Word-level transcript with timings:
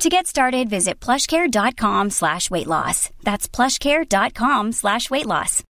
To 0.00 0.08
get 0.08 0.26
started, 0.26 0.70
visit 0.70 1.04
plushcare.com 1.04 2.10
slash 2.10 2.50
weight 2.50 2.66
loss. 2.66 3.10
That's 3.22 3.56
plushcare.com 3.56 4.72
slash 4.72 5.10
weight 5.10 5.26
loss. 5.26 5.62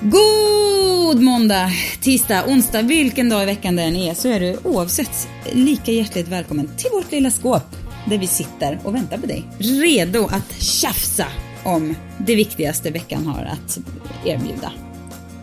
God 0.00 1.22
måndag, 1.22 1.70
tisdag, 2.00 2.44
onsdag, 2.46 2.82
vilken 2.82 3.28
dag 3.28 3.42
i 3.42 3.46
veckan 3.46 3.76
det 3.76 3.82
än 3.82 3.96
är 3.96 4.14
så 4.14 4.28
är 4.28 4.40
du 4.40 4.58
oavsett 4.64 5.28
lika 5.52 5.92
hjärtligt 5.92 6.28
välkommen 6.28 6.70
till 6.76 6.90
vårt 6.92 7.12
lilla 7.12 7.30
skåp 7.30 7.76
där 8.06 8.18
vi 8.18 8.26
sitter 8.26 8.78
och 8.84 8.94
väntar 8.94 9.18
på 9.18 9.26
dig. 9.26 9.44
Redo 9.58 10.26
att 10.26 10.62
tjafsa 10.62 11.26
om 11.64 11.94
det 12.18 12.34
viktigaste 12.34 12.90
veckan 12.90 13.26
har 13.26 13.44
att 13.44 13.78
erbjuda. 14.24 14.72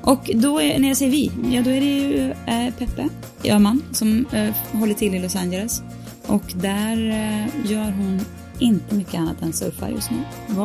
Och 0.05 0.29
då 0.33 0.61
är, 0.61 0.79
när 0.79 0.87
jag 0.87 0.97
säger 0.97 1.11
vi, 1.11 1.31
ja 1.55 1.61
då 1.61 1.69
är 1.69 1.79
det 1.79 1.85
ju 1.85 2.31
eh, 2.31 2.73
Peppe 2.77 3.09
Öhman 3.43 3.83
som 3.91 4.25
eh, 4.31 4.79
håller 4.79 4.93
till 4.93 5.15
i 5.15 5.19
Los 5.19 5.35
Angeles. 5.35 5.81
Och 6.27 6.43
där 6.55 7.09
eh, 7.09 7.71
gör 7.71 7.91
hon 7.91 8.21
inte 8.59 8.95
mycket 8.95 9.15
annat 9.15 9.41
än 9.41 9.53
surfar 9.53 9.89
just 9.89 10.11
nu, 10.11 10.17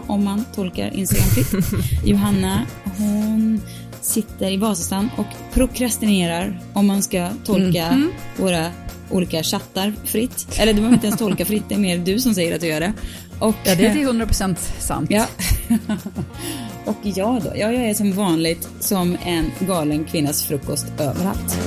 om 0.06 0.24
man 0.24 0.44
tolkar 0.54 0.94
Instagram 0.94 1.28
fritt. 1.28 1.64
Johanna, 2.04 2.66
hon 2.98 3.60
sitter 4.00 4.50
i 4.50 4.56
Vasastan 4.56 5.10
och 5.16 5.26
prokrastinerar 5.54 6.60
om 6.72 6.86
man 6.86 7.02
ska 7.02 7.28
tolka 7.44 7.86
mm 7.86 8.10
våra 8.36 8.70
olika 9.10 9.42
chattar 9.42 9.92
fritt. 10.04 10.46
Eller 10.58 10.72
du 10.72 10.76
behöver 10.76 10.94
inte 10.94 11.06
ens 11.06 11.18
tolka 11.18 11.44
fritt, 11.44 11.64
det 11.68 11.74
är 11.74 11.78
mer 11.78 11.98
du 11.98 12.18
som 12.18 12.34
säger 12.34 12.54
att 12.54 12.60
du 12.60 12.66
gör 12.66 12.80
det. 12.80 12.92
Och, 13.40 13.54
ja, 13.64 13.74
det 13.74 13.86
är 13.86 13.92
till 13.92 14.08
100% 14.08 14.56
sant. 14.78 15.10
Ja. 15.10 15.26
och 16.84 16.96
jag 17.02 17.42
då? 17.42 17.50
Ja, 17.54 17.72
jag 17.72 17.74
är 17.74 17.94
som 17.94 18.12
vanligt 18.12 18.68
som 18.80 19.16
en 19.24 19.50
galen 19.58 20.04
kvinnas 20.04 20.42
frukost 20.42 20.86
överallt. 20.98 21.58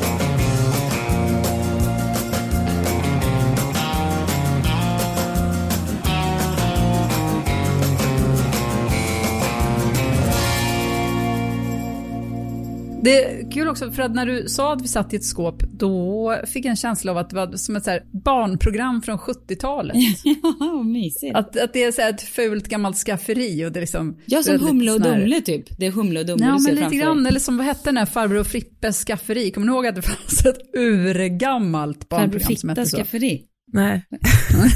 Det 13.03 13.23
är 13.23 13.51
kul 13.51 13.67
också, 13.67 13.91
för 13.91 14.03
att 14.03 14.15
när 14.15 14.25
du 14.25 14.47
sa 14.47 14.73
att 14.73 14.81
vi 14.81 14.87
satt 14.87 15.13
i 15.13 15.15
ett 15.15 15.25
skåp, 15.25 15.63
då 15.73 16.35
fick 16.47 16.65
jag 16.65 16.69
en 16.69 16.75
känsla 16.75 17.11
av 17.11 17.17
att 17.17 17.29
det 17.29 17.35
var 17.35 17.55
som 17.55 17.75
ett 17.75 17.83
så 17.83 17.99
barnprogram 18.11 19.01
från 19.01 19.17
70-talet. 19.17 19.95
ja, 20.59 20.83
mysigt. 20.83 21.35
Att, 21.35 21.57
att 21.57 21.73
det 21.73 21.83
är 21.83 21.91
så 21.91 22.01
ett 22.01 22.21
fult 22.21 22.67
gammalt 22.67 22.97
skafferi 22.97 23.65
och 23.65 23.71
det 23.71 23.79
är 23.79 23.81
liksom... 23.81 24.17
Ja, 24.25 24.43
som 24.43 24.59
Humle 24.59 24.91
och 24.91 25.01
Dumle 25.01 25.41
typ. 25.41 25.77
Det 25.77 25.85
är 25.85 25.91
Humle 25.91 26.19
och 26.19 26.25
Dumle 26.25 26.45
ja, 26.45 26.53
du 26.53 26.59
ser 26.59 26.65
men 26.65 26.75
lite 26.75 26.81
framför 26.81 26.97
grann, 26.97 27.25
eller 27.25 27.39
som 27.39 27.57
vad 27.57 27.65
hette 27.65 27.81
den 27.83 27.97
här 27.97 28.05
Farbror 28.05 28.39
och 28.39 28.47
Frippes 28.47 29.03
skafferi? 29.03 29.51
Kommer 29.51 29.67
ni 29.67 29.73
ihåg 29.73 29.87
att 29.87 29.95
det 29.95 30.01
fanns 30.01 30.45
ett 30.45 30.75
urgammalt 30.77 32.09
barnprogram 32.09 32.55
som 32.55 32.69
hette 32.69 32.85
så? 32.85 32.97
Farbror 32.97 33.03
skafferi? 33.03 33.45
Nej. 33.73 34.05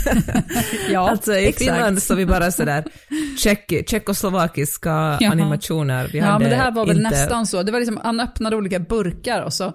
ja, 0.90 1.10
alltså 1.10 1.34
i 1.34 1.48
exakt. 1.48 1.72
Finland 1.72 2.04
så 2.04 2.16
vi 2.16 2.26
bara 2.26 2.52
sådär 2.52 2.84
tjeck, 3.38 3.90
tjeckoslovakiska 3.90 5.18
ja. 5.20 5.32
animationer. 5.32 6.10
Vi 6.14 6.18
ja, 6.18 6.40
men 6.40 6.50
det 6.50 6.56
här 6.56 6.72
var 6.72 6.86
väl 6.86 6.98
inte... 6.98 7.10
nästan 7.10 7.48
så. 7.48 7.64
Det 7.64 7.72
var 7.72 7.80
liksom, 7.80 8.00
han 8.04 8.20
öppnade 8.20 8.56
olika 8.56 8.80
burkar 8.80 9.42
och 9.42 9.54
så 9.54 9.74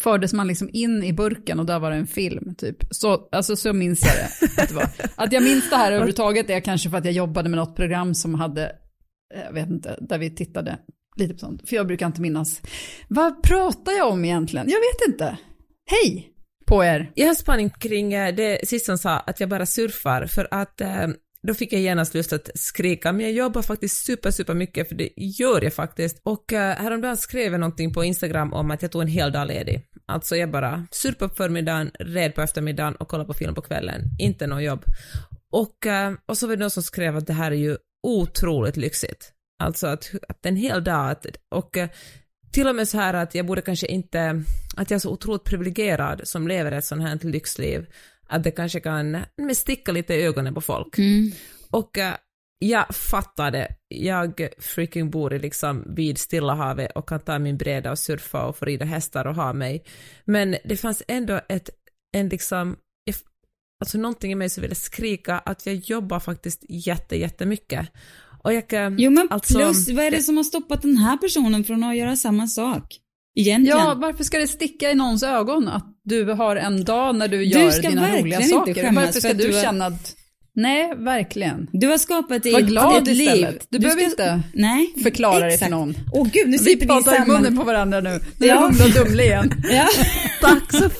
fördes 0.00 0.32
man 0.32 0.46
liksom 0.46 0.70
in 0.72 1.02
i 1.04 1.12
burken 1.12 1.60
och 1.60 1.66
där 1.66 1.78
var 1.78 1.90
det 1.90 1.96
en 1.96 2.06
film 2.06 2.54
typ. 2.54 2.76
Så, 2.90 3.28
alltså, 3.32 3.56
så 3.56 3.72
minns 3.72 4.02
jag 4.02 4.14
det. 4.14 4.62
Att, 4.62 4.68
det 4.68 4.74
var. 4.74 4.88
att 5.16 5.32
jag 5.32 5.42
minns 5.42 5.70
det 5.70 5.76
här 5.76 5.92
överhuvudtaget 5.92 6.50
är 6.50 6.60
kanske 6.60 6.90
för 6.90 6.98
att 6.98 7.04
jag 7.04 7.14
jobbade 7.14 7.48
med 7.48 7.56
något 7.56 7.76
program 7.76 8.14
som 8.14 8.34
hade, 8.34 8.72
jag 9.46 9.52
vet 9.52 9.70
inte, 9.70 9.96
där 10.00 10.18
vi 10.18 10.30
tittade 10.30 10.78
lite 11.16 11.34
på 11.34 11.40
sånt. 11.40 11.68
För 11.68 11.76
jag 11.76 11.86
brukar 11.86 12.06
inte 12.06 12.20
minnas. 12.20 12.60
Vad 13.08 13.42
pratar 13.42 13.92
jag 13.92 14.08
om 14.08 14.24
egentligen? 14.24 14.68
Jag 14.68 14.78
vet 14.78 15.12
inte. 15.12 15.38
Hej! 15.90 16.31
På 16.72 16.84
er. 16.84 17.10
Jag 17.14 17.26
har 17.26 17.34
spaning 17.34 17.70
kring 17.70 18.14
eh, 18.14 18.34
det 18.34 18.68
sista 18.68 18.96
sa 18.96 19.18
att 19.18 19.40
jag 19.40 19.48
bara 19.48 19.66
surfar 19.66 20.26
för 20.26 20.48
att 20.50 20.80
eh, 20.80 21.08
då 21.42 21.54
fick 21.54 21.72
jag 21.72 21.80
genast 21.80 22.14
lust 22.14 22.32
att 22.32 22.50
skrika, 22.54 23.12
men 23.12 23.20
jag 23.20 23.32
jobbar 23.32 23.62
faktiskt 23.62 24.06
super, 24.06 24.30
super 24.30 24.54
mycket, 24.54 24.88
för 24.88 24.94
det 24.94 25.08
gör 25.16 25.64
jag 25.64 25.74
faktiskt. 25.74 26.20
Och 26.22 26.52
eh, 26.52 26.76
häromdagen 26.76 27.16
skrev 27.16 27.52
jag 27.52 27.60
någonting 27.60 27.92
på 27.92 28.04
Instagram 28.04 28.52
om 28.52 28.70
att 28.70 28.82
jag 28.82 28.90
tog 28.90 29.02
en 29.02 29.08
hel 29.08 29.32
dag 29.32 29.46
ledig. 29.46 29.86
Alltså 30.06 30.36
jag 30.36 30.50
bara 30.50 30.86
surpar 30.90 31.28
på 31.28 31.34
förmiddagen, 31.34 31.90
red 31.98 32.34
på 32.34 32.42
eftermiddagen 32.42 32.96
och 32.96 33.08
kollar 33.08 33.24
på 33.24 33.34
film 33.34 33.54
på 33.54 33.62
kvällen. 33.62 34.02
Inte 34.18 34.46
något 34.46 34.62
jobb. 34.62 34.84
Och, 35.52 35.86
eh, 35.86 36.12
och 36.26 36.38
så 36.38 36.46
var 36.46 36.56
det 36.56 36.60
någon 36.60 36.70
som 36.70 36.82
skrev 36.82 37.16
att 37.16 37.26
det 37.26 37.32
här 37.32 37.50
är 37.50 37.56
ju 37.56 37.76
otroligt 38.02 38.76
lyxigt. 38.76 39.32
Alltså 39.62 39.86
att, 39.86 40.10
att 40.28 40.46
en 40.46 40.56
hel 40.56 40.84
dag, 40.84 41.16
och 41.50 41.76
eh, 41.76 41.88
till 42.52 42.68
och 42.68 42.74
med 42.74 42.88
så 42.88 42.98
här 42.98 43.14
att 43.14 43.34
jag 43.34 43.46
borde 43.46 43.62
kanske 43.62 43.86
inte, 43.86 44.42
att 44.76 44.90
jag 44.90 44.96
är 44.96 45.00
så 45.00 45.10
otroligt 45.10 45.44
privilegierad 45.44 46.20
som 46.24 46.48
lever 46.48 46.72
ett 46.72 46.84
sånt 46.84 47.02
här 47.02 47.18
lyxliv, 47.22 47.86
att 48.26 48.44
det 48.44 48.50
kanske 48.50 48.80
kan 48.80 49.24
sticka 49.54 49.92
lite 49.92 50.14
i 50.14 50.22
ögonen 50.22 50.54
på 50.54 50.60
folk. 50.60 50.98
Mm. 50.98 51.32
Och 51.70 51.98
uh, 51.98 52.14
jag 52.58 52.94
fattade, 52.94 53.68
jag 53.88 54.48
freaking 54.58 55.10
bor 55.10 55.30
liksom 55.30 55.94
vid 55.94 56.18
Stilla 56.18 56.54
havet 56.54 56.92
och 56.94 57.08
kan 57.08 57.20
ta 57.20 57.38
min 57.38 57.56
bräda 57.56 57.90
och 57.90 57.98
surfa 57.98 58.46
och 58.46 58.56
få 58.56 58.64
rida 58.64 58.84
hästar 58.84 59.26
och 59.26 59.34
ha 59.34 59.52
mig. 59.52 59.84
Men 60.24 60.56
det 60.64 60.76
fanns 60.76 61.02
ändå 61.08 61.40
ett, 61.48 61.70
en 62.16 62.28
liksom, 62.28 62.76
alltså 63.80 63.98
någonting 63.98 64.32
i 64.32 64.34
mig 64.34 64.50
som 64.50 64.62
ville 64.62 64.74
skrika 64.74 65.38
att 65.38 65.66
jag 65.66 65.74
jobbar 65.74 66.20
faktiskt 66.20 66.64
jätte, 66.68 67.16
jättemycket. 67.16 67.88
Och 68.44 68.52
jag, 68.54 68.94
jo 68.98 69.10
men 69.10 69.28
alltså, 69.30 69.58
plus, 69.58 69.88
vad 69.88 70.04
är 70.04 70.10
det 70.10 70.22
som 70.22 70.36
har 70.36 70.44
stoppat 70.44 70.82
den 70.82 70.96
här 70.96 71.16
personen 71.16 71.64
från 71.64 71.84
att 71.84 71.96
göra 71.96 72.16
samma 72.16 72.46
sak? 72.46 72.98
Egentligen. 73.34 73.78
Ja, 73.78 73.94
varför 73.96 74.24
ska 74.24 74.38
det 74.38 74.48
sticka 74.48 74.90
i 74.90 74.94
någons 74.94 75.22
ögon 75.22 75.68
att 75.68 75.86
du 76.04 76.24
har 76.24 76.56
en 76.56 76.84
dag 76.84 77.16
när 77.16 77.28
du 77.28 77.44
gör 77.44 77.82
du 77.82 77.88
dina 77.88 78.18
roliga 78.18 78.42
saker? 78.42 78.92
Varför 78.92 79.20
ska 79.20 79.34
du 79.34 79.52
känna 79.52 79.86
att 79.86 80.16
Nej, 80.54 80.92
verkligen. 80.96 81.68
Du 81.72 81.88
har 81.88 81.98
skapat 81.98 82.42
dig 82.42 82.52
Var 82.52 82.60
glad 82.60 83.08
ett 83.08 83.16
liv. 83.16 83.46
Du, 83.68 83.78
du 83.78 83.78
behöver 83.78 84.02
ska... 84.02 84.10
inte 84.10 84.42
Nej, 84.54 84.94
förklara 85.02 85.46
exakt. 85.46 85.60
det 85.60 85.64
för 85.64 85.70
någon. 85.70 85.94
Åh 86.12 86.28
gud, 86.32 86.48
nu 86.48 86.58
sitter 86.58 86.70
vi, 86.70 86.80
vi 86.80 86.86
pratar 86.86 87.24
i 87.24 87.28
munnen 87.28 87.56
på 87.56 87.64
varandra 87.64 88.00
nu. 88.00 88.20
Nu 88.38 88.46
ja. 88.46 88.54
är 88.54 88.60
Humle 88.60 88.84
och 88.84 88.90
Dumle 88.90 89.24
igen. 89.24 89.52
ja. 89.70 89.88
Tack 90.42 90.72
så 90.72 90.90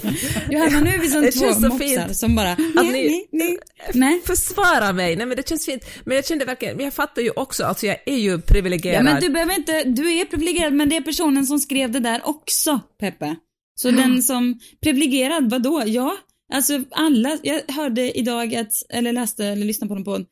Johanna, 0.50 0.80
nu 0.80 0.90
är 0.90 0.98
vi 0.98 1.08
som 1.08 1.22
det 1.22 1.32
två 1.32 1.52
så 1.52 1.60
mopsar 1.60 1.78
fint. 1.78 2.16
som 2.16 2.34
bara, 2.34 2.52
att 2.52 2.58
ni, 2.76 3.26
nej, 3.32 3.58
nej. 3.94 4.20
försvarar 4.26 4.92
mig. 4.92 5.16
Nej 5.16 5.26
men 5.26 5.36
det 5.36 5.48
känns 5.48 5.66
fint. 5.66 5.84
Men 6.04 6.16
jag 6.16 6.26
kände 6.26 6.44
verkligen, 6.44 6.76
men 6.76 6.84
jag 6.84 6.94
fattar 6.94 7.22
ju 7.22 7.30
också, 7.30 7.64
alltså 7.64 7.86
jag 7.86 7.96
är 8.06 8.18
ju 8.18 8.40
privilegierad. 8.40 8.98
Ja 8.98 9.02
men 9.02 9.20
du 9.20 9.28
behöver 9.28 9.54
inte, 9.54 9.84
du 9.84 10.12
är 10.12 10.24
privilegierad 10.24 10.72
men 10.72 10.88
det 10.88 10.96
är 10.96 11.00
personen 11.00 11.46
som 11.46 11.58
skrev 11.58 11.90
det 11.90 12.00
där 12.00 12.20
också, 12.24 12.80
Peppe. 13.00 13.36
Så 13.74 13.88
mm. 13.88 14.00
den 14.00 14.22
som, 14.22 14.60
privilegierad, 14.82 15.50
vadå? 15.50 15.82
Ja, 15.86 16.16
Alltså 16.52 16.84
alla, 16.90 17.38
jag 17.42 17.60
hörde 17.68 18.18
idag 18.18 18.54
att, 18.54 18.72
eller 18.88 19.12
läste 19.12 19.46
eller 19.46 19.66
lyssnade 19.66 19.88
på 19.88 19.94
någon 19.94 20.04
podd, 20.04 20.26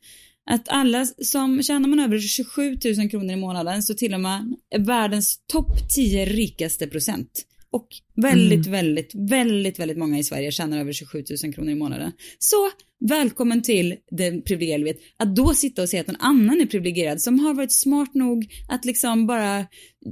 att 0.49 0.69
alla 0.69 1.05
som 1.05 1.63
tjänar 1.63 1.89
man 1.89 1.99
över 1.99 2.19
27 2.19 2.77
000 2.97 3.09
kronor 3.09 3.31
i 3.31 3.35
månaden 3.35 3.83
så 3.83 3.93
tillhör 3.93 4.19
man 4.19 4.55
världens 4.77 5.39
topp 5.47 5.89
10 5.95 6.25
rikaste 6.25 6.87
procent. 6.87 7.45
Och 7.71 7.87
väldigt, 8.15 8.67
mm. 8.67 8.71
väldigt, 8.71 9.11
väldigt, 9.15 9.79
väldigt 9.79 9.97
många 9.97 10.19
i 10.19 10.23
Sverige 10.23 10.51
tjänar 10.51 10.79
över 10.79 10.93
27 10.93 11.23
000 11.43 11.53
kronor 11.53 11.71
i 11.71 11.75
månaden. 11.75 12.11
Så 12.39 12.69
välkommen 13.09 13.61
till 13.61 13.95
det 14.11 14.41
privilegierade 14.41 14.83
livet. 14.83 15.01
Att 15.17 15.35
då 15.35 15.53
sitta 15.53 15.81
och 15.81 15.89
säga 15.89 16.01
att 16.01 16.07
någon 16.07 16.21
annan 16.21 16.61
är 16.61 16.65
privilegierad 16.65 17.21
som 17.21 17.39
har 17.39 17.53
varit 17.53 17.71
smart 17.71 18.13
nog 18.13 18.53
att 18.69 18.85
liksom 18.85 19.27
bara 19.27 19.65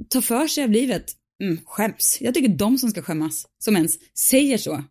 ta 0.08 0.20
för 0.20 0.46
sig 0.46 0.64
av 0.64 0.70
livet. 0.70 1.04
Mm, 1.42 1.58
skäms. 1.64 2.18
Jag 2.20 2.34
tycker 2.34 2.48
de 2.48 2.78
som 2.78 2.90
ska 2.90 3.02
skämmas, 3.02 3.46
som 3.58 3.76
ens 3.76 3.98
säger 4.14 4.58
så. 4.58 4.84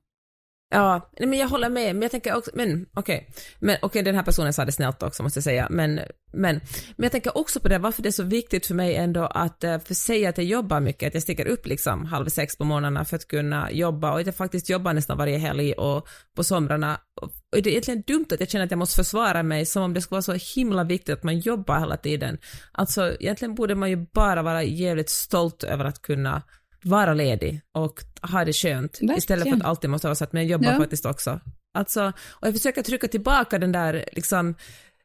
Ja, 0.72 1.10
men 1.20 1.34
jag 1.34 1.48
håller 1.48 1.70
med, 1.70 1.96
men 1.96 2.02
jag 2.02 2.12
tänker 2.12 2.36
också, 2.36 2.52
men 2.54 2.86
okej, 2.94 3.18
okay. 3.18 3.44
men 3.60 3.76
okej 3.76 3.88
okay, 3.88 4.02
den 4.02 4.16
här 4.16 4.24
personen 4.24 4.54
sa 4.54 4.66
det 4.66 4.72
snällt 4.72 5.04
också 5.04 5.24
måste 5.24 5.38
jag 5.38 5.44
säga, 5.44 5.68
men, 5.70 6.00
men, 6.34 6.62
men 6.96 7.04
jag 7.04 7.12
tänker 7.12 7.38
också 7.38 7.60
på 7.60 7.68
det, 7.68 7.78
varför 7.78 8.04
det 8.04 8.10
är 8.10 8.12
så 8.12 8.24
viktigt 8.24 8.68
för 8.68 8.76
mig 8.76 8.96
ändå 8.96 9.24
att 9.24 9.64
eh, 9.64 9.80
för 9.80 9.94
säga 9.94 10.30
att 10.30 10.38
jag 10.38 10.48
jobbar 10.48 10.80
mycket, 10.80 11.08
att 11.08 11.14
jag 11.14 11.24
sticker 11.24 11.48
upp 11.48 11.66
liksom 11.66 12.06
halv 12.06 12.30
sex 12.30 12.58
på 12.58 12.64
morgnarna 12.64 13.06
för 13.06 13.16
att 13.16 13.28
kunna 13.28 13.72
jobba 13.72 14.12
och 14.12 14.20
att 14.20 14.26
jag 14.26 14.36
faktiskt 14.36 14.70
jobbar 14.70 14.94
nästan 14.94 15.18
varje 15.18 15.38
helg 15.38 15.74
och 15.74 16.08
på 16.36 16.44
somrarna. 16.44 17.00
Och 17.22 17.32
det 17.52 17.58
är 17.58 17.68
egentligen 17.68 18.04
dumt 18.08 18.26
att 18.32 18.40
jag 18.40 18.50
känner 18.50 18.66
att 18.66 18.72
jag 18.72 18.78
måste 18.78 18.96
försvara 18.96 19.44
mig 19.44 19.66
som 19.66 19.84
om 19.84 19.94
det 19.94 20.02
skulle 20.02 20.16
vara 20.16 20.40
så 20.40 20.60
himla 20.60 20.84
viktigt 20.84 21.14
att 21.14 21.24
man 21.24 21.40
jobbar 21.40 21.80
hela 21.80 21.98
tiden. 21.98 22.38
Alltså 22.72 23.16
egentligen 23.20 23.56
borde 23.56 23.76
man 23.76 23.90
ju 23.90 24.06
bara 24.14 24.42
vara 24.42 24.64
jävligt 24.64 25.10
stolt 25.10 25.64
över 25.64 25.86
att 25.86 26.02
kunna 26.02 26.42
vara 26.84 27.14
ledig 27.14 27.62
och 27.74 28.04
ha 28.22 28.46
det 28.46 28.54
skönt 28.54 28.94
Verkligen. 28.94 29.18
istället 29.18 29.50
för 29.50 29.56
att 29.56 29.64
alltid 29.64 29.90
måste 29.90 30.08
vara 30.08 30.16
så 30.16 30.24
att 30.24 30.34
jag 30.34 30.46
jobbar 30.46 30.72
ja. 30.72 30.78
faktiskt 30.78 31.06
också. 31.06 31.40
Alltså, 31.74 32.14
och 32.30 32.48
jag 32.48 32.54
försöker 32.54 32.82
trycka 32.82 33.08
tillbaka 33.08 33.60
den 33.60 33.72
där 33.72 34.06
liksom 34.12 34.56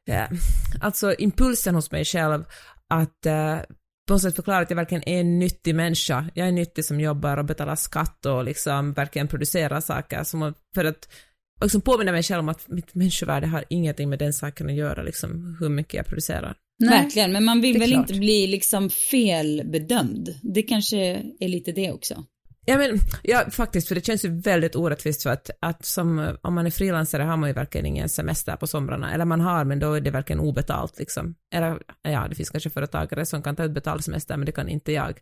ja, 0.05 0.29
alltså 0.81 1.15
impulsen 1.15 1.75
hos 1.75 1.91
mig 1.91 2.05
själv 2.05 2.45
att 2.89 3.27
uh, 3.27 3.59
på 4.07 4.13
något 4.15 4.23
sätt 4.23 4.37
förklara 4.37 4.59
att 4.59 4.71
jag 4.71 4.77
verkligen 4.77 5.09
är 5.09 5.21
en 5.21 5.39
nyttig 5.39 5.75
människa. 5.75 6.31
Jag 6.35 6.49
är 6.49 6.53
nyttig 6.53 6.85
som 6.85 7.01
jobbar 7.01 7.37
och 7.37 7.45
betalar 7.45 7.77
skatt 7.77 8.27
och 8.27 8.45
liksom 8.45 8.93
verkligen 8.93 9.29
producerar 9.29 9.81
saker. 9.81 10.25
Som, 10.25 10.55
för 10.75 10.85
att 10.85 11.09
liksom 11.63 11.81
påminna 11.81 12.13
mig 12.13 12.23
själv 12.23 12.41
om 12.41 12.49
att 12.49 12.69
mitt 12.69 12.95
människovärde 12.95 13.47
har 13.47 13.65
ingenting 13.69 14.11
med 14.11 14.19
den 14.19 14.33
saken 14.33 14.67
att 14.67 14.75
göra, 14.75 15.03
liksom 15.03 15.57
hur 15.61 15.69
mycket 15.69 15.95
jag 15.95 16.07
producerar. 16.07 16.57
Nej, 16.79 17.03
Verkligen, 17.03 17.33
men 17.33 17.45
man 17.45 17.61
vill 17.61 17.79
väl 17.79 17.91
klart. 17.91 18.11
inte 18.11 18.21
bli 18.21 18.47
liksom 18.47 18.91
felbedömd. 18.91 20.29
Det 20.43 20.63
kanske 20.63 20.97
är 21.41 21.49
lite 21.49 21.73
det 21.73 21.93
också. 21.93 22.25
Ja 22.67 22.79
men, 22.79 22.99
ja 23.23 23.45
faktiskt, 23.51 23.89
för 23.89 23.95
det 23.95 24.07
känns 24.07 24.25
ju 24.25 24.41
väldigt 24.41 24.77
orättvist 24.77 25.23
för 25.23 25.31
att, 25.31 25.51
att 25.61 25.85
som, 25.85 26.37
om 26.43 26.55
man 26.55 26.67
är 26.67 26.71
frilansare 26.71 27.23
har 27.23 27.37
man 27.37 27.51
ju 27.51 27.55
verkligen 27.55 27.87
ingen 27.87 28.09
semester 28.09 28.57
på 28.57 28.67
somrarna, 28.67 29.15
eller 29.15 29.25
man 29.25 29.41
har 29.41 29.65
men 29.65 29.79
då 29.79 29.93
är 29.93 30.01
det 30.01 30.11
verkligen 30.11 30.41
obetalt 30.41 30.99
liksom. 30.99 31.35
Eller 31.55 31.79
ja, 32.03 32.27
det 32.29 32.35
finns 32.35 32.51
kanske 32.51 32.71
företagare 32.71 33.27
som 33.27 33.43
kan 33.43 33.57
ta 33.57 33.65
ut 33.65 33.73
betald 33.75 34.05
semester 34.05 34.37
men 34.37 34.47
det 34.47 34.53
kan 34.53 34.69
inte 34.69 34.93
jag. 34.93 35.19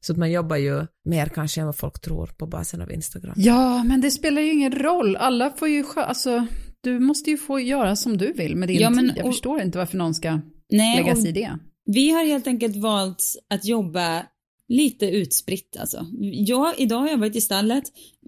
Så 0.00 0.12
att 0.12 0.18
man 0.18 0.32
jobbar 0.32 0.56
ju 0.56 0.86
mer 1.04 1.26
kanske 1.26 1.60
än 1.60 1.66
vad 1.66 1.76
folk 1.76 2.00
tror 2.00 2.26
på 2.26 2.46
basen 2.46 2.82
av 2.82 2.92
Instagram. 2.92 3.34
Ja, 3.36 3.84
men 3.84 4.00
det 4.00 4.10
spelar 4.10 4.42
ju 4.42 4.52
ingen 4.52 4.72
roll. 4.72 5.16
Alla 5.16 5.50
får 5.50 5.68
ju, 5.68 5.84
alltså, 5.96 6.46
du 6.80 6.98
måste 7.00 7.30
ju 7.30 7.36
få 7.38 7.60
göra 7.60 7.96
som 7.96 8.16
du 8.16 8.32
vill 8.32 8.56
med 8.56 8.68
din 8.68 8.80
Ja, 8.80 8.90
men- 8.90 9.08
tid. 9.08 9.16
Jag 9.16 9.26
och- 9.26 9.32
förstår 9.32 9.60
inte 9.60 9.78
varför 9.78 9.96
någon 9.96 10.14
ska 10.14 10.40
Nej, 10.76 10.96
lägga 10.96 11.16
sig 11.16 11.28
i 11.28 11.32
det. 11.32 11.58
vi 11.86 12.10
har 12.10 12.24
helt 12.24 12.46
enkelt 12.46 12.76
valt 12.76 13.22
att 13.48 13.64
jobba 13.64 14.26
lite 14.68 15.06
utspritt 15.06 15.76
alltså. 15.80 16.06
Jag, 16.32 16.74
idag 16.78 16.98
har 16.98 17.08
jag 17.08 17.18
varit 17.18 17.36
i 17.36 17.40
stallet, 17.40 17.84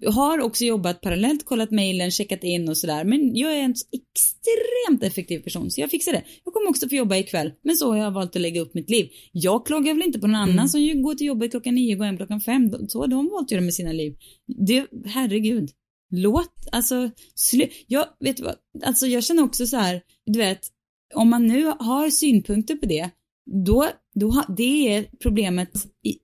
har 0.07 0.41
också 0.41 0.65
jobbat 0.65 1.01
parallellt, 1.01 1.45
kollat 1.45 1.71
mejlen, 1.71 2.11
checkat 2.11 2.45
in 2.45 2.69
och 2.69 2.79
sådär. 2.79 3.05
Men 3.05 3.37
jag 3.37 3.57
är 3.57 3.63
en 3.63 3.77
så 3.77 3.87
extremt 3.93 5.03
effektiv 5.03 5.39
person 5.39 5.71
så 5.71 5.81
jag 5.81 5.91
fixar 5.91 6.13
det. 6.13 6.23
Jag 6.45 6.55
kommer 6.55 6.71
också 6.71 6.89
få 6.89 6.95
jobba 6.95 7.17
ikväll, 7.17 7.53
men 7.63 7.77
så 7.77 7.91
har 7.91 7.99
jag 7.99 8.11
valt 8.11 8.37
att 8.37 8.43
lägga 8.43 8.61
upp 8.61 8.75
mitt 8.75 8.91
liv. 8.91 9.09
Jag 9.33 9.67
klagar 9.67 9.95
väl 9.95 10.03
inte 10.03 10.19
på 10.19 10.27
någon 10.27 10.37
annan 10.37 10.69
som 10.69 10.81
ju 10.81 11.03
går 11.03 11.15
till 11.15 11.27
jobbet 11.27 11.51
klockan 11.51 11.75
nio 11.75 11.95
går 11.95 12.05
hem 12.05 12.17
klockan 12.17 12.41
fem. 12.41 12.89
Så 12.89 13.01
har 13.01 13.07
de 13.07 13.29
valt 13.29 13.45
att 13.45 13.51
göra 13.51 13.63
med 13.63 13.75
sina 13.75 13.93
liv. 13.93 14.17
Det, 14.67 14.87
herregud. 15.07 15.71
Låt, 16.11 16.53
alltså, 16.73 17.11
slu, 17.35 17.69
jag, 17.87 18.07
vet 18.21 18.41
vad, 18.41 18.55
alltså 18.85 19.07
jag 19.07 19.25
känner 19.25 19.43
också 19.43 19.67
så 19.67 19.77
här, 19.77 20.03
du 20.27 20.39
vet, 20.39 20.61
om 21.15 21.31
man 21.31 21.47
nu 21.47 21.73
har 21.79 22.11
synpunkter 22.11 22.77
på 22.77 22.87
det, 22.87 23.11
då, 23.67 23.89
då 24.15 24.31
ha, 24.31 24.45
det 24.57 24.95
är 24.95 25.07
problemet, 25.23 25.71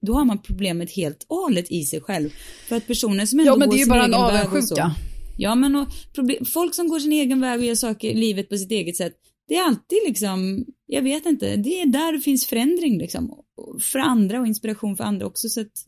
då 0.01 0.13
har 0.15 0.25
man 0.25 0.43
problemet 0.43 0.91
helt 0.91 1.27
och 1.29 1.37
hållet 1.37 1.71
i 1.71 1.85
sig 1.85 2.01
själv. 2.01 2.31
För 2.69 2.77
att 2.77 2.87
personer 2.87 3.27
som 3.27 3.39
ändå 3.39 3.53
Ja, 3.53 3.57
men 3.57 3.69
går 3.69 3.75
det 3.75 3.83
är 3.83 3.85
ju 3.85 3.91
bara 3.91 4.05
en 4.05 4.15
avundsjuka. 4.15 4.95
Ja, 5.39 5.55
men 5.55 5.77
och 5.77 5.89
problem, 6.15 6.45
folk 6.45 6.75
som 6.75 6.89
går 6.89 6.99
sin 6.99 7.13
egen 7.13 7.41
väg 7.41 7.61
och 7.61 7.67
gör 7.67 7.75
saker 7.75 8.09
i 8.09 8.15
livet 8.15 8.49
på 8.49 8.57
sitt 8.57 8.71
eget 8.71 8.97
sätt, 8.97 9.15
det 9.49 9.57
är 9.57 9.65
alltid 9.65 9.99
liksom, 10.07 10.65
jag 10.87 11.03
vet 11.03 11.27
inte, 11.27 11.57
det 11.57 11.81
är 11.81 11.87
där 11.87 12.13
det 12.13 12.21
finns 12.21 12.47
förändring 12.47 12.99
liksom. 12.99 13.35
För 13.81 13.99
andra 13.99 14.41
och 14.41 14.47
inspiration 14.47 14.97
för 14.97 15.05
andra 15.05 15.27
också, 15.27 15.49
så 15.49 15.61
att, 15.61 15.85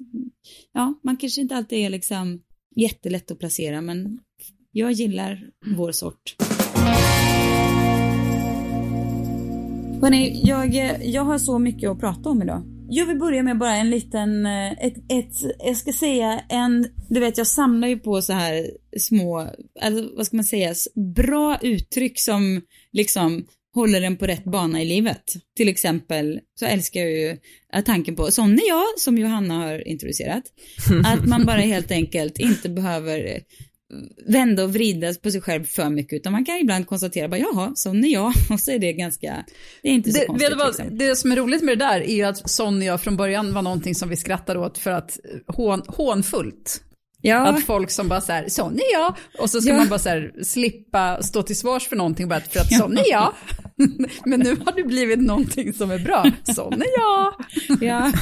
ja, 0.72 0.94
man 1.02 1.16
kanske 1.16 1.40
inte 1.40 1.56
alltid 1.56 1.78
är 1.78 1.90
liksom 1.90 2.40
jättelätt 2.76 3.30
att 3.30 3.38
placera, 3.38 3.80
men 3.80 4.18
jag 4.72 4.92
gillar 4.92 5.50
vår 5.76 5.92
sort. 5.92 6.36
Hörrni, 10.04 10.40
jag, 10.44 10.74
jag 11.02 11.24
har 11.24 11.38
så 11.38 11.58
mycket 11.58 11.90
att 11.90 12.00
prata 12.00 12.28
om 12.28 12.42
idag. 12.42 12.62
Jag 12.90 13.06
vill 13.06 13.18
börja 13.18 13.42
med 13.42 13.58
bara 13.58 13.76
en 13.76 13.90
liten, 13.90 14.46
eh, 14.46 14.72
ett, 14.72 14.96
ett, 14.96 15.56
jag 15.58 15.76
ska 15.76 15.92
säga 15.92 16.40
en, 16.48 16.86
du 17.08 17.20
vet 17.20 17.38
jag 17.38 17.46
samlar 17.46 17.88
ju 17.88 17.98
på 17.98 18.22
så 18.22 18.32
här 18.32 18.70
små, 18.98 19.38
alltså 19.80 20.10
vad 20.16 20.26
ska 20.26 20.36
man 20.36 20.44
säga, 20.44 20.74
bra 21.16 21.58
uttryck 21.62 22.20
som 22.20 22.60
liksom 22.92 23.44
håller 23.74 24.02
en 24.02 24.16
på 24.16 24.26
rätt 24.26 24.44
bana 24.44 24.82
i 24.82 24.84
livet. 24.84 25.32
Till 25.56 25.68
exempel 25.68 26.40
så 26.54 26.66
älskar 26.66 27.00
jag 27.00 27.10
ju 27.10 27.38
eh, 27.74 27.84
tanken 27.84 28.16
på, 28.16 28.30
sån 28.30 28.52
är 28.52 28.68
jag, 28.68 28.84
som 28.98 29.18
Johanna 29.18 29.54
har 29.54 29.88
introducerat. 29.88 30.44
Att 31.04 31.26
man 31.28 31.46
bara 31.46 31.60
helt 31.60 31.90
enkelt 31.90 32.38
inte 32.38 32.68
behöver 32.68 33.18
eh, 33.18 33.40
vända 34.26 34.64
och 34.64 34.72
vrida 34.72 35.14
på 35.22 35.30
sig 35.30 35.40
själv 35.40 35.64
för 35.64 35.90
mycket 35.90 36.12
utan 36.16 36.32
man 36.32 36.44
kan 36.44 36.56
ibland 36.56 36.86
konstatera 36.86 37.28
bara 37.28 37.38
jaha, 37.38 37.72
sån 37.74 38.04
är 38.04 38.08
jag 38.08 38.32
och 38.50 38.60
så 38.60 38.70
är 38.70 38.78
det 38.78 38.92
ganska, 38.92 39.44
det 39.82 39.88
är 39.88 39.92
inte 39.92 40.12
så 40.12 40.18
Det, 40.18 40.26
konstigt. 40.26 40.46
vet 40.46 40.52
du 40.52 40.58
vad, 40.58 40.68
liksom. 40.68 40.98
det 40.98 41.16
som 41.16 41.32
är 41.32 41.36
roligt 41.36 41.62
med 41.62 41.78
det 41.78 41.84
där 41.84 42.00
är 42.00 42.14
ju 42.14 42.22
att 42.22 42.50
Sonja 42.50 42.98
från 42.98 43.16
början 43.16 43.54
var 43.54 43.62
någonting 43.62 43.94
som 43.94 44.08
vi 44.08 44.16
skrattade 44.16 44.58
åt 44.60 44.78
för 44.78 44.90
att 44.90 45.18
eh, 45.24 45.54
hån, 45.54 45.82
hånfullt. 45.88 46.80
Ja, 47.20 47.46
Att 47.46 47.64
folk 47.64 47.90
som 47.90 48.08
bara 48.08 48.20
så 48.20 48.32
här, 48.32 48.48
sån 48.48 48.74
är 48.74 48.92
jag. 48.92 49.14
Och 49.38 49.50
så 49.50 49.60
ska 49.60 49.70
Ja. 49.70 49.76
man 49.76 49.88
bara 49.88 49.98
så 49.98 50.08
här 50.08 50.32
slippa 50.42 51.22
stå 51.22 51.42
till 51.42 51.56
svars 51.56 51.88
för 51.88 51.96
någonting 51.96 52.28
bara 52.28 52.40
för 52.40 52.60
att 52.60 52.72
sån 52.78 52.98
är 52.98 53.10
jag. 53.10 53.32
Men 54.24 54.40
nu 54.40 54.56
har 54.64 54.76
det 54.76 54.82
blivit 54.82 55.20
någonting 55.20 55.72
som 55.72 55.90
är 55.90 55.98
bra. 55.98 56.32
Sån 56.54 56.72
är 56.72 56.86
jag. 56.96 57.34
ja. 57.80 58.12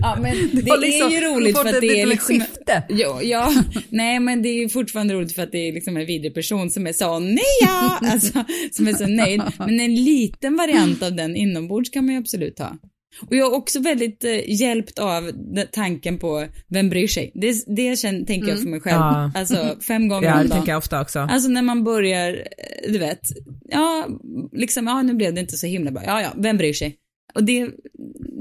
ja 0.00 0.18
men 0.22 0.36
det 0.52 0.76
liksom 0.76 1.08
är 1.08 1.10
ju 1.10 1.20
roligt 1.20 1.58
för 1.58 1.68
att 1.68 1.80
det 1.80 2.00
är 2.00 2.06
liksom 2.06 2.40
skifte. 2.40 2.82
Ja, 2.88 3.22
ja, 3.22 3.54
nej 3.88 4.20
men 4.20 4.42
det 4.42 4.48
är 4.48 4.68
fortfarande 4.68 5.14
roligt 5.14 5.34
för 5.34 5.42
att 5.42 5.52
det 5.52 5.68
är 5.68 5.72
liksom 5.72 5.96
en 5.96 6.06
vidrig 6.06 6.34
person 6.34 6.70
som 6.70 6.86
är 6.86 6.92
så 6.92 7.18
nej 7.18 7.44
ja, 7.60 7.98
alltså 8.02 8.44
som 8.70 8.88
är 8.88 8.92
så 8.92 9.06
nöjd. 9.06 9.42
Men 9.58 9.80
en 9.80 9.94
liten 9.94 10.56
variant 10.56 11.02
av 11.02 11.16
den 11.16 11.36
inombords 11.36 11.90
kan 11.90 12.04
man 12.04 12.14
ju 12.14 12.20
absolut 12.20 12.58
ha. 12.58 12.78
Och 13.20 13.36
jag 13.36 13.52
är 13.52 13.56
också 13.56 13.80
väldigt 13.80 14.24
eh, 14.24 14.50
hjälpt 14.60 14.98
av 14.98 15.32
tanken 15.72 16.18
på 16.18 16.46
vem 16.68 16.88
bryr 16.90 17.08
sig. 17.08 17.30
Det, 17.34 17.64
det 17.76 17.98
känner, 17.98 18.24
tänker 18.24 18.48
jag 18.48 18.58
för 18.58 18.68
mig 18.68 18.80
själv. 18.80 18.96
Ja. 18.96 19.32
Alltså 19.34 19.76
fem 19.88 20.08
gånger 20.08 20.28
Ja, 20.28 20.34
om 20.34 20.38
det 20.42 20.48
dagen. 20.48 20.56
tänker 20.58 20.72
jag 20.72 20.78
ofta 20.78 21.00
också. 21.00 21.18
Alltså 21.18 21.48
när 21.48 21.62
man 21.62 21.84
börjar, 21.84 22.32
eh, 22.34 22.92
du 22.92 22.98
vet, 22.98 23.20
ja, 23.68 24.08
liksom, 24.52 24.86
ja 24.86 25.02
nu 25.02 25.14
blev 25.14 25.34
det 25.34 25.40
inte 25.40 25.56
så 25.56 25.66
himla 25.66 25.90
bra. 25.90 26.02
Ja, 26.06 26.22
ja, 26.22 26.32
vem 26.36 26.56
bryr 26.56 26.72
sig? 26.72 26.96
Och 27.34 27.44
det, 27.44 27.68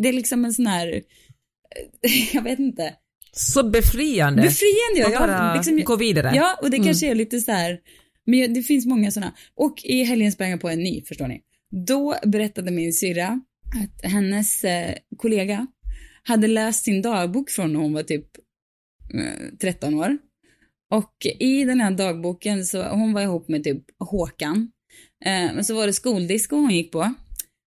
det 0.01 0.09
är 0.09 0.13
liksom 0.13 0.45
en 0.45 0.53
sån 0.53 0.67
här, 0.67 0.87
eh, 0.87 1.01
jag 2.35 2.41
vet 2.41 2.59
inte, 2.59 2.93
Så 3.31 3.63
befriande. 3.69 4.41
befriande. 4.41 5.13
Ja, 5.13 5.21
Och 5.23 5.27
bara 5.27 5.55
liksom, 5.55 5.81
gå 5.83 5.95
vidare. 5.95 6.31
Ja, 6.35 6.59
och 6.61 6.69
det 6.69 6.77
kanske 6.77 7.07
är 7.11 7.15
lite 7.15 7.39
så 7.39 7.51
här, 7.51 7.77
men 8.25 8.53
det 8.53 8.61
finns 8.63 8.85
många 8.85 9.11
sådana. 9.11 9.33
Och 9.55 9.81
i 9.83 10.03
helgen 10.03 10.31
sprang 10.31 10.49
jag 10.49 10.61
på 10.61 10.69
en 10.69 10.79
ny, 10.79 11.03
förstår 11.07 11.27
ni. 11.27 11.41
Då 11.87 12.15
berättade 12.25 12.71
min 12.71 12.93
syrra 12.93 13.41
att 13.75 14.11
hennes 14.11 14.63
eh, 14.63 14.95
kollega 15.17 15.67
hade 16.23 16.47
läst 16.47 16.83
sin 16.83 17.01
dagbok 17.01 17.49
från 17.49 17.73
när 17.73 17.79
hon 17.79 17.93
var 17.93 18.03
typ 18.03 18.27
eh, 19.13 19.57
13 19.61 19.93
år. 19.93 20.17
Och 20.89 21.25
i 21.39 21.65
den 21.65 21.81
här 21.81 21.91
dagboken 21.91 22.65
så, 22.65 22.83
hon 22.83 23.13
var 23.13 23.21
ihop 23.21 23.47
med 23.47 23.63
typ 23.63 23.83
Håkan. 23.99 24.71
Eh, 25.25 25.55
men 25.55 25.65
så 25.65 25.75
var 25.75 25.87
det 25.87 25.93
skoldisco 25.93 26.55
hon 26.55 26.71
gick 26.71 26.91
på. 26.91 27.13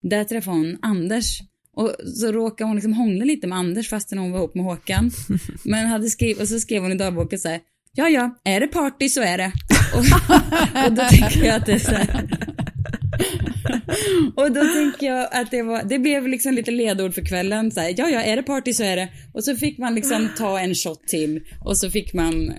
Där 0.04 0.24
träffade 0.24 0.57
hon 0.57 0.78
Anders. 0.81 1.40
Och 1.74 1.96
så 2.16 2.31
råkade 2.31 2.68
hon 2.68 2.75
liksom 2.75 2.94
hångla 2.94 3.26
lite 3.26 3.47
med 3.47 3.57
Anders 3.57 3.90
fastän 3.90 4.18
hon 4.18 4.31
var 4.31 4.40
ihop 4.40 4.56
med 4.56 4.66
Håkan. 4.66 5.12
Men 5.64 5.88
hade 5.88 6.09
skrivit, 6.09 6.42
och 6.42 6.47
så 6.47 6.59
skrev 6.59 6.81
hon 6.81 6.92
i 6.92 6.95
dagboken 6.95 7.40
så 7.40 7.50
här, 7.50 7.59
ja 7.94 8.09
ja, 8.09 8.42
är 8.44 8.59
det 8.59 8.68
party 8.68 9.09
så 9.09 9.21
är 9.21 9.38
det. 9.38 9.52
Och, 9.94 10.00
och 10.85 10.94
då 10.94 11.04
tänker 11.09 11.45
jag 11.45 11.56
att 11.56 11.66
det 11.66 11.74
är 11.74 11.80
så 11.80 11.92
här. 11.92 12.65
Och 14.36 14.52
då 14.52 14.62
tänker 14.62 15.07
jag 15.07 15.28
att 15.31 15.52
det 15.52 15.62
var, 15.62 15.84
det 15.84 16.00
blev 16.00 16.28
liksom 16.28 16.54
lite 16.54 16.72
ledord 16.72 17.14
för 17.14 17.26
kvällen. 17.26 17.72
Så 17.72 17.80
här, 17.80 17.94
ja, 17.98 18.10
ja, 18.10 18.22
är 18.22 18.36
det 18.36 18.44
party 18.44 18.74
så 18.74 18.84
är 18.84 18.95
det. 18.95 19.10
Och 19.34 19.44
så 19.44 19.56
fick 19.56 19.78
man 19.78 19.95
liksom 19.95 20.30
ta 20.38 20.60
en 20.60 20.76
shot 20.76 21.07
till 21.07 21.42
och 21.66 21.78
så 21.78 21.90
fick 21.90 22.14
man 22.14 22.34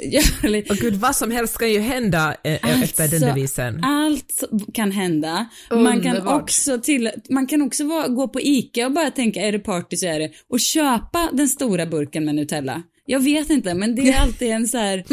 göra 0.00 0.48
lite. 0.48 0.72
Och 0.72 0.78
gud, 0.78 0.94
vad 0.94 1.16
som 1.16 1.30
helst 1.30 1.58
kan 1.58 1.72
ju 1.72 1.80
hända 1.80 2.36
eh, 2.44 2.82
efter 2.82 3.08
den 3.08 3.12
Alltså, 3.12 3.26
devisen. 3.26 3.84
Allt 3.84 4.44
kan 4.74 4.90
hända. 4.90 5.48
Man 5.70 6.00
kan 6.00 6.26
också, 6.28 6.80
till, 6.80 7.10
man 7.30 7.46
kan 7.46 7.62
också 7.62 7.84
vara, 7.84 8.08
gå 8.08 8.28
på 8.28 8.40
ICA 8.40 8.86
och 8.86 8.92
bara 8.92 9.10
tänka, 9.10 9.40
är 9.40 9.52
det 9.52 9.58
party 9.58 9.96
så 9.96 10.06
är 10.06 10.18
det. 10.18 10.30
Och 10.50 10.60
köpa 10.60 11.28
den 11.32 11.48
stora 11.48 11.86
burken 11.86 12.24
med 12.24 12.34
Nutella. 12.34 12.82
Jag 13.10 13.20
vet 13.20 13.50
inte, 13.50 13.74
men 13.74 13.94
det 13.94 14.02
är 14.10 14.20
alltid 14.22 14.48
en 14.50 14.68
så 14.68 14.78
här, 14.78 15.04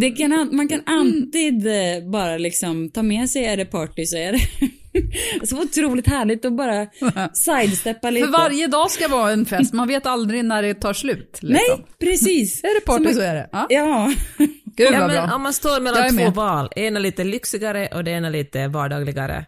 det 0.00 0.10
kan, 0.10 0.48
man 0.56 0.68
kan 0.68 0.80
alltid 0.86 1.66
eh, 1.66 2.10
bara 2.12 2.38
liksom 2.38 2.90
ta 2.90 3.02
med 3.02 3.30
sig, 3.30 3.44
är 3.44 3.56
det 3.56 3.64
party 3.64 4.06
så 4.06 4.16
är 4.16 4.32
det. 4.32 4.40
Så 5.46 5.62
otroligt 5.62 6.06
härligt 6.06 6.44
att 6.44 6.52
bara 6.56 6.86
sidesteppa 7.34 8.10
lite. 8.10 8.26
För 8.26 8.32
varje 8.32 8.66
dag 8.66 8.90
ska 8.90 9.08
vara 9.08 9.32
en 9.32 9.46
fest, 9.46 9.72
man 9.74 9.88
vet 9.88 10.06
aldrig 10.06 10.44
när 10.44 10.62
det 10.62 10.74
tar 10.74 10.92
slut. 10.92 11.38
Liksom. 11.42 11.48
Nej, 11.78 11.86
precis. 12.00 12.64
Är 12.64 12.74
det 12.80 12.86
party 12.86 13.04
man- 13.04 13.14
så 13.14 13.20
är 13.20 13.34
det. 13.34 13.48
Ja. 13.52 13.66
Ja. 13.70 14.12
Gud 14.76 14.86
Ja, 14.92 14.98
men 15.06 15.08
bra. 15.10 15.34
om 15.34 15.42
man 15.42 15.52
står 15.52 15.80
mellan 15.80 16.08
två 16.08 16.14
med. 16.16 16.34
val, 16.34 16.68
ena 16.76 16.98
lite 17.00 17.24
lyxigare 17.24 17.88
och 17.94 18.04
det 18.04 18.10
ena 18.10 18.28
lite 18.28 18.68
vardagligare, 18.68 19.44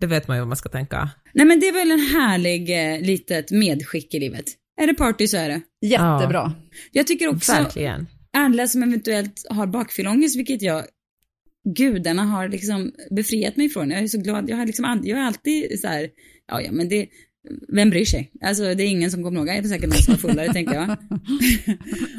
det 0.00 0.06
vet 0.06 0.28
man 0.28 0.36
ju 0.36 0.40
vad 0.40 0.48
man 0.48 0.56
ska 0.56 0.68
tänka. 0.68 1.10
Nej 1.34 1.46
men 1.46 1.60
det 1.60 1.68
är 1.68 1.72
väl 1.72 1.90
en 1.90 2.00
härlig 2.20 2.92
eh, 2.94 3.00
litet 3.00 3.50
medskick 3.50 4.14
i 4.14 4.18
livet. 4.20 4.44
Är 4.80 4.86
det 4.86 4.94
party 4.94 5.26
så 5.26 5.36
är 5.36 5.48
det. 5.48 5.60
Jättebra. 5.86 6.52
Jag 6.92 7.06
tycker 7.06 7.28
också, 7.28 7.52
Verkligen. 7.52 8.06
alla 8.32 8.66
som 8.66 8.82
eventuellt 8.82 9.46
har 9.50 9.66
bakfyllångest, 9.66 10.36
vilket 10.36 10.62
jag, 10.62 10.84
gudarna 11.76 12.22
har 12.22 12.48
liksom 12.48 12.92
befriat 13.10 13.56
mig 13.56 13.68
från. 13.68 13.90
Jag 13.90 14.02
är 14.02 14.06
så 14.08 14.18
glad, 14.18 14.50
jag 14.50 14.56
har 14.56 14.66
liksom, 14.66 15.00
jag 15.04 15.18
är 15.18 15.22
alltid 15.22 15.80
så 15.80 15.88
här, 15.88 16.08
ja 16.46 16.60
ja 16.60 16.72
men 16.72 16.88
det, 16.88 17.08
vem 17.68 17.90
bryr 17.90 18.04
sig? 18.04 18.32
Alltså 18.40 18.74
det 18.74 18.82
är 18.82 18.86
ingen 18.86 19.10
som 19.10 19.22
kommer 19.22 19.38
ihåg, 19.38 19.46
det 19.46 19.52
är 19.52 19.62
säkert 19.62 19.88
någon 19.88 19.98
som 19.98 20.14
är 20.14 20.18
fullare 20.18 20.52
tänker 20.52 20.74
jag. 20.74 20.90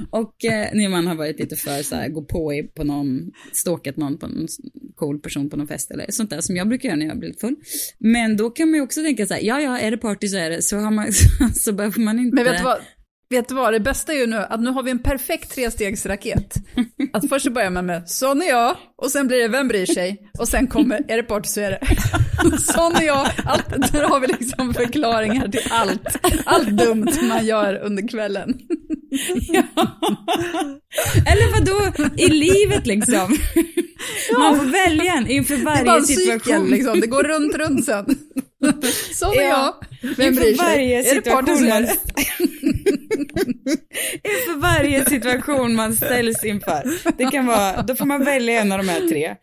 och 0.10 0.46
eh, 0.46 0.68
när 0.74 0.90
man 0.90 1.08
har 1.08 1.16
varit 1.16 1.40
lite 1.40 1.56
för 1.56 1.84
så 1.84 1.96
här, 1.96 2.10
gå 2.10 2.22
på 2.22 2.54
i, 2.54 2.64
på 2.64 2.84
någon, 2.84 3.32
stalkat 3.52 3.98
någon 3.98 4.18
på 4.18 4.28
någon 4.28 4.48
cool 4.96 5.20
person 5.20 5.50
på 5.50 5.58
någon 5.58 5.68
fest 5.68 5.92
eller 5.92 6.06
sånt 6.10 6.30
där 6.30 6.42
som 6.42 6.56
jag 6.56 6.68
brukar 6.68 6.90
göra 6.90 6.98
när 6.98 7.06
jag 7.06 7.20
blir 7.20 7.30
lite 7.30 7.42
full. 7.42 7.56
Men 8.00 8.38
då 8.38 8.50
kan 8.50 8.70
man 8.70 8.76
ju 8.76 8.82
också 8.82 9.04
tänka 9.04 9.28
så 9.28 9.34
här, 9.34 9.42
ja 9.42 9.62
ja, 9.62 9.80
är 9.80 9.92
det 9.92 9.98
party 9.98 10.28
så 10.28 10.38
är 10.38 10.50
det, 10.50 10.62
så, 10.62 10.78
har 10.78 10.92
man, 10.92 11.08
så 11.54 11.74
behöver 11.74 12.00
man 12.00 12.20
inte... 12.20 12.36
Men 12.36 12.44
vet 12.44 12.58
du 12.58 12.64
vad? 12.64 12.82
Vet 13.34 13.50
du 13.50 13.56
vad, 13.56 13.74
det 13.74 13.80
bästa 13.80 14.14
är 14.14 14.18
ju 14.18 14.28
nu 14.28 14.38
att 14.38 14.62
nu 14.62 14.70
har 14.70 14.84
vi 14.84 14.92
en 14.92 15.00
perfekt 15.00 15.56
trestegsraket. 15.56 16.56
Att 17.14 17.30
först 17.30 17.46
så 17.46 17.52
börjar 17.52 17.70
man 17.70 17.86
med 17.86 18.10
sån 18.10 18.42
är 18.42 18.50
jag, 18.50 18.76
och 18.98 19.12
sen 19.12 19.28
blir 19.28 19.40
det 19.40 19.48
vem 19.48 19.68
bryr 19.68 19.86
sig, 19.86 20.32
och 20.40 20.48
sen 20.48 20.68
kommer 20.68 21.02
är 21.08 21.18
det 21.18 21.24
party 21.24 21.48
så 21.48 21.62
är 21.62 21.72
det. 21.72 21.80
Sån 22.74 22.96
är 22.96 23.04
jag, 23.04 23.28
allt, 23.46 23.92
där 23.92 24.04
har 24.04 24.20
vi 24.20 24.28
liksom 24.28 24.74
förklaringar 24.74 25.48
till 25.48 25.62
allt, 25.70 26.18
allt 26.46 26.70
dumt 26.70 27.12
man 27.22 27.46
gör 27.46 27.76
under 27.76 28.08
kvällen. 28.08 28.54
Ja. 29.40 29.64
Eller 31.26 31.52
vadå, 31.60 32.08
i 32.18 32.28
livet 32.28 32.88
liksom. 32.88 33.38
Man 34.40 34.58
får 34.58 34.66
välja 34.66 35.14
en 35.14 35.28
inför 35.28 35.56
Det 35.56 35.62
är 35.62 35.66
bara 35.66 35.86
varje 35.86 35.98
en 35.98 36.06
cykel 36.06 36.40
situation. 36.40 36.68
liksom, 36.68 37.00
det 37.00 37.08
går 37.08 37.24
runt, 37.24 37.56
runt 37.56 37.86
sen. 37.86 38.06
Sån 39.14 39.34
är 39.34 39.42
Ja. 39.42 39.80
jag, 40.02 40.10
vem 40.18 40.36
bryr 40.36 40.46
sig? 40.56 40.56
varje 40.66 41.04
situation 41.04 41.64
är 41.68 41.82
man... 41.82 41.82
inför 44.24 44.60
varje 44.60 45.06
situation 45.06 45.76
man 45.76 45.96
ställs 45.96 46.44
inför. 46.44 46.84
Det 47.18 47.26
kan 47.26 47.46
vara, 47.46 47.82
då 47.82 47.96
får 47.96 48.06
man 48.06 48.26
välja 48.26 48.62
en 48.62 48.72
av 48.72 48.78
de 48.78 48.90
här 48.90 49.08
tre. 49.10 49.36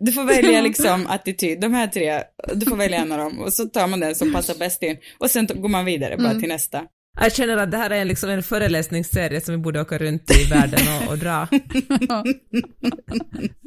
Du 0.00 0.12
får 0.12 0.24
välja 0.24 0.60
liksom 0.60 1.06
attityd, 1.06 1.60
de 1.60 1.74
här 1.74 1.86
tre, 1.86 2.22
du 2.54 2.66
får 2.66 2.76
välja 2.76 2.98
en 2.98 3.12
av 3.12 3.18
dem 3.18 3.38
och 3.40 3.52
så 3.52 3.64
tar 3.64 3.86
man 3.86 4.00
den 4.00 4.14
som 4.14 4.32
passar 4.32 4.54
bäst 4.54 4.82
in 4.82 4.96
och 5.18 5.30
sen 5.30 5.46
går 5.54 5.68
man 5.68 5.84
vidare 5.84 6.16
bara 6.16 6.28
Mm. 6.30 6.40
till 6.40 6.48
nästa. 6.48 6.82
Jag 7.20 7.32
känner 7.34 7.56
att 7.56 7.70
det 7.70 7.76
här 7.76 7.90
är 7.90 8.04
liksom 8.04 8.30
en 8.30 8.42
föreläsningsserie 8.42 9.40
som 9.40 9.54
vi 9.54 9.58
borde 9.58 9.80
åka 9.80 9.98
runt 9.98 10.30
i 10.30 10.44
världen 10.50 10.80
och, 11.06 11.12
och 11.12 11.18
dra. 11.18 11.48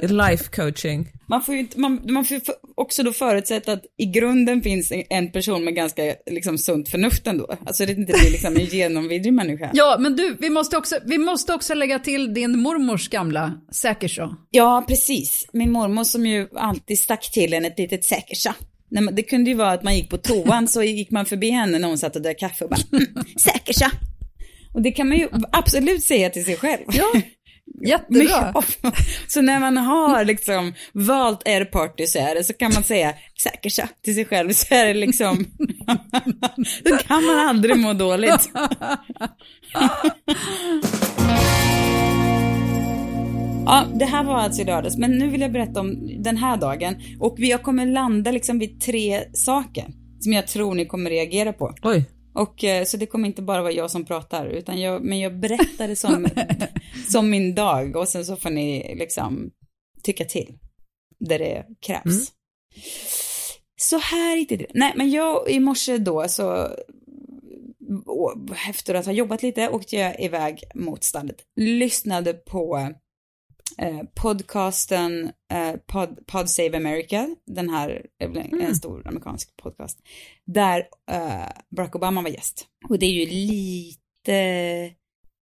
Life 0.08 0.44
coaching. 0.56 1.08
Man 1.28 1.42
får 1.42 1.54
ju 1.56 1.60
inte, 1.60 1.80
man, 1.80 2.02
man 2.10 2.26
får 2.26 2.40
också 2.76 3.04
då 3.04 3.12
förutsätta 3.14 3.74
att 3.74 3.84
i 3.98 4.06
grunden 4.06 4.62
finns 4.62 4.92
en- 4.92 5.04
en 5.10 5.32
person 5.32 5.64
med 5.64 5.76
ganska 5.76 6.16
liksom 6.32 6.58
sunt 6.58 6.90
förnuft 6.90 7.28
ändå. 7.28 7.56
Alltså 7.66 7.86
det 7.86 7.92
inte 7.92 8.14
blir 8.14 8.32
liksom 8.32 8.56
en 8.58 8.66
genomvidrig 8.66 9.34
människa. 9.34 9.70
Ja, 9.74 9.98
men 10.00 10.16
du, 10.16 10.36
vi 10.40 10.50
måste, 10.50 10.78
också, 10.78 10.96
vi 11.06 11.18
måste 11.18 11.54
också 11.54 11.74
lägga 11.74 12.00
till 12.00 12.34
din 12.34 12.60
mormors 12.60 13.10
gamla 13.10 13.54
säkerså. 13.72 14.36
Ja, 14.50 14.86
precis. 14.88 15.48
Min 15.54 15.72
mormor 15.72 16.04
som 16.04 16.26
ju 16.26 16.48
alltid 16.56 17.00
stack 17.00 17.32
till 17.32 17.54
en 17.54 17.66
ett 17.66 17.80
litet 17.80 18.04
säkersa. 18.06 18.56
Men 18.92 19.16
Det 19.16 19.24
kunde 19.24 19.50
ju 19.50 19.56
vara 19.56 19.72
att 19.72 19.84
man 19.84 19.96
gick 19.96 20.10
på 20.10 20.18
toan 20.18 20.68
så 20.68 20.84
gick 20.84 21.12
man 21.12 21.26
förbi 21.26 21.50
henne 21.50 21.80
när 21.80 21.88
hon 21.88 21.98
satt 21.98 22.16
och 22.16 22.22
drack 22.22 22.40
kaffe 22.40 22.64
och 22.64 22.70
bara 22.70 22.82
mm, 22.92 23.08
säkersa. 23.44 23.92
Och 24.74 24.82
det 24.82 24.92
kan 24.92 25.08
man 25.08 25.18
ju 25.18 25.30
absolut 25.52 26.04
säga 26.04 26.30
till 26.30 26.46
sig 26.46 26.58
själv. 26.58 26.84
Ja, 26.92 27.12
jättebra. 27.88 28.54
Så 29.28 29.42
när 29.42 29.60
man 29.60 29.78
har 29.78 30.26
liksom 30.26 30.74
valt 30.94 31.48
er 31.48 31.66
party 31.66 32.08
så 32.08 32.20
är 32.20 32.36
det 32.36 32.44
så 32.44 32.54
kan 32.54 32.74
man 32.74 32.84
säga 32.84 33.14
säkersa 33.44 33.90
till 34.04 34.16
sig 34.16 34.26
själv 34.26 34.54
så 34.54 34.76
är 34.76 34.86
det 34.86 34.94
liksom, 34.94 35.38
då 36.84 36.98
kan 36.98 37.26
man 37.26 37.40
aldrig 37.40 37.78
må 37.78 37.94
dåligt. 37.94 38.50
Ja, 43.72 43.86
det 43.94 44.06
här 44.06 44.24
var 44.24 44.36
alltså 44.36 44.62
i 44.62 44.66
lördags, 44.66 44.98
men 44.98 45.12
nu 45.18 45.30
vill 45.30 45.42
jag 45.42 45.52
berätta 45.52 45.80
om 45.80 46.10
den 46.24 46.38
här 46.38 46.58
dagen 46.58 46.96
och 47.20 47.40
jag 47.40 47.64
kommer 47.64 47.86
landa 47.86 48.32
liksom 48.32 48.60
vid 48.60 48.82
tre 48.82 49.24
saker 49.34 49.86
som 50.20 50.34
jag 50.34 50.48
tror 50.48 50.76
ni 50.76 50.86
kommer 50.86 51.10
reagera 51.10 51.54
på. 51.54 51.74
Oj. 51.84 52.06
Och 52.34 52.64
eh, 52.64 52.86
så 52.86 52.98
det 52.98 53.06
kommer 53.06 53.28
inte 53.28 53.42
bara 53.42 53.62
vara 53.62 53.72
jag 53.72 53.92
som 53.92 54.06
pratar, 54.06 54.46
utan 54.46 54.82
jag, 54.82 55.04
men 55.04 55.20
jag 55.20 55.40
berättar 55.40 55.88
det 55.88 55.96
som, 55.96 56.28
som 57.10 57.30
min 57.30 57.56
dag 57.56 57.96
och 57.96 58.08
sen 58.08 58.26
så 58.26 58.36
får 58.36 58.50
ni 58.50 58.96
liksom 59.00 59.52
tycka 60.04 60.26
till 60.26 60.58
där 61.20 61.40
det 61.40 61.66
krävs. 61.80 62.06
Mm. 62.06 62.26
Så 63.82 63.98
här 63.98 64.38
gick 64.38 64.50
det. 64.50 64.66
Nej, 64.74 64.94
men 64.96 65.12
jag 65.12 65.50
i 65.50 65.60
morse 65.60 65.98
då 65.98 66.28
så 66.28 66.68
efter 68.70 68.96
att 68.96 69.06
ha 69.06 69.14
jobbat 69.14 69.44
lite 69.44 69.70
åkte 69.70 69.96
jag 69.96 70.22
iväg 70.22 70.64
mot 70.76 71.04
stallet. 71.04 71.38
Lyssnade 71.56 72.34
på 72.34 72.94
eh, 73.78 74.02
podcasten 74.16 75.32
eh, 75.54 75.74
Pod, 75.88 76.28
Pod 76.28 76.50
Save 76.50 76.78
America, 76.78 77.36
den 77.46 77.70
här, 77.70 78.06
är 78.20 78.28
väl 78.28 78.62
en, 78.62 78.76
stor 78.76 79.08
amerikansk 79.08 79.58
podcast, 79.58 80.00
där 80.46 80.80
eh, 81.12 81.52
Barack 81.76 81.96
Obama 81.96 82.22
var 82.22 82.30
gäst. 82.30 82.66
Och 82.90 83.00
det 83.00 83.06
är 83.06 83.12
ju 83.12 83.26
lite, 83.26 84.96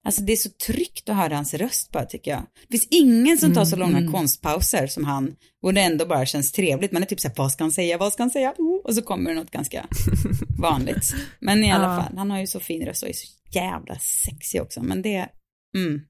alltså 0.05 0.21
det 0.21 0.31
är 0.31 0.37
så 0.37 0.49
tryggt 0.49 1.09
att 1.09 1.15
höra 1.15 1.35
hans 1.35 1.53
röst 1.53 1.91
bara 1.91 2.05
tycker 2.05 2.31
jag. 2.31 2.41
Det 2.67 2.77
finns 2.77 2.87
ingen 2.91 3.37
som 3.37 3.53
tar 3.53 3.65
så 3.65 3.75
långa 3.75 4.11
konstpauser 4.11 4.87
som 4.87 5.03
han, 5.03 5.35
och 5.63 5.73
det 5.73 5.81
ändå 5.81 6.05
bara 6.05 6.25
känns 6.25 6.51
trevligt. 6.51 6.91
Man 6.91 7.01
är 7.01 7.07
typ 7.07 7.19
såhär, 7.19 7.35
vad 7.37 7.51
ska 7.51 7.63
han 7.63 7.71
säga, 7.71 7.97
vad 7.97 8.13
ska 8.13 8.23
han 8.23 8.29
säga? 8.31 8.53
Oh, 8.57 8.81
Och 8.85 8.95
så 8.95 9.01
kommer 9.01 9.29
det 9.33 9.39
något 9.39 9.51
ganska 9.51 9.85
vanligt. 10.59 11.13
Men 11.39 11.63
i 11.63 11.71
alla 11.71 11.95
Ja. 11.95 12.03
fall, 12.03 12.17
han 12.17 12.31
har 12.31 12.39
ju 12.39 12.47
så 12.47 12.59
fin 12.59 12.85
röst 12.85 13.03
och 13.03 13.09
är 13.09 13.13
så 13.13 13.27
jävla 13.51 13.95
sexig 13.99 14.61
också. 14.61 14.83
Men 14.83 15.01
det, 15.01 15.29
mm. 15.77 16.01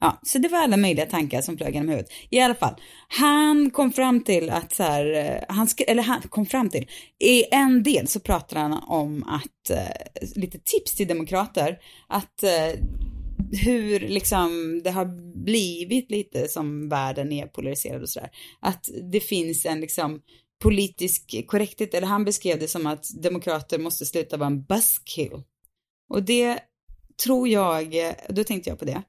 Ja, 0.00 0.20
så 0.22 0.38
det 0.38 0.48
var 0.48 0.58
alla 0.58 0.76
möjliga 0.76 1.06
tankar 1.06 1.40
som 1.42 1.56
flög 1.56 1.74
genom 1.74 1.88
huvudet. 1.88 2.12
I 2.30 2.40
alla 2.40 2.54
fall, 2.54 2.74
han 3.08 3.70
kom 3.70 3.92
fram 3.92 4.24
till 4.24 4.50
att 4.50 4.74
så 4.74 4.82
här, 4.82 5.12
eh, 5.12 5.54
han 5.56 5.68
eller 5.86 6.02
han 6.02 6.22
kom 6.22 6.46
fram 6.46 6.70
till, 6.70 6.86
i 7.18 7.54
en 7.54 7.82
del 7.82 8.08
så 8.08 8.20
pratar 8.20 8.60
han 8.60 8.72
om 8.72 9.22
att, 9.22 9.70
eh, 9.70 10.20
lite 10.34 10.58
tips 10.58 10.94
till 10.94 11.08
demokrater, 11.08 11.78
att 12.08 12.42
eh, 12.42 12.80
hur 13.64 14.00
liksom 14.00 14.80
det 14.84 14.90
har 14.90 15.04
blivit 15.44 16.10
lite 16.10 16.48
som 16.48 16.88
världen 16.88 17.32
är 17.32 17.46
polariserad 17.46 18.02
och 18.02 18.08
sådär. 18.08 18.30
Att 18.60 18.90
det 19.12 19.20
finns 19.20 19.66
en 19.66 19.80
liksom 19.80 20.20
politisk 20.62 21.44
korrekthet, 21.46 21.94
eller 21.94 22.06
han 22.06 22.24
beskrev 22.24 22.58
det 22.58 22.68
som 22.68 22.86
att 22.86 23.22
demokrater 23.22 23.78
måste 23.78 24.06
sluta 24.06 24.36
vara 24.36 24.46
en 24.46 24.64
buzzkill. 24.64 25.42
Och 26.08 26.22
det 26.22 26.58
tror 27.24 27.48
jag, 27.48 27.94
då 28.28 28.44
tänkte 28.44 28.70
jag 28.70 28.78
på 28.78 28.84
det. 28.84 29.02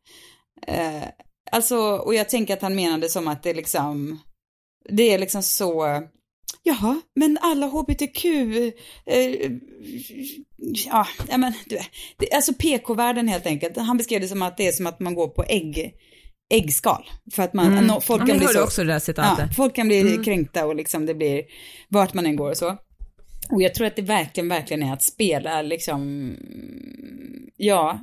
Eh, 0.67 1.03
alltså, 1.51 1.77
och 1.77 2.13
jag 2.15 2.29
tänker 2.29 2.53
att 2.53 2.61
han 2.61 2.75
menade 2.75 3.09
som 3.09 3.27
att 3.27 3.43
det 3.43 3.53
liksom, 3.53 4.19
det 4.89 5.13
är 5.13 5.17
liksom 5.19 5.43
så, 5.43 6.01
jaha, 6.63 7.01
men 7.15 7.37
alla 7.41 7.65
hbtq, 7.67 8.25
eh, 9.05 9.51
ja, 10.85 11.07
ja 11.29 11.37
men 11.37 11.53
du, 11.65 11.77
det, 12.17 12.31
alltså 12.33 12.53
PK-världen 12.53 13.27
helt 13.27 13.45
enkelt. 13.45 13.77
Han 13.77 13.97
beskrev 13.97 14.21
det 14.21 14.27
som 14.27 14.41
att 14.41 14.57
det 14.57 14.67
är 14.67 14.71
som 14.71 14.87
att 14.87 14.99
man 14.99 15.15
går 15.15 15.27
på 15.27 15.43
ägg, 15.43 15.93
äggskal. 16.53 17.09
För 17.33 17.43
att 17.43 17.53
man, 17.53 17.65
Mm. 17.67 17.87
no, 17.87 18.01
folk 18.01 18.21
Ja, 18.21 18.25
kan 18.27 18.37
ni 18.37 18.45
bli 18.45 18.53
så. 18.53 18.63
också 18.63 18.83
det 18.83 18.93
där 18.93 19.13
Ja, 19.17 19.49
folk 19.55 19.75
kan 19.75 19.87
bli 19.87 19.99
Mm. 19.99 20.23
kränkta 20.23 20.65
och 20.65 20.75
liksom 20.75 21.05
det 21.05 21.13
blir 21.15 21.43
vart 21.89 22.13
man 22.13 22.25
än 22.25 22.35
går 22.35 22.49
och 22.49 22.57
så. 22.57 22.77
Och 23.51 23.61
jag 23.61 23.73
tror 23.73 23.87
att 23.87 23.95
det 23.95 24.01
verkligen, 24.01 24.49
verkligen 24.49 24.83
är 24.83 24.93
att 24.93 25.03
spela 25.03 25.61
liksom, 25.61 26.31
ja, 27.57 27.99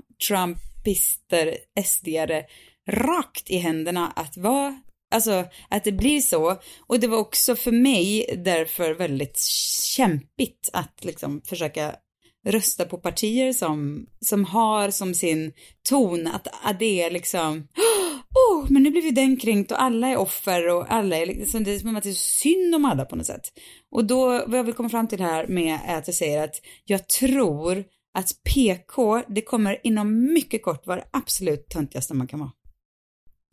Trumpister, 0.85 1.57
SDare 1.85 2.45
rakt 2.89 3.51
i 3.51 3.57
händerna 3.57 4.13
att 4.17 4.37
vara, 4.37 4.81
alltså 5.15 5.45
att 5.69 5.85
det 5.85 5.93
blir 5.93 6.21
så. 6.21 6.57
Och 6.87 7.01
det 7.01 7.07
var 7.07 7.19
också 7.19 7.57
för 7.57 7.73
mig 7.73 8.27
därför 8.45 8.95
väldigt 8.95 9.39
kämpigt 9.97 10.71
att 10.73 11.05
liksom 11.05 11.43
försöka 11.45 11.95
rösta 12.47 12.85
på 12.85 12.99
partier 12.99 13.53
som, 13.53 14.07
som 14.21 14.45
har 14.45 14.91
som 14.91 15.15
sin 15.15 15.53
ton 15.89 16.27
att, 16.27 16.49
att 16.63 16.79
det 16.79 17.03
är 17.03 17.11
liksom 17.11 17.69
oh, 18.35 18.67
men 18.69 18.83
nu 18.83 18.91
blir 18.91 19.03
vi 19.03 19.11
den 19.11 19.37
kränkt 19.37 19.73
och 19.73 19.83
alla 19.83 20.09
är 20.09 20.17
offer 20.17 20.69
och 20.69 20.93
alla 20.93 21.17
är 21.17 21.27
liksom, 21.27 21.65
det 21.65 21.75
är 21.75 21.79
som 21.79 21.97
att 21.97 22.03
det 22.03 22.11
är 22.11 22.15
synd 22.15 22.75
om 22.75 22.85
alla 22.85 23.05
på 23.05 23.17
något 23.17 23.27
sätt. 23.27 23.53
Och 23.91 24.05
då, 24.05 24.27
vad 24.47 24.59
jag 24.59 24.65
vill 24.65 24.75
komma 24.75 24.89
fram 24.89 25.09
till 25.09 25.21
här 25.21 25.47
med 25.47 25.79
är 25.87 25.97
att 25.97 26.09
jag 26.09 26.15
säger 26.15 26.45
att 26.45 26.61
jag 26.85 27.09
tror 27.09 27.85
att 28.15 28.31
PK, 28.55 29.23
det 29.29 29.43
kommer 29.43 29.81
inom 29.87 30.25
mycket 30.33 30.63
kort 30.63 30.87
vara 30.87 30.97
det 30.97 31.07
absolut 31.11 31.69
töntigaste 31.69 32.15
man 32.15 32.27
kan 32.27 32.41
vara. 32.41 32.53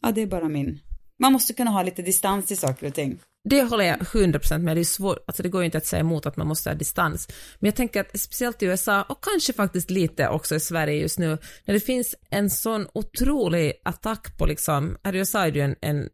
Ja, 0.01 0.11
det 0.11 0.21
är 0.21 0.27
bara 0.27 0.49
min. 0.49 0.79
Man 1.19 1.33
måste 1.33 1.53
kunna 1.53 1.71
ha 1.71 1.83
lite 1.83 2.01
distans 2.01 2.45
till 2.45 2.57
saker 2.57 2.87
och 2.87 2.93
ting. 2.93 3.19
Det 3.43 3.61
håller 3.63 3.85
jag 3.85 3.97
100% 3.97 4.57
med, 4.57 4.77
det 4.77 4.81
är 4.81 4.83
svårt, 4.83 5.17
alltså 5.27 5.43
det 5.43 5.49
går 5.49 5.61
ju 5.61 5.65
inte 5.65 5.77
att 5.77 5.85
säga 5.85 5.99
emot 5.99 6.25
att 6.25 6.37
man 6.37 6.47
måste 6.47 6.69
ha 6.69 6.75
distans. 6.75 7.27
Men 7.59 7.67
jag 7.67 7.75
tänker 7.75 8.01
att 8.01 8.19
speciellt 8.19 8.63
i 8.63 8.65
USA 8.65 9.03
och 9.03 9.23
kanske 9.23 9.53
faktiskt 9.53 9.89
lite 9.89 10.29
också 10.29 10.55
i 10.55 10.59
Sverige 10.59 11.01
just 11.01 11.19
nu, 11.19 11.37
när 11.65 11.73
det 11.73 11.79
finns 11.79 12.15
en 12.29 12.49
sån 12.49 12.87
otrolig 12.93 13.73
attack 13.83 14.37
på 14.37 14.45
liksom, 14.45 14.97
här 15.03 15.15
i 15.15 15.17
USA 15.17 15.45
är 15.45 15.51
det 15.51 15.59
ju 15.59 15.65
en, 15.65 15.75
en 15.81 16.09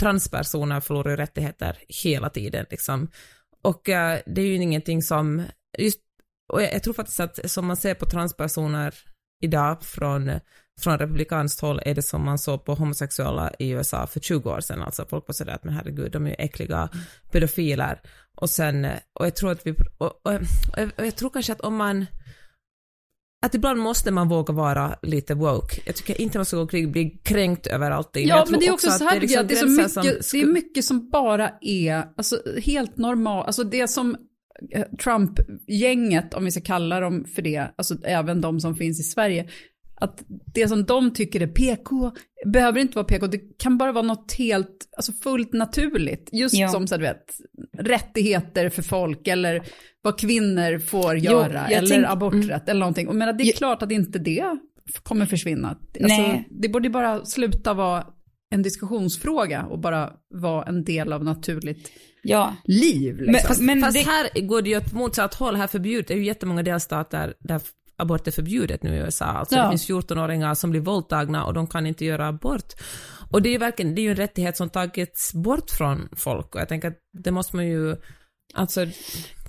transpersoner 0.00 0.80
förlorar 0.80 1.16
rättigheter 1.16 1.78
hela 1.88 2.30
tiden 2.30 2.66
liksom. 2.70 3.08
Och 3.62 3.88
eh, 3.88 4.20
det 4.26 4.40
är 4.40 4.46
ju 4.46 4.54
ingenting 4.54 5.02
som, 5.02 5.42
just, 5.78 6.00
och 6.52 6.62
jag, 6.62 6.74
jag 6.74 6.82
tror 6.82 6.94
faktiskt 6.94 7.20
att 7.20 7.50
som 7.50 7.66
man 7.66 7.76
ser 7.76 7.94
på 7.94 8.06
transpersoner 8.06 8.94
idag 9.42 9.82
från 9.82 10.30
från 10.80 10.98
republikanskt 10.98 11.60
håll 11.60 11.80
är 11.84 11.94
det 11.94 12.02
som 12.02 12.24
man 12.24 12.38
såg 12.38 12.64
på 12.64 12.74
homosexuella 12.74 13.52
i 13.58 13.70
USA 13.70 14.06
för 14.06 14.20
20 14.20 14.50
år 14.50 14.60
sedan. 14.60 14.82
Alltså 14.82 15.04
folk 15.10 15.28
var 15.28 15.32
sådär 15.32 15.52
att 15.52 15.64
men 15.64 15.74
herregud, 15.74 16.12
de 16.12 16.26
är 16.26 16.30
ju 16.30 16.36
äckliga 16.38 16.88
pedofiler. 17.32 18.00
Och 18.34 18.50
sen, 18.50 18.86
och 19.12 19.26
jag 19.26 19.36
tror 19.36 19.50
att 19.50 19.66
vi, 19.66 19.74
och, 19.98 20.06
och, 20.26 20.32
och 20.96 21.06
jag, 21.06 21.16
tror 21.16 21.30
kanske 21.30 21.52
att 21.52 21.60
om 21.60 21.76
man, 21.76 22.06
att 23.46 23.54
ibland 23.54 23.80
måste 23.80 24.10
man 24.10 24.28
våga 24.28 24.54
vara 24.54 24.98
lite 25.02 25.34
woke. 25.34 25.82
Jag 25.86 25.96
tycker 25.96 26.20
inte 26.20 26.38
man 26.38 26.44
ska 26.44 26.56
gå 26.56 26.62
och 26.62 26.68
bli 26.68 27.20
kränkt 27.22 27.66
över 27.66 27.90
allting. 27.90 28.28
Ja, 28.28 28.46
men 28.50 28.60
det 28.60 28.66
är 28.66 28.72
också 28.72 28.90
så 28.90 29.04
här, 29.04 29.16
att 29.16 29.22
liksom 29.22 29.46
det, 29.46 29.54
är 29.54 29.58
så 29.58 29.66
mycket, 29.68 30.24
som 30.24 30.40
det 30.40 30.42
är 30.42 30.46
mycket 30.46 30.84
som 30.84 31.10
bara 31.10 31.50
är 31.60 32.04
alltså, 32.16 32.42
helt 32.62 32.96
normalt, 32.96 33.46
alltså 33.46 33.64
det 33.64 33.88
som 33.88 34.16
Trump-gänget, 35.04 36.34
om 36.34 36.44
vi 36.44 36.50
ska 36.50 36.60
kalla 36.60 37.00
dem 37.00 37.24
för 37.24 37.42
det, 37.42 37.66
alltså 37.76 37.94
även 38.04 38.40
de 38.40 38.60
som 38.60 38.74
finns 38.74 39.00
i 39.00 39.02
Sverige, 39.02 39.48
att 39.94 40.22
det 40.54 40.68
som 40.68 40.84
de 40.84 41.12
tycker 41.14 41.40
är 41.40 41.46
PK 41.46 42.10
behöver 42.46 42.80
inte 42.80 42.94
vara 42.96 43.04
PK, 43.04 43.26
det 43.26 43.58
kan 43.58 43.78
bara 43.78 43.92
vara 43.92 44.02
något 44.06 44.32
helt, 44.32 44.88
alltså 44.96 45.12
fullt 45.12 45.52
naturligt. 45.52 46.28
Just 46.32 46.54
Ja. 46.54 46.68
som 46.68 46.86
så 46.86 46.96
du 46.96 47.02
vet, 47.02 47.24
rättigheter 47.78 48.68
för 48.68 48.82
folk 48.82 49.28
eller 49.28 49.62
vad 50.02 50.18
kvinnor 50.20 50.78
får 50.78 51.16
göra 51.18 51.52
jag 51.70 51.72
eller 51.72 51.88
tänk- 51.88 52.06
aborträtt 52.08 52.68
eller 52.68 52.80
någonting. 52.80 53.08
Och 53.08 53.14
men 53.16 53.36
det 53.36 53.44
är 53.44 53.46
Jo. 53.46 53.52
klart 53.56 53.82
att 53.82 53.92
inte 53.92 54.18
det 54.18 54.44
kommer 55.02 55.26
försvinna. 55.26 55.68
Alltså, 55.68 56.22
Nej. 56.22 56.48
det 56.50 56.68
borde 56.68 56.90
bara 56.90 57.24
sluta 57.24 57.74
vara 57.74 58.06
en 58.50 58.62
diskussionsfråga 58.62 59.62
och 59.64 59.78
bara 59.80 60.10
vara 60.34 60.64
en 60.64 60.84
del 60.84 61.12
av 61.12 61.24
naturligt 61.24 61.90
Ja. 62.22 62.56
liv. 62.64 63.16
Liksom. 63.16 63.32
Men- 63.32 63.40
fast- 63.42 63.60
men 63.60 63.80
Fast 63.80 63.96
det- 63.96 64.10
här 64.10 64.40
går 64.40 64.62
det 64.62 64.70
ju 64.70 64.76
åt 64.76 64.92
motsatt 64.92 65.34
håll. 65.34 65.56
Här 65.56 65.66
förbjudet, 65.66 66.08
det 66.08 66.14
är 66.14 66.18
ju 66.18 66.24
jättemånga 66.24 66.62
delstater 66.62 67.34
där 67.40 67.60
abort 67.96 68.26
är 68.26 68.30
förbjudet 68.30 68.82
nu 68.82 68.94
i 68.94 68.98
USA. 68.98 69.24
Alltså 69.24 69.56
Ja. 69.56 69.62
det 69.64 69.70
finns 69.70 69.86
14-åringar 69.86 70.54
som 70.54 70.70
blir 70.70 70.80
våldtagna 70.80 71.44
och 71.44 71.54
de 71.54 71.66
kan 71.66 71.86
inte 71.86 72.04
göra 72.04 72.26
abort. 72.28 72.72
Och 73.30 73.42
det 73.42 73.48
är 73.48 73.50
ju 73.52 73.58
verkligen, 73.58 73.94
det 73.94 74.00
är 74.00 74.02
ju 74.02 74.10
en 74.10 74.16
rättighet 74.16 74.56
som 74.56 74.70
tagits 74.70 75.32
bort 75.34 75.70
från 75.70 76.08
folk 76.16 76.54
och 76.54 76.60
jag 76.60 76.68
tänker 76.68 76.88
att 76.88 76.98
det 77.18 77.30
måste 77.30 77.56
man 77.56 77.66
ju, 77.66 77.96
alltså 78.54 78.86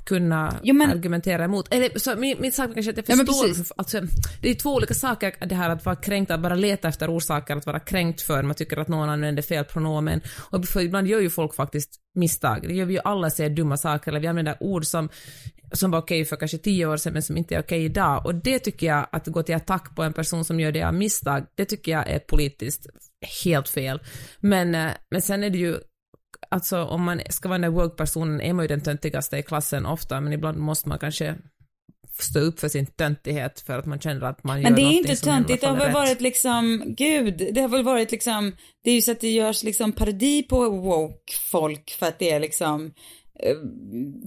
kunna 0.05 0.59
Jo, 0.63 0.73
men- 0.75 0.89
argumentera 0.89 1.43
emot. 1.43 1.73
Eller 1.73 1.99
så 1.99 2.15
min, 2.15 2.37
min 2.41 2.51
sak 2.51 2.73
kanske 2.73 2.91
att 2.91 2.97
jag 2.97 3.05
Ja, 3.07 3.25
förstår, 3.25 3.47
precis. 3.47 3.71
alltså, 3.75 4.01
det 4.41 4.49
är 4.49 4.55
två 4.55 4.73
olika 4.73 4.93
saker 4.93 5.35
det 5.45 5.55
här 5.55 5.69
att 5.69 5.85
vara 5.85 5.95
kränkt, 5.95 6.31
att 6.31 6.39
bara 6.41 6.55
leta 6.55 6.87
efter 6.87 7.17
orsaker, 7.17 7.55
att 7.55 7.65
vara 7.65 7.79
kränkt 7.79 8.21
för 8.21 8.43
man 8.43 8.55
tycker 8.55 8.77
att 8.77 8.87
någon 8.87 9.09
använder 9.09 9.41
fel 9.43 9.63
pronomen. 9.65 10.21
Och 10.49 10.65
för 10.65 10.81
ibland 10.81 11.07
gör 11.07 11.19
ju 11.19 11.29
folk 11.29 11.55
faktiskt 11.55 11.99
misstag. 12.15 12.61
Det 12.67 12.73
gör 12.73 12.85
vi 12.85 12.93
ju 12.93 12.99
alla, 13.03 13.29
säger 13.29 13.49
dumma 13.49 13.77
saker, 13.77 14.11
eller 14.11 14.19
vi 14.19 14.27
använder 14.27 14.57
ord 14.59 14.85
som, 14.85 15.09
som 15.71 15.91
var 15.91 15.99
okej 15.99 16.25
för 16.25 16.35
kanske 16.35 16.57
tio 16.57 16.85
år 16.85 16.97
sedan 16.97 17.13
men 17.13 17.21
som 17.21 17.37
inte 17.37 17.55
är 17.55 17.59
okej 17.61 17.85
idag. 17.85 18.25
Och 18.25 18.35
det 18.35 18.59
tycker 18.59 18.87
jag, 18.87 19.07
att 19.11 19.27
gå 19.27 19.43
till 19.43 19.55
attack 19.55 19.95
på 19.95 20.03
en 20.03 20.13
person 20.13 20.45
som 20.45 20.59
gör 20.59 20.71
det 20.71 20.83
av 20.83 20.93
misstag, 20.93 21.45
det 21.55 21.65
tycker 21.65 21.91
jag 21.91 22.09
är 22.09 22.19
politiskt 22.19 22.87
helt 23.43 23.69
fel. 23.69 23.99
Men, 24.39 24.75
eh, 24.75 24.91
men 25.11 25.21
sen 25.21 25.43
är 25.43 25.49
det 25.49 25.57
ju 25.57 25.77
Alltså 26.49 26.83
om 26.83 27.03
man 27.03 27.21
ska 27.29 27.49
vara 27.49 27.59
den 27.59 27.73
där 27.73 27.81
woke-personen 27.81 28.41
är 28.41 28.53
man 28.53 28.63
ju 28.63 28.67
den 28.67 28.81
töntigaste 28.81 29.37
i 29.37 29.43
klassen 29.43 29.85
ofta, 29.85 30.21
men 30.21 30.33
ibland 30.33 30.57
måste 30.57 30.89
man 30.89 30.99
kanske 30.99 31.35
stå 32.19 32.39
upp 32.39 32.59
för 32.59 32.67
sin 32.67 32.85
töntighet 32.85 33.59
för 33.59 33.79
att 33.79 33.85
man 33.85 33.99
känner 33.99 34.21
att 34.21 34.43
man 34.43 34.61
gör 34.61 34.63
Men 34.63 34.75
det 34.75 34.81
är 34.81 34.91
inte 34.91 35.15
töntigt, 35.15 35.61
det 35.61 35.67
har 35.67 35.77
väl 35.77 35.91
varit 35.91 36.21
liksom, 36.21 36.83
gud, 36.87 37.49
det 37.53 37.61
har 37.61 37.67
väl 37.67 37.83
varit 37.83 38.11
liksom, 38.11 38.55
det 38.83 38.91
är 38.91 38.95
ju 38.95 39.01
så 39.01 39.11
att 39.11 39.19
det 39.19 39.31
görs 39.31 39.63
liksom 39.63 39.91
parodi 39.91 40.43
på 40.43 40.69
woke 40.69 41.33
folk 41.51 41.91
för 41.99 42.05
att 42.05 42.19
det 42.19 42.31
är 42.31 42.39
liksom 42.39 42.93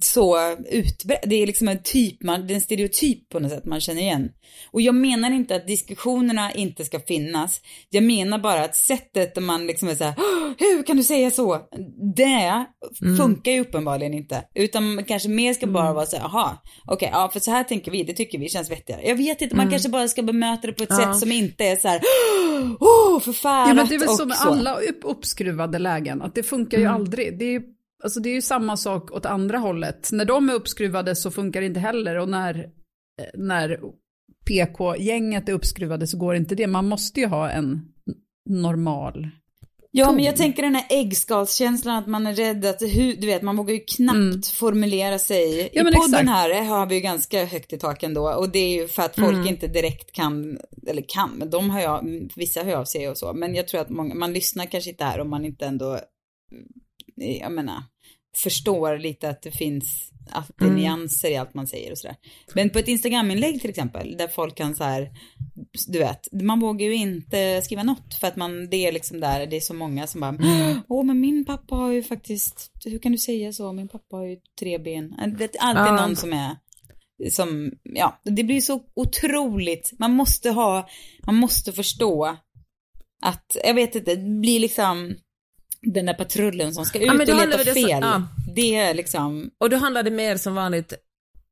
så 0.03 0.39
utbrett, 0.71 1.21
det 1.27 1.43
är 1.43 1.47
liksom 1.47 1.69
en 1.69 1.83
typ, 1.83 2.23
man, 2.23 2.47
det 2.47 2.53
är 2.53 2.55
en 2.55 2.61
stereotyp 2.61 3.29
på 3.29 3.39
något 3.41 3.51
sätt 3.51 3.65
man 3.65 3.81
känner 3.81 4.01
igen. 4.01 4.29
Och 4.71 4.81
jag 4.81 4.95
menar 4.95 5.31
inte 5.31 5.57
att 5.57 5.67
diskussionerna 5.67 6.53
inte 6.53 6.85
ska 6.85 7.01
finnas, 7.01 7.61
jag 7.91 8.05
menar 8.05 8.39
bara 8.39 8.65
att 8.65 8.77
sättet 8.77 9.35
där 9.35 9.43
man 9.43 9.67
liksom 9.67 9.89
är 9.89 9.95
så 9.95 10.05
här, 10.05 10.15
"Åh, 10.19 10.53
hur 10.59 10.83
kan 10.83 10.97
du 10.97 11.03
säga 11.03 11.31
så? 11.31 11.61
Det 12.17 12.65
funkar 13.17 13.53
ju 13.53 13.61
uppenbarligen 13.61 14.15
inte, 14.15 14.45
utan 14.55 14.95
man 14.95 15.05
kanske 15.05 15.29
mer 15.29 15.55
ska 15.55 15.67
bara 15.67 15.93
vara 15.93 16.07
så 16.07 16.17
här, 16.17 16.23
jaha, 16.25 16.59
okej, 16.85 17.09
ja 17.13 17.31
för 17.33 17.41
så 17.41 17.51
här 17.51 17.65
tänker 17.65 17.91
vi, 17.91 18.03
det 18.03 18.13
tycker 18.13 18.39
vi 18.39 18.49
känns 18.49 18.71
vettigare. 18.71 19.01
Jag 19.09 19.17
vet 19.17 19.43
inte, 19.43 19.57
man 19.57 19.71
kanske 19.71 19.89
bara 19.89 20.09
ska 20.09 20.23
bemöta 20.23 20.67
det 20.67 20.73
på 20.73 20.83
ett 20.83 20.89
Ja. 20.91 20.97
sätt 20.97 21.19
som 21.21 21.33
inte 21.33 21.65
är 21.65 21.77
så 21.77 21.89
här, 21.89 22.01
åh, 22.81 23.21
förfärat 23.21 23.69
Ja, 23.69 23.75
men 23.75 23.89
det 23.89 23.95
är 23.95 23.99
väl 23.99 24.09
så 24.09 24.27
med 24.27 24.37
alla 24.41 24.75
upp, 24.81 25.01
uppskruvade 25.03 25.79
lägen, 25.79 26.23
att 26.23 26.35
det 26.35 26.43
funkar 26.43 26.79
ju 26.79 26.87
aldrig. 26.87 27.39
Det 27.39 27.45
är, 27.45 27.51
ju- 27.53 27.76
alltså 28.05 28.21
det 28.21 28.29
är 28.29 28.35
ju 28.35 28.43
samma 28.43 28.77
sak 28.77 29.13
åt 29.13 29.27
andra 29.27 29.59
hållet. 29.59 30.09
När 30.13 30.25
de 30.25 30.49
är 30.49 30.55
uppskruvade 30.55 31.17
så 31.17 31.31
funkar 31.31 31.61
det 31.61 31.67
inte 31.67 31.81
heller 31.81 32.19
och 32.19 32.29
när, 32.29 32.59
eh, 33.23 33.27
när 33.35 33.81
PK-gänget 34.47 35.49
är 35.49 35.53
uppskruvade 35.53 36.07
så 36.07 36.19
går 36.19 36.37
inte 36.37 36.55
det. 36.55 36.67
Man 36.67 36.89
måste 36.89 37.21
ju 37.21 37.27
ha 37.27 37.51
en 37.51 37.89
normal. 38.49 39.29
Ja, 39.91 40.13
men 40.13 40.25
jag 40.25 40.37
tänker 40.37 40.63
den 40.63 40.75
här 40.75 40.87
äggskalskänslan 40.91 41.97
att 41.97 42.07
man 42.07 42.27
är 42.27 42.35
rädd 42.35 42.65
att, 42.65 42.79
du 43.19 43.27
vet, 43.27 43.43
man 43.43 43.57
vågar 43.57 43.75
ju 43.75 43.81
knappt 43.81 44.47
formulera 44.47 45.19
sig. 45.19 45.61
Mm. 45.61 45.69
Ja, 45.73 45.81
I 45.81 45.85
podden 45.85 46.21
exakt. 46.21 46.29
här 46.29 46.65
har 46.65 46.87
vi 46.87 46.95
ju 46.95 47.01
ganska 47.01 47.45
högt 47.45 47.73
i 47.73 47.79
tak 47.79 48.03
ändå 48.03 48.29
och 48.29 48.49
det 48.49 48.59
är 48.59 48.83
ju 48.83 48.89
för 48.89 49.03
att 49.03 49.15
folk 49.15 49.35
Mm. 49.35 49.47
inte 49.47 49.67
direkt 49.67 50.13
kan, 50.13 50.59
eller 50.87 51.05
kan, 51.09 51.31
men 51.31 51.51
de 51.51 51.71
hör 51.71 51.81
jag, 51.81 52.29
vissa 52.37 52.63
hör 52.63 52.75
av 52.75 52.85
sig 52.85 53.09
och 53.09 53.19
så, 53.19 53.33
men 53.33 53.55
jag 53.55 53.69
tror 53.69 53.81
att 53.81 53.91
många, 53.91 54.15
man 54.15 54.33
lyssnar 54.33 54.67
kanske 54.67 54.91
inte 54.91 55.05
här 55.05 55.21
om 55.21 55.31
man 55.31 55.45
inte 55.45 55.67
ändå, 55.67 55.99
jag 57.17 57.53
menar, 57.53 57.83
förstår 58.37 58.99
lite 58.99 59.29
att 59.29 59.43
det 59.43 59.51
finns 59.51 60.11
alltid 60.31 60.69
Mm. 60.69 60.75
nyanser 60.81 61.31
i 61.31 61.37
allt 61.37 61.55
man 61.55 61.67
säger 61.67 61.91
och 61.91 61.99
sådär. 61.99 62.17
Men 62.55 62.71
på 62.71 62.79
ett 62.79 62.89
Instagram-inlägg 62.89 63.61
till 63.61 63.71
exempel, 63.71 64.17
där 64.17 64.29
folk 64.29 64.55
kan 64.57 64.75
så 64.75 64.85
här, 64.85 65.11
du 65.89 65.99
vet, 65.99 66.33
man 66.33 66.61
vågar 66.61 66.87
ju 66.87 66.95
inte 66.95 67.63
skriva 67.63 67.83
något 67.83 68.15
för 68.21 68.27
att 68.27 68.37
man, 68.37 68.71
det 68.71 68.77
är 68.87 68.93
liksom 68.93 69.21
där, 69.21 69.47
det 69.47 69.57
är 69.57 69.61
så 69.61 69.75
många 69.75 70.07
som 70.07 70.21
bara, 70.21 70.37
åh 70.89 71.05
men 71.05 71.21
min 71.21 71.45
pappa 71.45 71.75
har 71.75 71.93
ju 71.93 72.03
faktiskt, 72.03 72.71
hur 72.85 72.99
kan 72.99 73.13
du 73.13 73.19
säga 73.19 73.53
så, 73.53 73.73
min 73.73 73.89
pappa 73.89 74.17
har 74.17 74.25
ju 74.27 74.37
tre 74.61 74.79
ben. 74.79 75.15
Det 75.39 75.45
är 75.45 75.61
alltid 75.61 75.95
Ja. 75.95 76.07
någon 76.07 76.17
som 76.17 76.33
är, 76.33 76.57
som, 77.31 77.73
ja, 77.83 78.21
det 78.25 78.45
blir 78.45 78.61
så 78.61 78.81
otroligt, 78.95 79.93
man 79.99 80.13
måste 80.13 80.51
ha, 80.51 80.89
man 81.27 81.35
måste 81.35 81.73
förstå 81.73 82.37
att, 83.23 83.57
jag 83.65 83.75
vet 83.75 83.95
inte, 83.95 84.15
det 84.15 84.41
blir 84.41 84.61
liksom 84.61 85.15
den 85.95 86.07
där 86.07 86.15
patrullen 86.15 86.75
som 86.75 86.85
ska 86.85 86.99
ut 86.99 87.07
Ja, 87.07 87.13
och 87.13 87.19
leta 87.19 87.47
det 87.47 87.65
så- 87.65 87.75
fel. 87.75 87.89
ja. 88.03 88.23
Det 88.55 88.75
är 88.77 88.95
liksom, 88.95 89.51
Och 89.61 89.71
då 89.71 89.77
handlar 89.77 90.03
det 90.03 90.11
mer 90.11 90.37
som 90.37 90.55
vanligt, 90.55 90.95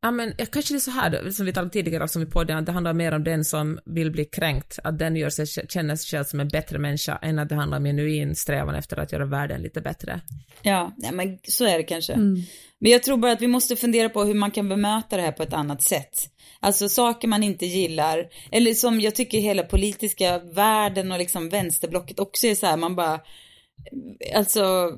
ja 0.03 0.11
men 0.11 0.35
ja, 0.39 0.47
kanske 0.53 0.75
det 0.75 0.79
är 0.79 0.81
så 0.81 0.91
här 0.91 1.11
då, 1.11 1.33
som 1.33 1.47
vi 1.47 1.53
talade 1.53 1.71
tidigare 1.71 2.05
också 2.05 2.23
i 2.23 2.27
podden, 2.27 2.57
att 2.57 2.67
det 2.67 2.73
handlar 2.73 2.93
mer 2.93 3.13
om 3.13 3.25
den 3.25 3.45
som 3.45 3.79
vill 3.85 4.11
bli 4.11 4.25
kränkt, 4.25 4.79
att 4.85 4.99
den 4.99 5.17
gör 5.17 5.31
sig, 5.31 5.47
känner 5.47 5.97
sig 5.97 6.07
själv 6.19 6.25
som 6.25 6.41
en 6.41 6.49
bättre 6.49 6.79
människa, 6.79 7.19
än 7.23 7.39
att 7.39 7.49
det 7.49 7.55
handlar 7.55 7.79
om 7.79 7.85
genuin 7.85 8.37
strävan 8.37 8.75
efter 8.75 8.97
att 8.97 9.13
göra 9.13 9.25
världen 9.25 9.63
lite 9.63 9.81
bättre. 9.81 10.21
Ja, 10.63 10.93
nej, 10.97 11.13
men 11.13 11.39
så 11.49 11.65
är 11.65 11.77
det 11.79 11.85
kanske. 11.85 12.13
Mm. 12.13 12.43
Men 12.79 12.93
jag 12.93 13.03
tror 13.03 13.17
bara 13.17 13.33
att 13.33 13.43
vi 13.43 13.47
måste 13.47 13.77
fundera 13.77 14.09
på 14.09 14.25
hur 14.25 14.35
man 14.35 14.51
kan 14.51 14.69
bemöta 14.69 15.17
det 15.17 15.23
här 15.23 15.33
på 15.33 15.43
ett 15.43 15.53
annat 15.53 15.83
sätt. 15.83 16.31
Alltså 16.61 16.89
saker 16.89 17.29
man 17.29 17.43
inte 17.43 17.67
gillar, 17.67 18.27
eller 18.53 18.75
som 18.75 19.01
jag 19.01 19.15
tycker 19.15 19.39
hela 19.39 19.63
politiska 19.63 20.39
världen 20.39 21.13
och 21.13 21.19
liksom 21.19 21.49
vänsterblocket 21.49 22.19
också 22.21 22.47
är 22.47 22.55
så 22.55 22.67
här, 22.67 22.77
man 22.77 22.97
bara, 22.97 23.21
alltså, 24.35 24.91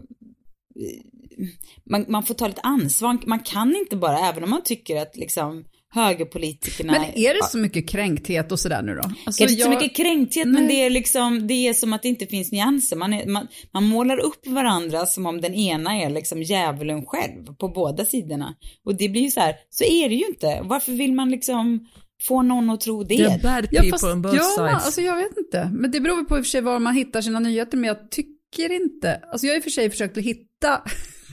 man, 1.91 2.05
man 2.09 2.23
får 2.23 2.35
ta 2.35 2.49
lite 2.49 2.61
ansvar, 2.61 3.19
man 3.27 3.41
kan 3.41 3.77
inte 3.77 3.97
bara, 3.97 4.19
även 4.19 4.45
om 4.45 4.51
man 4.51 4.63
tycker 4.63 4.97
att 5.03 5.17
liksom 5.17 5.65
högerpolitikerna 5.95 6.93
Men 6.93 7.03
är 7.03 7.35
det 7.35 7.45
så 7.51 7.59
mycket 7.59 7.89
kränkthet 7.89 8.53
och 8.53 8.61
sådär 8.61 8.83
nu 8.83 8.95
då? 8.95 9.11
Alltså, 9.27 9.43
inte 9.43 9.55
så 9.55 9.61
jag- 9.61 9.71
mycket 9.71 9.97
kränkthet, 9.97 10.47
men 10.47 10.65
Nej. 10.65 10.69
det 10.77 10.83
är 10.83 10.91
liksom, 10.91 11.47
det 11.47 11.55
är 11.55 11.75
som 11.75 11.93
att 11.93 12.03
det 12.03 12.09
inte 12.09 12.27
finns 12.27 12.53
nyanser. 12.53 12.97
Man, 12.97 13.13
är, 13.13 13.27
man, 13.27 13.49
man 13.73 13.85
målar 13.85 14.19
upp 14.19 14.47
varandra 14.47 15.07
som 15.07 15.27
om 15.27 15.41
den 15.41 15.55
ena 15.55 16.03
är 16.03 16.11
liksom 16.11 16.43
djävulen 16.43 17.07
själv 17.07 17.45
på 17.59 17.69
båda 17.69 18.05
sidorna. 18.05 18.55
Och 18.85 18.95
det 18.97 19.09
blir 19.09 19.23
ju 19.23 19.31
så 19.31 19.41
här, 19.41 19.55
så 19.71 19.85
är 19.85 20.09
det 20.09 20.15
ju 20.15 20.27
inte. 20.27 20.61
Varför 20.65 20.93
vill 20.93 21.13
man 21.13 21.31
liksom 21.31 21.87
få 22.29 22.43
någon 22.43 22.71
att 22.71 22.81
tro 22.81 23.03
det? 23.05 23.17
The 23.17 23.39
bad 23.43 23.69
Ja, 23.71 23.83
fast, 23.91 24.05
on 24.05 24.23
both 24.23 24.37
ja, 24.37 24.43
sides. 24.57 24.85
alltså 24.85 25.01
jag 25.01 25.17
vet 25.17 25.37
inte. 25.39 25.71
Men 25.75 25.91
det 25.91 26.01
beror 26.01 26.25
på 26.25 26.39
i 26.39 26.41
och 26.41 26.45
för 26.45 26.51
sig 26.51 26.61
var 26.61 26.79
man 26.79 26.95
hittar 26.95 27.21
sina 27.21 27.41
nyheter, 27.41 27.77
men 27.77 27.89
jag 27.89 28.11
tycker 28.11 28.36
inte, 28.59 29.17
alltså 29.17 29.47
jag 29.47 29.55
har 29.55 29.57
i 29.57 29.61
och 29.61 29.65
för 29.65 29.71
sig 29.71 29.91
försökt 29.91 30.19
att 30.19 30.25
hitta 30.25 30.83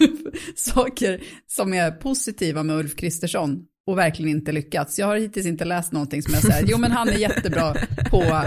saker 0.56 1.24
som 1.48 1.74
är 1.74 1.92
positiva 1.92 2.64
med 2.64 2.76
Ulf 2.78 2.96
Kristersson 2.96 3.66
och 3.88 3.98
verkligen 3.98 4.32
inte 4.32 4.52
lyckats. 4.52 5.00
Jag 5.00 5.08
har 5.08 5.16
hittills 5.16 5.46
inte 5.46 5.66
läst 5.66 5.92
någonting 5.92 6.22
som 6.22 6.34
jag 6.34 6.44
säger, 6.44 6.66
jo 6.68 6.78
men 6.78 6.92
han 6.92 7.10
är 7.10 7.14
jättebra 7.14 7.76
på, 8.10 8.44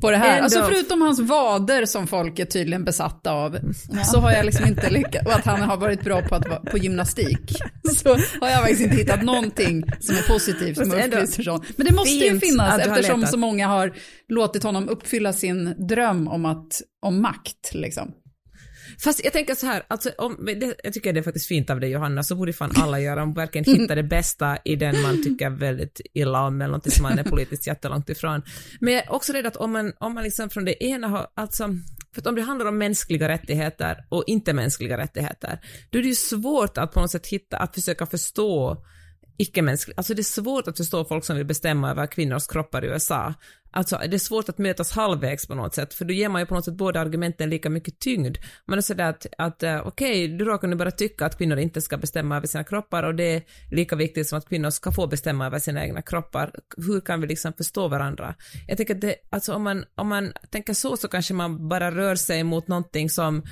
på 0.00 0.10
det 0.10 0.16
här. 0.16 0.32
Ändå. 0.32 0.44
Alltså 0.44 0.62
förutom 0.62 1.02
hans 1.02 1.20
vader 1.20 1.86
som 1.86 2.06
folk 2.06 2.38
är 2.38 2.44
tydligen 2.44 2.84
besatta 2.84 3.32
av, 3.32 3.58
så 4.04 4.20
har 4.20 4.32
jag 4.32 4.46
liksom 4.46 4.66
inte 4.66 4.90
lyckats, 4.90 5.26
och 5.26 5.32
att 5.32 5.44
han 5.44 5.62
har 5.62 5.76
varit 5.76 6.04
bra 6.04 6.22
på, 6.22 6.34
att, 6.34 6.64
på 6.70 6.78
gymnastik, 6.78 7.52
så 7.96 8.08
har 8.40 8.48
jag 8.48 8.60
faktiskt 8.60 8.80
inte 8.80 8.96
hittat 8.96 9.22
någonting 9.22 9.84
som 10.00 10.16
är 10.16 10.28
positivt 10.28 10.78
med 10.78 11.04
Ulf 11.04 11.14
Kristersson. 11.14 11.64
Men 11.76 11.86
det 11.86 11.92
måste 11.92 12.10
ju 12.10 12.40
finnas 12.40 12.78
eftersom 12.78 13.26
så 13.26 13.36
många 13.36 13.68
har 13.68 13.92
låtit 14.28 14.62
honom 14.62 14.88
uppfylla 14.88 15.32
sin 15.32 15.74
dröm 15.88 16.28
om, 16.28 16.44
att, 16.44 16.82
om 17.02 17.22
makt. 17.22 17.70
Liksom. 17.72 18.12
Fast 19.00 19.24
jag 19.24 19.32
tänker 19.32 19.54
så 19.54 19.66
här, 19.66 19.82
alltså, 19.88 20.10
om, 20.18 20.36
det, 20.46 20.74
jag 20.84 20.92
tycker 20.92 21.12
det 21.12 21.20
är 21.20 21.22
faktiskt 21.22 21.46
fint 21.46 21.70
av 21.70 21.80
dig 21.80 21.90
Johanna, 21.90 22.22
så 22.22 22.34
borde 22.34 22.52
fan 22.52 22.72
alla 22.76 23.00
göra, 23.00 23.22
om 23.22 23.34
verkligen 23.34 23.64
hitta 23.80 23.94
det 23.94 24.02
bästa 24.02 24.58
i 24.64 24.76
den 24.76 25.02
man 25.02 25.22
tycker 25.22 25.50
väldigt 25.50 26.00
illa 26.14 26.46
om, 26.46 26.60
eller 26.60 26.68
någonting 26.68 26.92
som 26.92 27.02
man 27.02 27.18
är 27.18 27.24
politiskt 27.24 27.66
jättelångt 27.66 28.08
ifrån. 28.08 28.42
Men 28.80 28.94
jag 28.94 29.04
är 29.04 29.12
också 29.12 29.32
rädd 29.32 29.46
att 29.46 29.56
om 29.56 29.72
man, 29.72 29.92
om 29.98 30.14
man 30.14 30.24
liksom 30.24 30.50
från 30.50 30.64
det 30.64 30.84
ena 30.84 31.08
har, 31.08 31.26
alltså, 31.34 31.64
för 32.14 32.20
att 32.20 32.26
om 32.26 32.34
det 32.34 32.42
handlar 32.42 32.66
om 32.66 32.78
mänskliga 32.78 33.28
rättigheter 33.28 34.04
och 34.08 34.24
inte 34.26 34.52
mänskliga 34.52 34.98
rättigheter, 34.98 35.60
då 35.90 35.98
är 35.98 36.02
det 36.02 36.08
ju 36.08 36.14
svårt 36.14 36.78
att 36.78 36.92
på 36.92 37.00
något 37.00 37.10
sätt 37.10 37.26
hitta, 37.26 37.56
att 37.56 37.74
försöka 37.74 38.06
förstå 38.06 38.84
icke-mänsklig. 39.38 39.94
Alltså 39.96 40.14
det 40.14 40.20
är 40.20 40.22
svårt 40.22 40.68
att 40.68 40.76
förstå 40.76 41.04
folk 41.04 41.24
som 41.24 41.36
vill 41.36 41.46
bestämma 41.46 41.90
över 41.90 42.06
kvinnors 42.06 42.46
kroppar 42.46 42.84
i 42.84 42.88
USA. 42.88 43.34
Alltså 43.70 43.98
det 44.08 44.16
är 44.16 44.18
svårt 44.18 44.48
att 44.48 44.58
mötas 44.58 44.92
halvvägs 44.92 45.46
på 45.46 45.54
något 45.54 45.74
sätt, 45.74 45.94
för 45.94 46.04
då 46.04 46.14
ger 46.14 46.28
man 46.28 46.42
ju 46.42 46.46
på 46.46 46.54
något 46.54 46.64
sätt 46.64 46.74
båda 46.74 47.00
argumenten 47.00 47.50
lika 47.50 47.70
mycket 47.70 47.98
tyngd. 47.98 48.36
Man 48.66 48.78
är 48.78 48.82
sådär 48.82 49.10
att, 49.10 49.26
att 49.38 49.62
eh, 49.62 49.86
okej, 49.86 50.24
okay, 50.24 50.36
du 50.36 50.44
råkar 50.44 50.68
nu 50.68 50.76
bara 50.76 50.90
tycka 50.90 51.26
att 51.26 51.38
kvinnor 51.38 51.58
inte 51.58 51.80
ska 51.80 51.96
bestämma 51.96 52.36
över 52.36 52.46
sina 52.46 52.64
kroppar 52.64 53.02
och 53.02 53.14
det 53.14 53.34
är 53.34 53.42
lika 53.70 53.96
viktigt 53.96 54.28
som 54.28 54.38
att 54.38 54.48
kvinnor 54.48 54.70
ska 54.70 54.92
få 54.92 55.06
bestämma 55.06 55.46
över 55.46 55.58
sina 55.58 55.84
egna 55.84 56.02
kroppar. 56.02 56.52
Hur 56.76 57.00
kan 57.00 57.20
vi 57.20 57.26
liksom 57.26 57.52
förstå 57.52 57.88
varandra? 57.88 58.34
Jag 58.68 58.76
tänker 58.76 58.94
att 58.94 59.00
det, 59.00 59.14
alltså 59.30 59.54
om 59.54 59.62
man, 59.62 59.84
om 59.94 60.08
man 60.08 60.32
tänker 60.50 60.74
så 60.74 60.96
så 60.96 61.08
kanske 61.08 61.34
man 61.34 61.68
bara 61.68 61.90
rör 61.90 62.14
sig 62.14 62.44
mot 62.44 62.68
någonting 62.68 63.10
som 63.10 63.42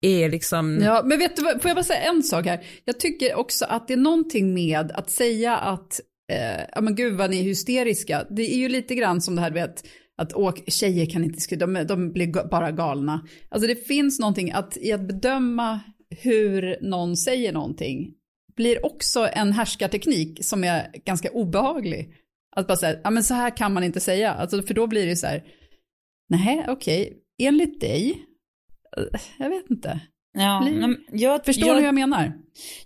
är 0.00 0.28
liksom... 0.30 0.78
Ja, 0.82 1.02
men 1.04 1.18
vet 1.18 1.36
du 1.36 1.42
vad, 1.42 1.62
får 1.62 1.68
jag 1.68 1.76
bara 1.76 1.84
säga 1.84 2.00
en 2.00 2.22
sak 2.22 2.46
här? 2.46 2.64
Jag 2.84 3.00
tycker 3.00 3.34
också 3.34 3.64
att 3.64 3.88
det 3.88 3.94
är 3.94 3.98
någonting 3.98 4.54
med 4.54 4.92
att 4.92 5.10
säga 5.10 5.56
att, 5.56 6.00
eh, 6.32 6.64
ja 6.74 6.80
men 6.80 6.94
gud 6.94 7.14
vad 7.14 7.30
ni 7.30 7.40
är 7.40 7.44
hysteriska. 7.44 8.26
Det 8.30 8.54
är 8.54 8.58
ju 8.58 8.68
lite 8.68 8.94
grann 8.94 9.20
som 9.20 9.36
det 9.36 9.42
här, 9.42 9.50
vet, 9.50 9.84
att 10.16 10.32
åk, 10.32 10.62
tjejer 10.66 11.06
kan 11.06 11.24
inte 11.24 11.40
skriva, 11.40 11.66
de, 11.66 11.86
de 11.86 12.12
blir 12.12 12.48
bara 12.48 12.70
galna. 12.70 13.26
Alltså 13.48 13.68
det 13.68 13.86
finns 13.86 14.18
någonting 14.18 14.52
att 14.52 14.76
i 14.76 14.92
att 14.92 15.08
bedöma 15.08 15.80
hur 16.10 16.76
någon 16.82 17.16
säger 17.16 17.52
någonting 17.52 18.14
blir 18.56 18.86
också 18.86 19.28
en 19.32 19.52
härskarteknik 19.52 20.44
som 20.44 20.64
är 20.64 20.90
ganska 21.04 21.30
obehaglig. 21.30 22.14
Att 22.56 22.66
bara 22.66 22.76
säga, 22.76 22.98
ja 23.04 23.10
men 23.10 23.24
så 23.24 23.34
här 23.34 23.56
kan 23.56 23.72
man 23.72 23.84
inte 23.84 24.00
säga, 24.00 24.32
alltså 24.32 24.62
för 24.62 24.74
då 24.74 24.86
blir 24.86 25.06
det 25.06 25.16
så 25.16 25.26
här, 25.26 25.44
nej 26.28 26.64
okej, 26.68 27.02
okay. 27.02 27.48
enligt 27.48 27.80
dig 27.80 28.26
jag 29.38 29.50
vet 29.50 29.70
inte. 29.70 30.00
Ja, 30.38 30.60
men 30.60 30.96
jag, 31.12 31.44
Förstår 31.44 31.68
jag, 31.68 31.76
du 31.76 31.80
hur 31.80 31.86
jag 31.86 31.94
menar? 31.94 32.32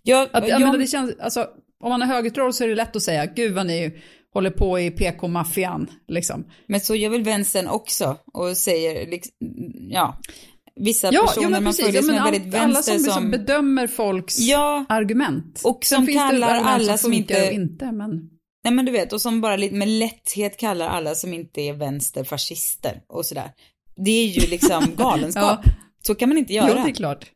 Jag, 0.03 0.29
att, 0.33 0.49
jag, 0.49 0.61
menar, 0.61 0.79
det 0.79 0.87
känns, 0.87 1.19
alltså, 1.21 1.47
om 1.85 1.91
man 1.91 2.01
har 2.01 2.09
högertroll 2.09 2.53
så 2.53 2.65
är 2.65 2.69
det 2.69 2.75
lätt 2.75 2.97
att 2.97 3.03
säga, 3.03 3.27
gud 3.27 3.55
vad 3.55 3.67
ni 3.67 4.01
håller 4.35 4.51
på 4.51 4.81
i 4.81 4.91
PK-maffian, 4.91 5.91
liksom. 6.09 6.45
Men 6.67 6.81
så 6.81 6.95
gör 6.95 7.11
väl 7.11 7.23
vänstern 7.23 7.69
också 7.69 8.17
och 8.33 8.57
säger, 8.57 9.11
liksom, 9.11 9.33
ja, 9.91 10.21
vissa 10.77 11.13
ja, 11.13 11.27
personer 11.27 11.51
ja, 11.51 11.61
man 11.61 11.65
precis. 11.65 11.85
följer 11.85 12.03
ja, 12.03 12.07
som 12.07 12.15
är 12.15 12.25
väldigt 12.25 12.55
all, 12.55 12.61
alla 12.61 12.73
vänster 12.73 12.93
som, 12.93 13.05
som... 13.05 13.13
som 13.13 13.31
bedömer 13.31 13.87
folks 13.87 14.39
ja, 14.39 14.85
argument. 14.89 15.61
Och 15.65 15.85
som 15.85 16.07
kallar 16.07 16.55
alla 16.55 16.99
som 16.99 17.13
inte... 17.13 17.47
Och 17.49 17.53
inte 17.53 17.93
men... 17.93 18.31
Nej 18.65 18.75
men 18.75 18.85
du 18.85 18.93
vet, 18.93 19.13
och 19.13 19.21
som 19.21 19.41
bara 19.41 19.57
med 19.57 19.89
lätthet 19.89 20.57
kallar 20.57 20.89
alla 20.89 21.15
som 21.15 21.35
inte 21.35 21.61
är 21.61 21.73
vänster 21.73 22.25
fascister 22.25 23.03
och 23.09 23.27
sådär. 23.27 23.51
Det 23.97 24.11
är 24.11 24.27
ju 24.27 24.51
liksom 24.51 24.85
galenskap. 24.97 25.61
ja. 25.65 25.73
Så 26.03 26.15
kan 26.15 26.29
man 26.29 26.39
inte 26.39 26.53
göra. 26.53 26.69
Jo, 26.69 26.75
det 26.75 26.91
är 26.91 26.95
klart. 26.95 27.31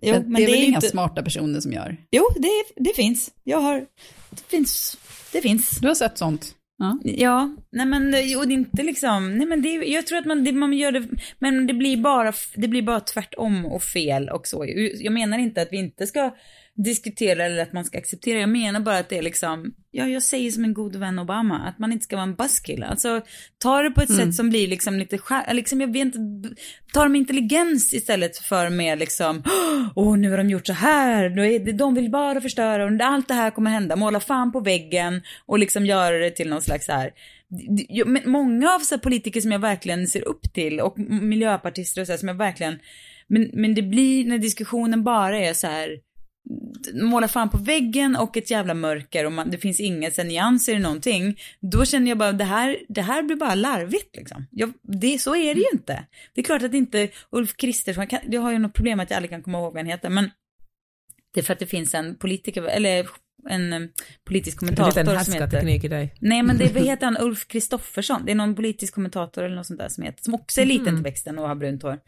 Jo, 0.00 0.12
men, 0.12 0.32
det 0.32 0.42
är 0.42 0.46
det 0.46 0.52
väl 0.52 0.60
är 0.60 0.66
inga 0.66 0.76
inte... 0.76 0.88
smarta 0.88 1.22
personer 1.22 1.60
som 1.60 1.72
gör? 1.72 1.96
Jo, 2.10 2.22
det, 2.36 2.50
det 2.76 2.96
finns. 2.96 3.30
Jag 3.44 3.58
har, 3.58 3.86
det 4.30 4.42
finns, 4.48 4.98
det 5.32 5.40
finns. 5.40 5.70
Du 5.80 5.88
har 5.88 5.94
sett 5.94 6.18
sånt? 6.18 6.54
Ja, 6.78 6.98
ja 7.04 7.56
nej 7.72 7.86
men 7.86 8.04
och 8.38 8.48
det 8.48 8.54
är 8.54 8.56
inte 8.56 8.82
liksom, 8.82 9.38
nej 9.38 9.46
men 9.46 9.62
det, 9.62 9.68
jag 9.68 10.06
tror 10.06 10.18
att 10.18 10.26
man, 10.26 10.44
det, 10.44 10.52
man 10.52 10.72
gör 10.72 10.92
det, 10.92 11.08
men 11.38 11.66
det 11.66 11.74
blir 11.74 11.96
bara, 11.96 12.32
det 12.54 12.68
blir 12.68 12.82
bara 12.82 13.00
tvärtom 13.00 13.66
och 13.66 13.82
fel 13.82 14.28
och 14.28 14.46
så. 14.46 14.64
Jag 15.00 15.12
menar 15.12 15.38
inte 15.38 15.62
att 15.62 15.68
vi 15.70 15.76
inte 15.76 16.06
ska 16.06 16.34
diskutera 16.74 17.44
eller 17.44 17.62
att 17.62 17.72
man 17.72 17.84
ska 17.84 17.98
acceptera. 17.98 18.40
Jag 18.40 18.48
menar 18.48 18.80
bara 18.80 18.98
att 18.98 19.08
det 19.08 19.18
är 19.18 19.22
liksom, 19.22 19.74
ja 19.90 20.06
jag 20.06 20.22
säger 20.22 20.50
som 20.50 20.64
en 20.64 20.74
god 20.74 20.96
vän 20.96 21.18
Obama, 21.18 21.58
att 21.58 21.78
man 21.78 21.92
inte 21.92 22.04
ska 22.04 22.16
vara 22.16 22.26
en 22.26 22.34
buskill. 22.34 22.82
Alltså 22.82 23.20
ta 23.58 23.82
det 23.82 23.90
på 23.90 24.00
ett 24.00 24.10
mm. 24.10 24.26
sätt 24.26 24.34
som 24.34 24.50
blir 24.50 24.68
liksom 24.68 24.98
lite, 24.98 25.18
liksom 25.52 25.80
jag 25.80 25.92
vet 25.92 26.14
inte, 26.14 26.48
ta 26.92 27.02
det 27.02 27.08
med 27.08 27.18
intelligens 27.18 27.94
istället 27.94 28.36
för 28.36 28.70
med 28.70 28.98
liksom, 28.98 29.42
åh 29.94 30.16
nu 30.16 30.30
har 30.30 30.38
de 30.38 30.50
gjort 30.50 30.66
så 30.66 30.72
här, 30.72 31.72
de 31.72 31.94
vill 31.94 32.10
bara 32.10 32.40
förstöra 32.40 32.84
och 32.84 33.00
allt 33.00 33.28
det 33.28 33.34
här 33.34 33.50
kommer 33.50 33.70
hända, 33.70 33.96
måla 33.96 34.20
fan 34.20 34.52
på 34.52 34.60
väggen 34.60 35.22
och 35.46 35.58
liksom 35.58 35.86
göra 35.86 36.18
det 36.18 36.30
till 36.30 36.48
någon 36.48 36.62
slags 36.62 36.86
så 36.86 36.92
här 36.92 37.10
många 38.24 38.70
av 38.70 38.78
så 38.78 38.98
politiker 38.98 39.40
som 39.40 39.52
jag 39.52 39.58
verkligen 39.58 40.06
ser 40.06 40.28
upp 40.28 40.52
till 40.52 40.80
och 40.80 40.98
miljöpartister 40.98 42.00
och 42.00 42.06
så 42.06 42.12
här, 42.12 42.18
som 42.18 42.28
jag 42.28 42.34
verkligen, 42.34 42.78
men, 43.26 43.50
men 43.52 43.74
det 43.74 43.82
blir 43.82 44.24
när 44.24 44.38
diskussionen 44.38 45.04
bara 45.04 45.38
är 45.38 45.54
så 45.54 45.66
här 45.66 45.88
måla 46.92 47.28
fan 47.28 47.50
på 47.50 47.56
väggen 47.56 48.16
och 48.16 48.36
ett 48.36 48.50
jävla 48.50 48.74
mörker 48.74 49.26
och 49.26 49.32
man, 49.32 49.50
det 49.50 49.58
finns 49.58 49.80
inga 49.80 50.10
nyanser 50.24 50.74
i 50.74 50.78
någonting, 50.78 51.40
då 51.60 51.84
känner 51.84 52.08
jag 52.08 52.18
bara 52.18 52.32
det 52.32 52.44
här, 52.44 52.78
det 52.88 53.02
här 53.02 53.22
blir 53.22 53.36
bara 53.36 53.54
larvigt 53.54 54.16
liksom. 54.16 54.46
Jag, 54.50 54.72
det, 54.82 55.18
så 55.18 55.36
är 55.36 55.54
det 55.54 55.60
ju 55.60 55.66
inte. 55.72 56.04
Det 56.34 56.40
är 56.40 56.44
klart 56.44 56.62
att 56.62 56.74
inte 56.74 57.08
Ulf 57.30 57.56
Kristersson, 57.56 58.06
jag 58.28 58.40
har 58.40 58.52
ju 58.52 58.58
något 58.58 58.74
problem 58.74 59.00
att 59.00 59.10
jag 59.10 59.16
aldrig 59.16 59.30
kan 59.30 59.42
komma 59.42 59.58
ihåg 59.58 59.72
vad 59.72 59.82
han 59.82 59.90
heter, 59.90 60.10
men 60.10 60.30
det 61.34 61.40
är 61.40 61.44
för 61.44 61.52
att 61.52 61.58
det 61.58 61.66
finns 61.66 61.94
en 61.94 62.14
politiker, 62.18 62.62
eller 62.62 63.08
en 63.48 63.72
um, 63.72 63.88
politisk 64.24 64.58
kommentator 64.58 65.04
det 65.04 65.12
är 65.12 65.18
som 65.18 65.34
heter... 65.34 65.84
i 65.84 65.88
dig. 65.88 66.14
Nej 66.20 66.42
men 66.42 66.58
det 66.58 66.74
vad 66.74 66.82
heter 66.82 67.04
han, 67.06 67.16
Ulf 67.20 67.48
Kristoffersson, 67.48 68.22
det 68.24 68.32
är 68.32 68.36
någon 68.36 68.54
politisk 68.54 68.94
kommentator 68.94 69.44
eller 69.44 69.56
något 69.56 69.66
sånt 69.66 69.80
där 69.80 69.88
som 69.88 70.04
heter, 70.04 70.22
som 70.22 70.34
också 70.34 70.60
är 70.60 70.64
liten 70.64 70.88
mm. 70.88 70.96
till 70.96 71.04
växten 71.04 71.38
och 71.38 71.48
har 71.48 71.54
brunt 71.54 71.82
hår. 71.82 71.98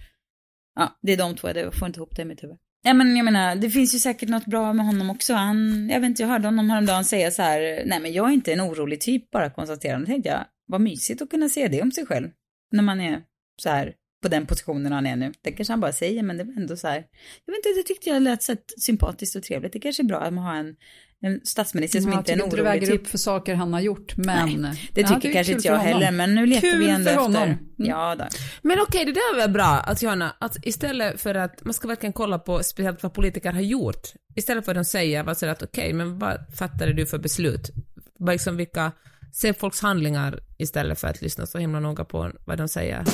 Ja, 0.75 0.99
det 1.03 1.13
är 1.13 1.17
de 1.17 1.37
två, 1.37 1.49
jag 1.49 1.75
får 1.75 1.87
inte 1.87 1.99
ihop 1.99 2.17
det 2.17 2.23
i 2.23 2.25
mitt 2.25 2.43
huvud. 2.43 2.57
Ja 2.87 2.95
men 2.95 3.17
jag 3.17 3.25
menar, 3.25 3.57
det 3.57 3.71
finns 3.71 3.95
ju 3.95 3.99
säkert 3.99 4.29
något 4.29 4.47
bra 4.47 4.73
med 4.73 4.87
honom 4.87 5.11
också. 5.11 5.35
Han, 5.35 5.89
jag 5.91 6.01
vet 6.01 6.09
inte, 6.09 6.23
jag 6.23 6.29
hörde 6.29 6.47
honom 6.47 6.71
häromdagen 6.71 7.05
säga 7.05 7.31
så 7.31 7.43
här, 7.43 7.83
nej 7.87 8.01
men 8.01 8.13
jag 8.13 8.29
är 8.29 8.33
inte 8.33 8.53
en 8.53 8.61
orolig 8.61 9.01
typ 9.01 9.31
bara 9.31 9.51
konstaterande. 9.51 10.07
tänkte 10.07 10.29
jag, 10.29 10.45
vad 10.67 10.81
mysigt 10.81 11.23
att 11.23 11.31
kunna 11.31 11.49
säga 11.49 11.69
det 11.69 11.83
om 11.83 11.93
sig 11.93 12.07
själv. 12.07 12.31
När 12.73 12.83
man 12.83 13.01
är 13.01 13.23
så 13.63 13.69
här 13.69 13.95
på 14.23 14.29
den 14.29 14.47
positionen 14.47 14.93
han 14.93 15.07
är 15.07 15.17
nu. 15.17 15.33
Det 15.43 15.53
kanske 15.53 15.73
han 15.73 15.81
bara 15.81 15.93
säger, 15.93 16.23
men 16.23 16.37
det 16.37 16.45
var 16.45 16.53
ändå 16.53 16.77
så 16.77 16.89
här, 16.89 16.97
jag 17.45 17.53
vet 17.53 17.67
inte, 17.67 17.81
det 17.81 17.83
tyckte 17.83 18.11
jag 18.11 18.23
lät 18.23 18.43
så 18.43 18.57
sympatiskt 18.79 19.37
och 19.37 19.43
trevligt. 19.43 19.73
Det 19.73 19.81
kanske 19.81 20.03
är 20.03 20.05
bra 20.05 20.21
att 20.21 20.33
man 20.35 20.45
har 20.45 20.57
en 20.57 20.77
en 21.25 21.41
statsminister 21.45 22.01
som 22.01 22.13
inte 22.13 22.33
är 22.33 22.37
en 22.37 22.43
orolig 22.43 22.53
typ. 22.55 22.59
Jag 22.59 22.69
tycker 22.69 22.75
inte 22.75 22.87
du 22.87 22.87
väger 22.89 23.01
upp 23.01 23.11
för 23.11 23.19
saker 23.19 23.55
han 23.55 23.73
har 23.73 23.81
gjort, 23.81 24.17
men... 24.17 24.63
Nej, 24.63 24.91
det 24.93 25.03
tycker 25.03 25.15
ja, 25.15 25.19
det 25.23 25.33
kanske 25.33 25.53
inte 25.53 25.69
jag 25.69 25.79
heller, 25.79 26.11
men 26.11 26.35
nu 26.35 26.47
letar 26.47 26.61
kul 26.61 26.79
vi 26.79 26.89
ändå 26.89 27.11
efter. 27.11 27.43
Mm. 27.43 27.59
Ja, 27.77 28.15
då. 28.19 28.25
Men 28.63 28.81
okej, 28.81 29.03
okay, 29.03 29.05
det 29.05 29.13
där 29.13 29.35
är 29.35 29.37
väl 29.37 29.51
bra, 29.51 29.65
att 29.65 30.03
Johanna, 30.03 30.37
att 30.39 30.57
istället 30.63 31.21
för 31.21 31.35
att, 31.35 31.65
man 31.65 31.75
ska 31.75 31.89
verkligen 31.89 32.13
kolla 32.13 32.39
på 32.39 32.63
speciellt 32.63 33.03
vad 33.03 33.15
politiker 33.15 33.53
har 33.53 33.61
gjort, 33.61 34.09
istället 34.35 34.65
för 34.65 34.73
att 34.73 34.77
de 34.77 34.85
säger, 34.85 35.23
vad 35.23 35.37
säger 35.37 35.53
att 35.53 35.63
okej, 35.63 35.85
okay, 35.85 35.95
men 35.95 36.19
vad 36.19 36.57
fattade 36.59 36.93
du 36.93 37.07
för 37.07 37.19
beslut? 37.19 37.71
Vad 38.19 38.35
liksom 38.35 38.57
vilka, 38.57 38.93
se 39.33 39.55
folks 39.55 39.81
handlingar 39.81 40.41
istället 40.59 41.01
för 41.01 41.09
att 41.09 41.23
lyssna 41.23 41.47
så 41.47 41.59
himla 41.59 41.81
noga 41.81 42.05
på 42.05 42.31
vad 42.45 42.59
de 42.59 42.69
säger. 42.69 43.05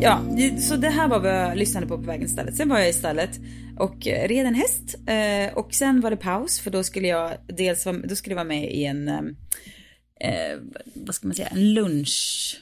Ja, 0.00 0.20
så 0.60 0.76
det 0.76 0.88
här 0.88 1.08
var 1.08 1.20
vad 1.20 1.34
jag 1.34 1.56
lyssnade 1.56 1.86
på 1.86 1.96
på 1.96 2.02
vägen 2.02 2.20
till 2.20 2.32
stallet. 2.32 2.56
Sen 2.56 2.68
var 2.68 2.78
jag 2.78 2.88
i 2.88 2.92
stallet 2.92 3.30
och 3.78 4.06
red 4.06 4.46
en 4.46 4.54
häst 4.54 4.94
eh, 5.06 5.58
och 5.58 5.74
sen 5.74 6.00
var 6.00 6.10
det 6.10 6.16
paus 6.16 6.60
för 6.60 6.70
då 6.70 6.82
skulle 6.82 7.08
jag 7.08 7.36
dels 7.48 7.84
då 8.04 8.16
skulle 8.16 8.32
jag 8.32 8.36
vara 8.36 8.44
med 8.44 8.72
i 8.72 8.84
en, 8.84 9.08
eh, 9.08 10.58
vad 10.94 11.14
ska 11.14 11.26
man 11.26 11.34
säga, 11.34 11.48
en 11.48 11.74
lunch, 11.74 12.56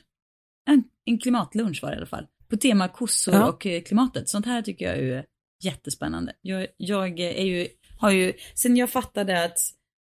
en, 0.71 0.85
en 1.05 1.19
klimatlunch 1.19 1.83
var 1.83 1.91
det 1.91 1.95
i 1.95 1.99
alla 1.99 2.07
fall. 2.07 2.27
På 2.49 2.57
tema 2.57 2.89
kossor 2.89 3.35
ja. 3.35 3.49
och 3.49 3.67
eh, 3.67 3.83
klimatet. 3.83 4.29
Sånt 4.29 4.47
här 4.47 4.63
tycker 4.63 4.85
jag 4.87 4.99
är 4.99 5.25
jättespännande. 5.63 6.33
Jag, 6.41 6.67
jag 6.77 7.21
är 7.21 7.45
ju, 7.45 7.69
har 7.99 8.11
ju, 8.11 8.33
sen 8.55 8.77
jag 8.77 8.91
fattade 8.91 9.45
att 9.45 9.59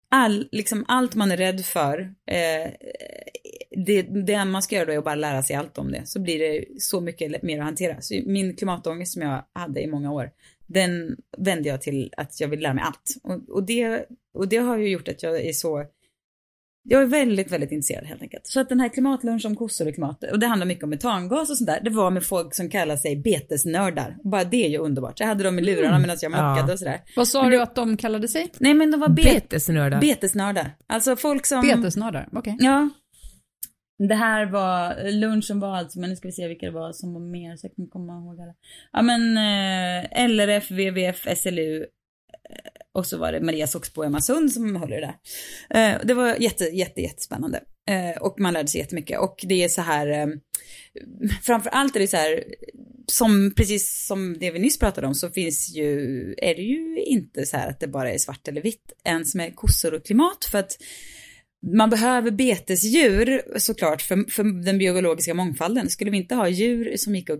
all, 0.09 0.47
liksom 0.51 0.85
allt 0.87 1.15
man 1.15 1.31
är 1.31 1.37
rädd 1.37 1.65
för, 1.65 1.99
eh, 2.27 2.71
det, 3.85 4.01
det 4.01 4.45
man 4.45 4.61
ska 4.61 4.75
göra 4.75 4.85
då 4.85 4.91
är 4.91 4.97
att 4.97 5.03
bara 5.03 5.15
lära 5.15 5.43
sig 5.43 5.55
allt 5.55 5.77
om 5.77 5.91
det. 5.91 6.01
Så 6.05 6.19
blir 6.19 6.39
det 6.39 6.81
så 6.81 7.01
mycket 7.01 7.43
mer 7.43 7.59
att 7.59 7.65
hantera. 7.65 8.01
Så 8.01 8.21
min 8.25 8.55
klimatångest 8.55 9.13
som 9.13 9.21
jag 9.21 9.43
hade 9.53 9.81
i 9.81 9.87
många 9.87 10.11
år, 10.11 10.31
den 10.67 11.17
vände 11.37 11.69
jag 11.69 11.81
till 11.81 12.13
att 12.17 12.39
jag 12.39 12.47
vill 12.47 12.59
lära 12.59 12.73
mig 12.73 12.83
allt. 12.83 13.15
Och, 13.23 13.49
och, 13.49 13.63
det, 13.63 14.05
och 14.33 14.47
det 14.47 14.57
har 14.57 14.77
ju 14.77 14.89
gjort 14.89 15.07
att 15.07 15.23
jag 15.23 15.41
är 15.41 15.53
så 15.53 15.85
jag 16.89 17.01
är 17.01 17.05
väldigt, 17.05 17.51
väldigt 17.51 17.71
intresserad 17.71 18.05
helt 18.05 18.21
enkelt. 18.21 18.47
Så 18.47 18.59
att 18.59 18.69
den 18.69 18.79
här 18.79 18.89
klimatlunch 18.89 19.45
om 19.45 19.55
kossor 19.55 19.87
och 19.87 19.93
klimat, 19.93 20.23
och 20.31 20.39
det 20.39 20.47
handlar 20.47 20.67
mycket 20.67 20.83
om 20.83 20.89
metangas 20.89 21.49
och 21.49 21.57
sånt 21.57 21.67
där, 21.67 21.79
det 21.83 21.89
var 21.89 22.11
med 22.11 22.23
folk 22.23 22.55
som 22.55 22.69
kallar 22.69 22.95
sig 22.95 23.15
betesnördar. 23.15 24.17
Bara 24.23 24.43
det 24.43 24.65
är 24.65 24.69
ju 24.69 24.77
underbart. 24.77 25.19
Jag 25.19 25.27
hade 25.27 25.43
dem 25.43 25.59
i 25.59 25.61
lurarna 25.61 25.87
mm. 25.87 26.01
medan 26.01 26.17
jag 26.21 26.31
mockade 26.31 26.67
ja. 26.67 26.73
och 26.73 26.79
sådär. 26.79 27.01
Vad 27.15 27.27
sa 27.27 27.41
men 27.41 27.51
du 27.51 27.61
att 27.61 27.75
de 27.75 27.97
kallade 27.97 28.27
sig? 28.27 28.51
Nej 28.59 28.73
men 28.73 28.91
de 28.91 28.99
var 28.99 29.09
bet 29.09 29.49
betesnördar. 29.49 30.01
Betesnördar. 30.01 30.71
Alltså 30.87 31.15
folk 31.15 31.45
som... 31.45 31.61
Betesnördar, 31.61 32.29
okej. 32.31 32.53
Okay. 32.53 32.67
Ja. 32.67 32.89
Det 34.07 34.15
här 34.15 34.45
var, 34.45 35.11
lunchen 35.11 35.59
var 35.59 35.77
alltså, 35.77 35.99
men 35.99 36.09
nu 36.09 36.15
ska 36.15 36.27
vi 36.27 36.31
se 36.31 36.47
vilka 36.47 36.65
det 36.65 36.71
var 36.71 36.91
som 36.91 37.13
var 37.13 37.21
mer 37.21 37.55
så 37.55 37.67
jag 37.67 37.75
kan 37.75 37.87
komma 37.87 38.13
ihåg 38.13 38.41
alla. 38.41 38.53
Ja 38.91 39.01
men 39.01 39.37
eh, 39.37 40.27
LRF, 40.29 40.71
WWF, 40.71 41.37
SLU, 41.37 41.85
och 42.97 43.05
så 43.05 43.17
var 43.17 43.31
det 43.31 43.41
Maria 43.41 43.67
Soxbo 43.67 44.01
och 44.01 44.05
Emma 44.05 44.21
Sund 44.21 44.51
som 44.51 44.75
höll 44.75 44.89
det 44.89 44.99
där. 44.99 45.15
Eh, 45.69 46.01
det 46.03 46.13
var 46.13 46.35
jätte, 46.35 46.63
jätte, 46.63 47.01
jättespännande. 47.01 47.63
Eh, 47.89 48.21
och 48.21 48.39
man 48.39 48.53
lärde 48.53 48.67
sig 48.67 48.81
jättemycket. 48.81 49.19
Och 49.19 49.45
det 49.47 49.63
är 49.63 49.69
så 49.69 49.81
här, 49.81 50.07
eh, 50.07 50.27
framför 51.41 51.69
allt 51.69 51.95
är 51.95 51.99
det 51.99 52.07
så 52.07 52.17
här, 52.17 52.43
som 53.07 53.53
precis 53.55 54.05
som 54.07 54.37
det 54.39 54.51
vi 54.51 54.59
nyss 54.59 54.79
pratade 54.79 55.07
om 55.07 55.15
så 55.15 55.29
finns 55.29 55.75
ju, 55.75 55.99
är 56.37 56.55
det 56.55 56.61
ju 56.61 57.03
inte 57.03 57.45
så 57.45 57.57
här 57.57 57.69
att 57.69 57.79
det 57.79 57.87
bara 57.87 58.11
är 58.11 58.17
svart 58.17 58.47
eller 58.47 58.61
vitt 58.61 58.93
ens 59.03 59.35
med 59.35 59.55
kossor 59.55 59.93
och 59.93 60.05
klimat. 60.05 60.45
För 60.45 60.57
att 60.57 60.77
man 61.75 61.89
behöver 61.89 62.31
betesdjur 62.31 63.41
såklart 63.59 64.01
för, 64.01 64.31
för 64.31 64.63
den 64.65 64.77
biologiska 64.77 65.33
mångfalden. 65.33 65.89
Skulle 65.89 66.11
vi 66.11 66.17
inte 66.17 66.35
ha 66.35 66.49
djur 66.49 66.97
som 66.97 67.15
gick 67.15 67.29
och 67.29 67.39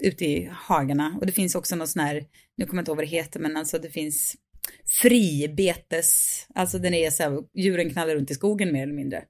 ute 0.00 0.24
i 0.24 0.50
hagarna 0.52 1.16
och 1.20 1.26
det 1.26 1.32
finns 1.32 1.54
också 1.54 1.76
något 1.76 1.88
sån 1.88 2.02
här, 2.02 2.24
nu 2.56 2.66
kommer 2.66 2.78
jag 2.78 2.82
inte 2.82 2.90
ihåg 2.90 2.96
vad 2.96 3.04
det 3.06 3.10
heter, 3.10 3.40
men 3.40 3.56
alltså 3.56 3.78
det 3.78 3.90
finns 3.90 4.36
fribetes, 5.02 6.46
alltså 6.54 6.78
den 6.78 6.94
är 6.94 7.10
så 7.10 7.22
här, 7.22 7.38
djuren 7.54 7.90
knallar 7.90 8.14
runt 8.14 8.30
i 8.30 8.34
skogen 8.34 8.72
mer 8.72 8.82
eller 8.82 8.94
mindre. 8.94 9.24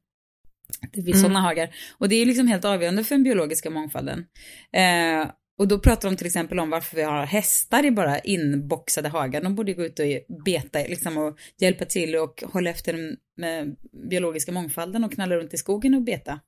Det 0.93 1.03
finns 1.03 1.17
Mm. 1.17 1.21
sådana 1.21 1.41
hagar. 1.41 1.75
Och 1.99 2.09
det 2.09 2.17
är 2.17 2.27
liksom 2.27 2.47
helt 2.47 2.65
avgörande 2.65 3.05
för 3.05 3.15
den 3.15 3.23
biologiska 3.23 3.71
mångfalden. 3.71 4.25
Eh, 4.73 5.31
och 5.59 5.69
då 5.69 5.79
pratar 5.79 6.11
de 6.11 6.17
till 6.17 6.27
exempel 6.27 6.59
om 6.61 6.71
varför 6.71 6.97
vi 6.97 7.03
har 7.03 7.27
hästar 7.27 7.87
i 7.87 7.91
bara 7.91 8.19
inboxade 8.19 9.09
hagar. 9.09 9.41
De 9.41 9.55
borde 9.55 9.73
gå 9.73 9.85
ut 9.85 9.99
och 9.99 10.07
beta 10.45 10.79
liksom, 10.79 11.19
och 11.19 11.39
hjälpa 11.59 11.85
till 11.85 12.17
och 12.17 12.43
hålla 12.47 12.71
efter 12.71 12.93
den 12.93 13.17
med 13.37 13.77
biologiska 14.11 14.53
mångfalden 14.53 15.05
och 15.05 15.13
knalla 15.13 15.37
runt 15.37 15.55
i 15.55 15.57
skogen 15.57 15.95
och 15.95 16.03
beta. 16.03 16.41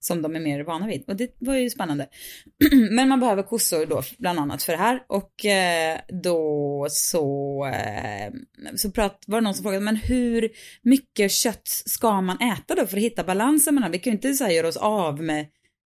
Som 0.00 0.22
de 0.22 0.36
är 0.36 0.40
mer 0.40 0.60
vana 0.60 0.86
vid. 0.86 1.04
Och 1.06 1.16
det 1.16 1.36
var 1.38 1.54
ju 1.54 1.70
spännande. 1.70 2.08
Men 2.90 3.08
man 3.08 3.20
behöver 3.20 3.42
kossor 3.42 3.86
då, 3.86 4.02
bland 4.18 4.38
annat 4.38 4.62
för 4.62 4.72
det 4.72 4.78
här. 4.78 5.02
Och 5.08 5.44
eh, 5.44 5.98
då 6.22 6.86
så, 6.90 7.66
eh, 7.66 8.32
så 8.76 8.90
prat, 8.90 9.24
var 9.26 9.40
det 9.40 9.44
någon 9.44 9.54
som 9.54 9.62
frågade, 9.62 9.84
men 9.84 9.96
hur 9.96 10.50
mycket 10.82 11.32
kött 11.32 11.68
ska 11.68 12.20
man 12.20 12.40
äta 12.40 12.74
då 12.74 12.86
för 12.86 12.96
att 12.96 13.02
hitta 13.02 13.24
balansen 13.24 13.74
mellan, 13.74 13.90
vi 13.90 13.98
kan 13.98 14.10
ju 14.10 14.16
inte 14.16 14.34
så 14.34 14.44
här, 14.44 14.50
göra 14.50 14.68
oss 14.68 14.76
av 14.76 15.22
med, 15.22 15.46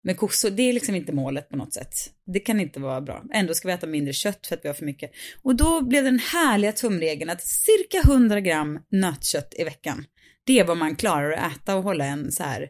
med 0.03 0.17
kossor, 0.17 0.49
det 0.49 0.63
är 0.63 0.73
liksom 0.73 0.95
inte 0.95 1.13
målet 1.13 1.49
på 1.49 1.57
något 1.57 1.73
sätt. 1.73 1.93
Det 2.33 2.39
kan 2.39 2.59
inte 2.59 2.79
vara 2.79 3.01
bra. 3.01 3.23
Ändå 3.33 3.53
ska 3.53 3.67
vi 3.67 3.73
äta 3.73 3.87
mindre 3.87 4.13
kött 4.13 4.47
för 4.47 4.55
att 4.55 4.63
vi 4.63 4.69
har 4.69 4.75
för 4.75 4.85
mycket. 4.85 5.11
Och 5.41 5.55
då 5.55 5.81
blev 5.81 6.03
den 6.03 6.19
härliga 6.19 6.71
tumregeln 6.71 7.29
att 7.29 7.41
cirka 7.41 7.97
100 7.97 8.41
gram 8.41 8.79
nötkött 8.91 9.53
i 9.57 9.63
veckan, 9.63 10.05
det 10.43 10.59
är 10.59 10.65
vad 10.65 10.77
man 10.77 10.95
klarar 10.95 11.31
att 11.31 11.55
äta 11.55 11.75
och 11.75 11.83
hålla 11.83 12.05
en 12.05 12.31
så 12.31 12.43
här 12.43 12.69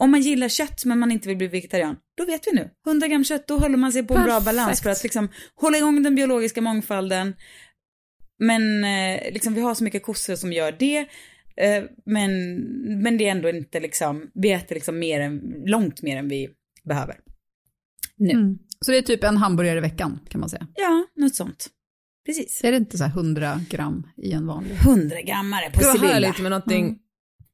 om 0.00 0.10
man 0.10 0.20
gillar 0.20 0.48
kött 0.48 0.84
men 0.84 0.98
man 0.98 1.12
inte 1.12 1.28
vill 1.28 1.36
bli 1.36 1.46
vegetarian, 1.46 1.96
då 2.16 2.24
vet 2.24 2.46
vi 2.46 2.52
nu. 2.52 2.70
100 2.86 3.08
gram 3.08 3.24
kött, 3.24 3.46
då 3.46 3.58
håller 3.58 3.76
man 3.76 3.92
sig 3.92 4.02
på 4.02 4.14
en 4.14 4.22
bra 4.22 4.32
Perfekt. 4.32 4.44
balans 4.44 4.82
för 4.82 4.90
att 4.90 5.02
liksom 5.02 5.28
hålla 5.54 5.78
igång 5.78 6.02
den 6.02 6.14
biologiska 6.14 6.60
mångfalden. 6.60 7.34
Men 8.38 8.84
eh, 8.84 9.32
liksom 9.32 9.54
vi 9.54 9.60
har 9.60 9.74
så 9.74 9.84
mycket 9.84 10.02
kossor 10.02 10.34
som 10.34 10.52
gör 10.52 10.72
det. 10.72 10.98
Eh, 11.56 11.84
men, 12.06 12.54
men 13.02 13.18
det 13.18 13.26
är 13.26 13.30
ändå 13.30 13.48
inte 13.48 13.80
liksom, 13.80 14.30
vi 14.34 14.52
äter 14.52 14.74
liksom 14.74 14.98
mer 14.98 15.20
än, 15.20 15.40
långt 15.66 16.02
mer 16.02 16.16
än 16.16 16.28
vi 16.28 16.48
behöver. 16.84 17.16
Nu. 18.16 18.30
Mm. 18.30 18.58
Så 18.80 18.90
det 18.92 18.98
är 18.98 19.02
typ 19.02 19.24
en 19.24 19.36
hamburgare 19.36 19.78
i 19.78 19.80
veckan 19.80 20.20
kan 20.28 20.40
man 20.40 20.50
säga. 20.50 20.66
Ja, 20.74 21.06
något 21.16 21.34
sånt. 21.34 21.68
Precis. 22.26 22.64
Är 22.64 22.70
det 22.70 22.76
inte 22.76 22.98
så 22.98 23.04
här 23.04 23.10
100 23.10 23.60
gram 23.70 24.06
i 24.16 24.32
en 24.32 24.46
vanlig? 24.46 24.74
100 24.74 25.20
grammare 25.20 25.70
på 25.70 25.80
Det 25.80 25.86
var 25.86 25.92
Sibylla. 25.92 26.12
härligt 26.12 26.40
med 26.40 26.50
någonting 26.50 26.98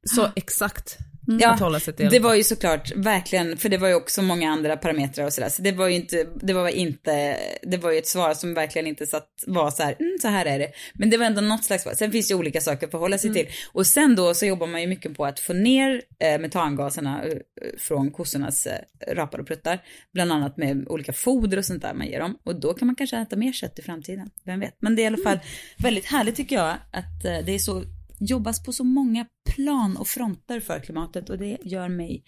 så 0.03 0.29
exakt 0.37 0.99
Ja, 1.27 1.81
sig 1.81 1.95
till. 1.95 2.11
Det 2.11 2.19
var 2.19 2.35
ju 2.35 2.45
såklart 2.45 2.93
verkligen, 2.97 3.57
för 3.57 3.69
det 3.69 3.79
var 3.79 3.89
ju 3.89 3.95
också 3.95 4.23
många 4.23 4.51
andra 4.51 4.77
parametrar 4.77 5.27
och 5.27 5.33
sådär. 5.33 5.49
Så 5.49 5.63
det 5.63 5.73
var 5.73 5.89
ju 5.89 5.95
inte, 5.95 6.27
det 6.43 6.53
var 6.53 6.69
inte, 6.69 7.37
det 7.63 7.77
var 7.77 7.93
ju 7.93 7.99
ett 7.99 8.07
svar 8.07 8.35
som 8.35 8.55
verkligen 8.55 8.87
inte 8.87 9.07
satt, 9.07 9.29
var 9.47 9.71
så 9.71 9.83
här, 9.83 9.97
mm, 10.01 10.19
så 10.23 10.29
här 10.29 10.47
är 10.47 10.59
det. 10.59 10.73
Men 10.95 11.11
det 11.11 11.17
var 11.17 11.27
ändå 11.27 11.41
något 11.41 11.65
slags 11.65 11.83
svar. 11.83 11.95
Sen 11.95 12.13
finns 12.13 12.29
det 12.29 12.33
ju 12.33 12.39
olika 12.39 12.61
saker 12.61 12.87
att 12.87 12.91
förhålla 12.91 13.19
sig 13.19 13.33
till. 13.33 13.47
Och 13.73 13.87
sen 13.87 14.17
då 14.17 14.35
så 14.35 14.47
jobbar 14.47 14.67
man 14.67 14.81
ju 14.81 14.87
mycket 14.87 15.17
på 15.17 15.25
att 15.25 15.41
få 15.41 15.53
ner 15.53 16.03
eh, 16.19 16.39
metangaserna 16.39 17.25
eh, 17.25 17.39
från 17.79 18.11
kossornas 18.11 18.67
eh, 18.67 19.15
rapar 19.15 19.39
och 19.39 19.47
pruttar. 19.47 19.83
Bland 20.13 20.33
annat 20.33 20.57
med 20.57 20.89
olika 20.89 21.13
foder 21.13 21.59
och 21.59 21.65
sånt 21.65 21.83
där 21.83 21.95
man 21.95 22.07
ger 22.07 22.21
dem. 22.21 22.39
Och 22.45 22.61
då 22.61 22.75
kan 22.75 22.87
man 22.87 22.95
kanske 22.95 23.17
äta 23.17 23.37
mer 23.37 23.53
kött 23.53 23.79
i 23.79 23.83
framtiden. 23.83 24.31
Vem 24.45 24.61
vet. 24.61 24.77
Men 24.79 24.97
det 24.97 25.03
är 25.03 25.05
i 25.05 25.07
alla 25.07 25.25
fall 25.25 25.39
väldigt 25.79 26.05
härligt 26.05 26.37
tycker 26.37 26.57
jag 26.57 26.77
att 26.91 27.25
eh, 27.25 27.39
det 27.47 27.55
är 27.55 27.59
så 27.59 27.85
jobbas 28.19 28.63
på 28.63 28.73
så 28.73 28.85
många 28.85 29.27
plan 29.55 29.97
och 29.97 30.07
fronter 30.07 30.61
för 30.61 30.81
klimatet 30.81 31.31
och 31.31 31.39
det 31.39 31.59
gör 31.63 31.89
mig, 31.89 32.25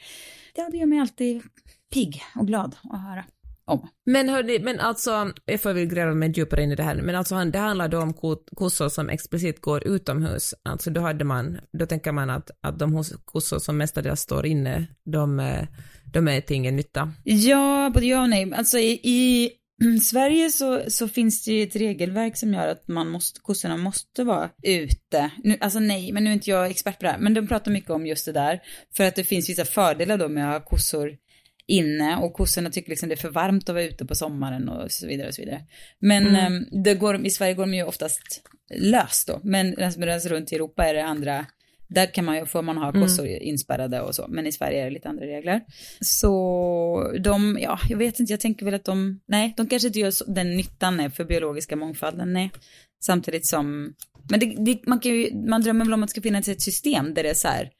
ja, 0.55 0.69
det 0.71 0.77
gör 0.77 0.87
mig 0.87 0.99
alltid 0.99 1.43
pigg 1.95 2.23
och 2.37 2.47
glad 2.47 2.77
att 2.83 3.01
höra 3.01 3.25
om. 3.65 3.89
Men 4.07 4.29
hörni, 4.29 4.59
men 4.59 4.81
alltså, 4.81 5.33
jag 5.45 5.61
får 5.61 5.73
väl 5.73 5.87
gräva 5.87 6.15
mig 6.15 6.33
djupare 6.37 6.63
in 6.63 6.73
i 6.73 6.77
det 6.77 6.83
här, 6.83 7.03
men 7.03 7.15
alltså 7.15 7.45
det 7.45 7.59
handlar 7.59 7.89
då 7.89 8.01
om 8.01 8.15
ko- 8.15 8.45
kossor 8.57 8.89
som 8.89 9.09
explicit 9.09 9.61
går 9.61 9.87
utomhus, 9.87 10.55
alltså 10.63 10.91
då 10.91 11.01
hade 11.01 11.25
man, 11.25 11.59
då 11.73 11.87
tänker 11.87 12.13
man 12.13 12.31
att, 12.31 12.51
att 12.61 12.79
de 12.79 13.05
kossor 13.25 13.59
som 13.59 13.77
mestadels 13.77 14.21
står 14.21 14.47
inne, 14.47 14.87
de, 15.05 15.41
eh, 15.41 15.67
de 16.13 16.29
är 16.29 16.41
till 16.41 16.57
ingen 16.57 16.77
nytta. 16.77 17.13
Ja, 17.25 17.91
både 17.95 18.07
ja 18.07 18.23
och 18.23 18.31
nej. 18.31 18.53
Alltså 18.55 18.79
i, 18.79 19.01
i 19.05 19.51
Sverige 20.03 20.51
så, 20.51 20.83
så 20.91 21.09
finns 21.09 21.45
det 21.45 21.53
ju 21.53 21.63
ett 21.63 21.77
regelverk 21.77 22.37
som 22.37 22.55
gör 22.55 22.69
att 22.69 22.89
man 22.89 23.09
måste, 23.09 23.41
kossorna 23.41 23.77
måste 23.77 24.25
vara 24.25 24.51
ute. 24.63 25.31
Nu, 25.45 25.57
alltså 25.61 25.79
nej, 25.81 26.13
men 26.13 26.25
nu 26.25 26.31
är 26.31 26.35
inte 26.35 26.51
jag 26.51 26.71
expert 26.71 26.99
på 26.99 27.05
det 27.05 27.11
här, 27.11 27.19
men 27.19 27.35
de 27.35 27.47
pratar 27.49 27.71
mycket 27.71 27.91
om 27.91 28.07
just 28.07 28.27
det 28.27 28.33
där. 28.33 28.61
För 28.97 29.05
att 29.05 29.15
det 29.15 29.25
finns 29.25 29.49
vissa 29.49 29.65
fördelar 29.65 30.19
då 30.19 30.29
med 30.29 30.49
att 30.49 30.63
ha 30.63 30.69
kossor 30.71 31.17
inne 31.67 32.17
och 32.17 32.33
kossorna 32.33 32.71
tycker 32.71 32.91
liksom 32.91 33.09
det 33.09 33.15
är 33.15 33.17
för 33.17 33.31
varmt 33.31 33.69
att 33.69 33.75
vara 33.75 33.85
ute 33.85 34.05
på 34.05 34.15
sommaren 34.15 34.69
och 34.69 34.93
så 34.93 35.07
vidare 35.07 35.29
och 35.29 35.35
så 35.35 35.43
vidare. 35.43 35.61
Men 35.99 36.27
Mm. 36.27 36.57
eh, 36.57 36.61
det 36.83 36.95
går, 36.95 37.27
i 37.27 37.31
Sverige 37.31 37.55
går 37.55 37.63
de 37.67 37.75
ju 37.75 37.83
oftast 37.83 38.43
lös 38.75 39.25
då, 39.25 39.41
men 39.45 39.75
medan 39.97 40.21
runt 40.21 40.53
i 40.53 40.55
Europa 40.55 40.85
är 40.85 40.95
det 40.95 41.05
andra 41.05 41.47
där 41.89 42.15
kan 42.15 42.25
man 42.25 42.37
ju, 42.37 42.47
får 42.47 42.63
man 42.63 42.77
ha 42.77 42.93
kossor 42.93 43.27
inspärrade 43.27 44.01
och 44.01 44.15
så, 44.15 44.27
men 44.29 44.47
i 44.47 44.53
Sverige 44.53 44.81
är 44.81 44.85
det 44.85 44.91
lite 44.91 45.09
andra 45.09 45.27
regler. 45.27 45.61
Så 46.01 47.13
de, 47.21 47.59
ja, 47.61 47.79
jag 47.89 47.99
vet 47.99 48.21
inte, 48.21 48.33
jag 48.33 48.41
tänker 48.41 48.65
väl 48.65 48.75
att 48.75 48.85
de, 48.85 49.21
nej, 49.27 49.55
de 49.57 49.67
kanske 49.67 49.89
inte 49.89 49.99
gör 49.99 50.11
så, 50.11 50.25
den 50.25 50.57
nyttan 50.57 51.01
är 51.01 51.11
för 51.11 51.25
biologiska 51.25 51.77
mångfalden, 51.77 52.33
nej. 52.33 52.51
Samtidigt 53.01 53.47
som, 53.47 53.95
men 54.31 54.41
det, 54.41 54.55
det, 54.59 54.87
man 54.87 55.01
kan 55.01 55.13
ju, 55.13 55.35
man 55.49 55.63
drömmer 55.63 55.85
väl 55.85 55.95
om 55.95 56.03
att 56.03 56.09
det 56.09 56.11
ska 56.11 56.21
finnas 56.21 56.49
ett 56.49 56.63
system 56.63 57.15
där 57.15 57.23
det 57.23 57.31
är 57.31 57.35
så 57.35 57.49
här, 57.49 57.71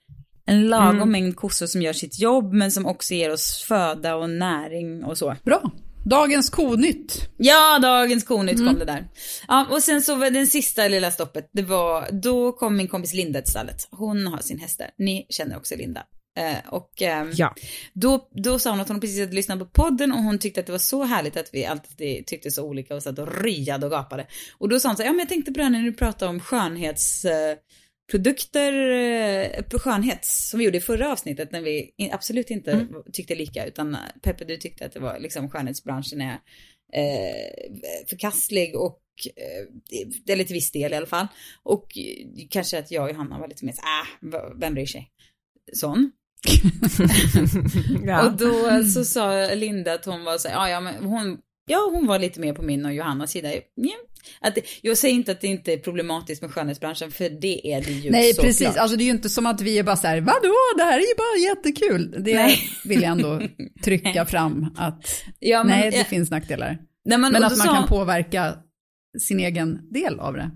en 0.47 0.69
lagom 0.69 0.97
Mm. 0.97 1.13
mängd 1.13 1.37
kossor 1.37 1.67
som 1.67 1.83
gör 1.83 1.93
sitt 1.93 2.21
jobb, 2.21 2.53
men 2.53 2.73
som 2.73 2.87
också 2.87 3.15
ger 3.15 3.33
oss 3.33 3.65
föda 3.69 4.17
och 4.17 4.31
näring 4.31 5.05
och 5.05 5.19
så. 5.19 5.37
Bra. 5.45 5.71
Dagens 6.11 6.51
konytt. 6.51 7.29
Ja, 7.37 7.79
dagens 7.83 8.25
konytt 8.25 8.57
kom 8.57 8.79
det 8.79 8.85
där. 8.85 9.09
Ja, 9.49 9.67
och 9.71 9.83
sen 9.83 10.03
så 10.03 10.15
var 10.15 10.31
den 10.31 10.47
sista 10.47 10.89
lilla 10.89 11.11
stoppet, 11.11 11.51
det 11.53 11.63
var, 11.63 12.09
då 12.13 12.53
kom 12.53 12.77
min 12.77 12.89
kompis 12.89 13.15
Linda 13.15 13.41
till 13.41 13.51
stallet. 13.51 13.89
Hon 13.91 14.27
har 14.27 14.39
sin 14.39 14.59
häst 14.59 14.79
där. 14.79 14.91
Ni 14.99 15.27
känner 15.29 15.57
också 15.57 15.77
Linda. 15.77 16.03
Eh, 16.39 16.73
och 16.73 17.03
ehm, 17.03 17.33
Ja. 17.35 17.55
då, 17.95 18.29
då 18.45 18.59
sa 18.59 18.71
hon 18.71 18.81
att 18.81 18.89
hon 18.89 19.01
precis 19.01 19.21
hade 19.21 19.33
lyssnat 19.35 19.59
på 19.59 19.65
podden 19.65 20.13
och 20.13 20.23
hon 20.23 20.39
tyckte 20.39 20.61
att 20.61 20.67
det 20.67 20.73
var 20.73 20.79
så 20.79 21.05
härligt 21.05 21.37
att 21.37 21.49
vi 21.53 21.67
alltid 21.67 22.27
tyckte 22.27 22.51
så 22.51 22.65
olika 22.65 22.95
och 22.95 23.03
satt 23.03 23.19
och 23.19 23.43
ryade 23.43 23.87
och 23.87 23.93
gapade. 23.93 24.27
Och 24.59 24.69
då 24.69 24.81
sa 24.81 24.89
hon 24.89 24.97
så 24.97 25.03
här, 25.03 25.09
ja 25.09 25.13
men 25.13 25.19
jag 25.19 25.29
tänkte 25.29 25.53
på 25.53 25.59
det 25.59 25.63
här 25.65 25.71
när 25.71 25.83
du 25.83 25.93
pratade 25.93 26.31
om 26.31 26.41
skönhetsprodukter 26.41 27.51
eh, 27.53 27.57
produkter, 28.11 28.73
eh, 28.91 29.63
på 29.63 29.79
skönhet 29.79 30.25
som 30.25 30.59
vi 30.59 30.65
gjorde 30.65 30.79
i 30.79 30.81
förra 30.81 31.13
avsnittet 31.13 31.53
när 31.53 31.61
vi 31.61 31.93
absolut 32.13 32.51
inte 32.51 32.87
tyckte 33.13 33.35
lika 33.35 33.67
utan 33.67 33.95
eh, 33.95 34.01
Peppe 34.23 34.45
du 34.45 34.57
tyckte 34.57 34.87
att 34.87 34.93
det 34.93 35.01
var 35.01 35.19
liksom 35.19 35.51
skönhetsbranschen 35.51 36.21
är 36.21 36.39
eh, 36.93 38.07
förkastlig 38.09 38.77
och 38.77 39.03
eh, 39.37 39.67
det 40.25 40.33
är 40.33 40.37
lite 40.37 40.55
viss 40.55 40.71
del 40.71 40.93
i 40.93 40.97
alla 40.97 41.07
fall. 41.07 41.27
Och 41.63 41.99
eh, 41.99 42.47
kanske 42.51 42.79
att 42.79 42.91
jag 42.91 43.05
och 43.05 43.11
Johanna 43.11 43.39
var 43.39 43.49
lite 43.49 43.65
mer 43.65 43.73
så 43.73 43.83
ah, 43.83 44.29
vem 44.57 44.75
bryr 44.75 44.87
sig? 44.87 45.11
Sån. 45.73 46.13
ja. 48.05 48.27
Och 48.27 48.37
då 48.37 48.85
så 48.85 49.05
sa 49.05 49.55
Linda 49.55 49.95
att 49.95 50.05
hon 50.05 50.25
var 50.25 50.39
så 50.39 50.49
ja, 50.49 50.71
ja, 50.71 50.81
men 50.81 51.05
hon, 51.05 51.39
ja, 51.69 51.91
hon 51.93 52.07
var 52.07 52.19
lite 52.19 52.41
mer 52.41 52.53
på 52.53 52.63
min 52.63 52.85
och 52.87 52.95
Johannas 52.95 53.31
sida. 53.31 53.49
Ja. 53.75 53.91
Att, 54.41 54.59
jag 54.83 54.99
säger 54.99 55.15
inte 55.15 55.33
att 55.33 55.41
det 55.41 55.47
inte 55.47 55.73
är 55.73 55.79
problematiskt 55.79 56.43
med 56.43 56.51
skönhetsbranschen, 56.51 57.11
för 57.11 57.31
det 57.31 57.73
är 57.73 57.81
det 57.83 57.91
ju 57.93 58.11
Nej, 58.11 58.29
såklart. 58.35 58.47
precis. 58.47 58.77
Alltså 58.77 58.97
det 58.97 59.03
är 59.03 59.05
ju 59.07 59.11
inte 59.11 59.29
som 59.29 59.47
att 59.47 59.61
vi 59.61 59.79
är 59.79 59.83
bara 59.83 59.97
så 59.97 60.07
här, 60.07 60.21
vadå, 60.21 60.55
det 60.77 60.83
här 60.85 60.99
är 60.99 61.03
ju 61.03 61.15
bara 61.17 61.49
jättekul. 61.49 62.25
Det 62.25 62.35
Nej. 62.35 62.59
vill 62.85 63.03
jag 63.03 63.11
ändå 63.13 63.43
trycka 63.85 64.27
fram 64.27 64.67
att, 64.77 65.25
ja, 65.39 65.65
men, 65.65 65.81
nej, 65.81 65.91
det 65.91 65.97
ja, 65.97 66.05
finns 66.05 66.31
nackdelar. 66.31 66.79
nej, 67.05 67.19
men, 67.19 67.33
Men 67.33 67.45
att 67.45 67.51
man 67.59 67.67
sa- 67.67 67.75
kan 67.75 67.89
påverka 67.89 68.55
sin 69.21 69.41
egen 69.41 69.93
del 69.93 70.21
av 70.21 70.35
det. 70.35 70.51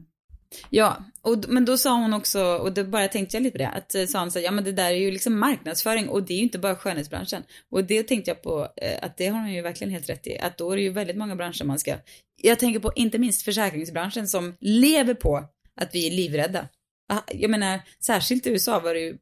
Ja, 0.71 1.05
och, 1.21 1.45
men 1.49 1.65
då 1.65 1.77
sa 1.79 1.95
hon 1.95 2.15
också, 2.15 2.45
och 2.45 2.73
då 2.73 2.85
bara 2.85 3.09
tänkte 3.09 3.37
jag 3.37 3.43
lite 3.43 3.53
på 3.53 3.59
det, 3.59 3.69
att 3.69 3.95
eh, 3.95 4.07
sa 4.07 4.21
hon 4.21 4.31
så 4.31 4.39
här, 4.39 4.45
ja 4.47 4.51
men 4.51 4.65
det 4.65 4.73
där 4.73 4.91
är 4.91 4.97
ju 4.97 5.11
liksom 5.11 5.39
marknadsföring 5.39 6.09
och 6.09 6.23
det 6.23 6.35
är 6.35 6.37
ju 6.37 6.43
inte 6.43 6.59
bara 6.59 6.77
skönhetsbranschen. 6.77 7.43
Och 7.71 7.85
det 7.85 8.03
tänkte 8.03 8.31
jag 8.31 8.43
på, 8.43 8.69
eh, 8.77 8.99
att 9.03 9.17
det 9.17 9.27
har 9.27 9.41
hon 9.41 9.53
ju 9.53 9.63
verkligen 9.63 9.91
helt 9.93 10.09
rätt 10.09 10.27
i, 10.27 10.39
att 10.39 10.59
då 10.59 10.71
är 10.71 10.77
det 10.77 10.83
ju 10.83 10.91
väldigt 10.91 11.17
många 11.17 11.37
branscher 11.37 11.65
man 11.65 11.79
ska, 11.79 11.97
jag 12.43 12.59
tänker 12.59 12.81
på 12.81 12.93
inte 12.97 13.19
minst 13.19 13.43
försäkringsbranschen 13.43 14.29
som 14.29 14.57
lever 14.61 15.15
på 15.15 15.45
att 15.81 15.95
vi 15.95 16.07
är 16.07 16.11
livrädda. 16.11 16.69
Ah, 17.13 17.21
Jag 17.33 17.51
menar, 17.51 17.81
särskilt 18.01 18.47
i 18.47 18.51
USA 18.51 18.81
var 18.81 18.95
det 18.95 19.01
ju, 19.01 19.17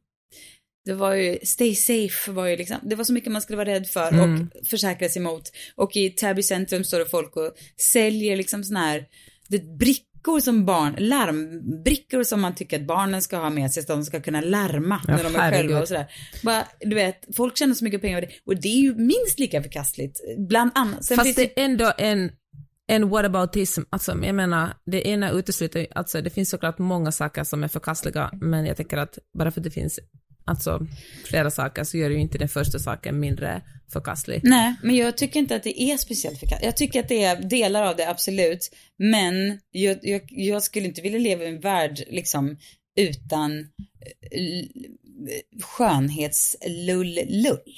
det 0.85 0.93
var 0.93 1.13
ju, 1.13 1.37
stay 1.43 1.75
safe 1.75 2.31
var 2.31 2.47
ju 2.47 2.57
liksom, 2.57 2.77
det 2.81 2.95
var 2.95 3.03
så 3.03 3.13
mycket 3.13 3.31
man 3.31 3.41
skulle 3.41 3.57
vara 3.57 3.69
rädd 3.69 3.87
för 3.87 4.07
Mm. 4.07 4.49
och 4.61 4.67
försäkra 4.67 5.09
sig 5.09 5.21
mot. 5.21 5.51
Och 5.75 5.95
i 5.95 6.09
Täby 6.09 6.43
centrum 6.43 6.83
står 6.83 6.99
det 6.99 7.05
folk 7.05 7.35
och 7.37 7.53
säljer 7.77 8.37
liksom 8.37 8.63
sån 8.63 8.75
här, 8.75 9.05
det, 9.47 9.57
brickor 10.21 10.39
som 10.39 10.65
barn, 10.65 10.95
larmbrickor 10.97 12.23
som 12.23 12.41
man 12.41 12.55
tycker 12.55 12.79
att 12.79 12.87
barnen 12.87 13.21
ska 13.21 13.37
ha 13.37 13.49
med 13.49 13.71
sig 13.71 13.83
så 13.83 13.93
att 13.93 13.99
de 13.99 14.05
ska 14.05 14.21
kunna 14.21 14.41
larma 14.41 15.01
Ja, 15.07 15.15
när 15.15 15.23
de 15.23 15.35
är 15.35 15.39
herregud. 15.39 15.61
själva 15.61 15.81
och 15.81 15.87
sådär. 15.87 16.07
Bara, 16.43 16.67
du 16.79 16.95
vet, 16.95 17.35
folk 17.35 17.57
tjänar 17.57 17.73
så 17.73 17.83
mycket 17.83 18.01
pengar 18.01 18.21
på 18.21 18.27
det 18.27 18.33
och 18.45 18.61
det 18.61 18.67
är 18.67 18.81
ju 18.81 18.95
minst 18.95 19.39
lika 19.39 19.63
förkastligt, 19.63 20.19
bland 20.37 20.71
annat. 20.75 21.05
Sen 21.05 21.17
Fast 21.17 21.35
det 21.35 21.59
är 21.59 21.65
ändå 21.65 21.93
en, 21.97 22.31
en 22.87 23.09
whataboutism, 23.09 23.81
alltså 23.89 24.11
jag 24.23 24.35
menar, 24.35 24.73
det 24.85 25.07
ena 25.07 25.31
utesluter 25.31 25.87
alltså 25.95 26.21
det 26.21 26.29
finns 26.29 26.49
såklart 26.49 26.77
många 26.77 27.11
saker 27.11 27.43
som 27.43 27.63
är 27.63 27.67
förkastliga, 27.67 28.29
men 28.41 28.65
jag 28.65 28.77
tänker 28.77 28.97
att 28.97 29.17
bara 29.37 29.51
för 29.51 29.59
att 29.59 29.63
det 29.63 29.71
finns 29.71 29.99
alltså 30.45 30.87
flera 31.25 31.51
saker 31.51 31.83
så 31.83 31.97
gör 31.97 32.09
ju 32.09 32.19
inte 32.19 32.37
den 32.37 32.49
första 32.49 32.79
saken 32.79 33.19
mindre 33.19 33.61
förkastlig. 33.91 34.39
Nej, 34.43 34.75
men 34.83 34.95
jag 34.95 35.17
tycker 35.17 35.39
inte 35.39 35.55
att 35.55 35.63
det 35.63 35.81
är 35.81 35.97
speciellt 35.97 36.39
förkastligt. 36.39 36.65
Jag 36.65 36.77
tycker 36.77 36.99
att 36.99 37.07
det 37.07 37.23
är 37.23 37.41
delar 37.41 37.83
av 37.83 37.95
det, 37.95 38.09
absolut. 38.09 38.71
Men 38.97 39.59
jag, 39.71 39.99
jag, 40.01 40.21
jag 40.29 40.63
skulle 40.63 40.87
inte 40.87 41.01
vilja 41.01 41.19
leva 41.19 41.43
i 41.43 41.47
en 41.47 41.59
värld 41.59 42.03
liksom 42.09 42.57
utan 42.95 43.59
eh, 44.31 44.65
skönhetslull-lull. 45.63 47.75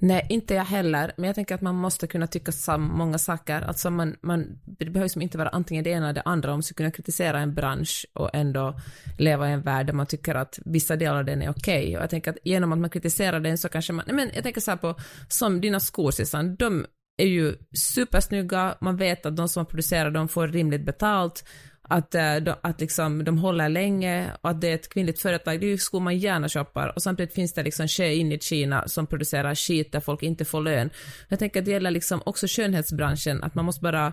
Nej, 0.00 0.26
inte 0.28 0.54
jag 0.54 0.64
heller, 0.64 1.12
men 1.16 1.26
jag 1.26 1.34
tänker 1.34 1.54
att 1.54 1.60
man 1.60 1.74
måste 1.74 2.06
kunna 2.06 2.26
tycka 2.26 2.52
sam 2.52 2.82
många 2.82 3.18
saker. 3.18 3.62
Alltså 3.62 3.90
man, 3.90 4.16
man, 4.22 4.58
det 4.64 4.84
behöver 4.84 5.08
som 5.08 5.22
inte 5.22 5.38
vara 5.38 5.48
antingen 5.48 5.84
det 5.84 5.90
ena 5.90 6.06
eller 6.06 6.14
det 6.14 6.22
andra. 6.22 6.50
Man 6.50 6.62
ska 6.62 6.74
kunna 6.74 6.90
kritisera 6.90 7.40
en 7.40 7.54
bransch 7.54 8.06
och 8.12 8.30
ändå 8.32 8.80
leva 9.18 9.50
i 9.50 9.52
en 9.52 9.62
värld 9.62 9.86
där 9.86 9.92
man 9.92 10.06
tycker 10.06 10.34
att 10.34 10.58
vissa 10.64 10.96
delar 10.96 11.18
av 11.18 11.24
den 11.24 11.42
är 11.42 11.50
okej. 11.50 11.82
Okay. 11.82 11.96
Och 11.96 12.02
jag 12.02 12.10
tänker 12.10 12.30
att 12.30 12.36
genom 12.44 12.72
att 12.72 12.78
man 12.78 12.90
kritiserar 12.90 13.40
den 13.40 13.58
så 13.58 13.68
kanske 13.68 13.92
man, 13.92 14.04
nej 14.06 14.16
men 14.16 14.30
jag 14.34 14.42
tänker 14.42 14.60
så 14.60 14.70
här 14.70 14.78
på, 14.78 14.94
som 15.28 15.60
dina 15.60 15.80
skor 15.80 16.10
Sissan, 16.10 16.56
de 16.56 16.86
är 17.18 17.26
ju 17.26 17.56
supersnygga, 17.94 18.76
man 18.80 18.96
vet 18.96 19.26
att 19.26 19.36
de 19.36 19.48
som 19.48 19.66
producerar 19.66 20.10
dem 20.10 20.28
får 20.28 20.48
rimligt 20.48 20.84
betalt, 20.84 21.44
att, 21.88 22.14
äh, 22.14 22.36
de, 22.36 22.54
att 22.62 22.80
liksom, 22.80 23.24
de 23.24 23.38
håller 23.38 23.68
länge 23.68 24.32
och 24.40 24.50
att 24.50 24.60
det 24.60 24.68
är 24.68 24.74
ett 24.74 24.88
kvinnligt 24.88 25.20
företag, 25.20 25.60
det 25.60 25.66
är 25.66 25.70
ju 25.70 25.78
skor 25.78 26.00
man 26.00 26.18
gärna 26.18 26.48
shoppar 26.48 26.92
och 26.96 27.02
samtidigt 27.02 27.34
finns 27.34 27.52
det 27.52 27.62
liksom 27.62 27.86
in 28.04 28.32
i 28.32 28.38
Kina 28.38 28.88
som 28.88 29.06
producerar 29.06 29.54
skit 29.54 29.92
där 29.92 30.00
folk 30.00 30.22
inte 30.22 30.44
får 30.44 30.60
lön. 30.60 30.90
Jag 31.28 31.38
tänker 31.38 31.60
att 31.60 31.64
det 31.64 31.70
gäller 31.70 31.90
liksom 31.90 32.22
också 32.26 32.46
skönhetsbranschen, 32.48 33.42
att 33.42 33.54
man 33.54 33.64
måste 33.64 33.82
bara 33.82 34.12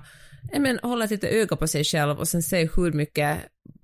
men, 0.59 0.79
hålla 0.83 1.05
lite 1.05 1.27
öga 1.27 1.55
på 1.55 1.67
sig 1.67 1.83
själv 1.83 2.19
och 2.19 2.27
sen 2.27 2.43
se 2.43 2.69
hur 2.75 2.91
mycket, 2.91 3.37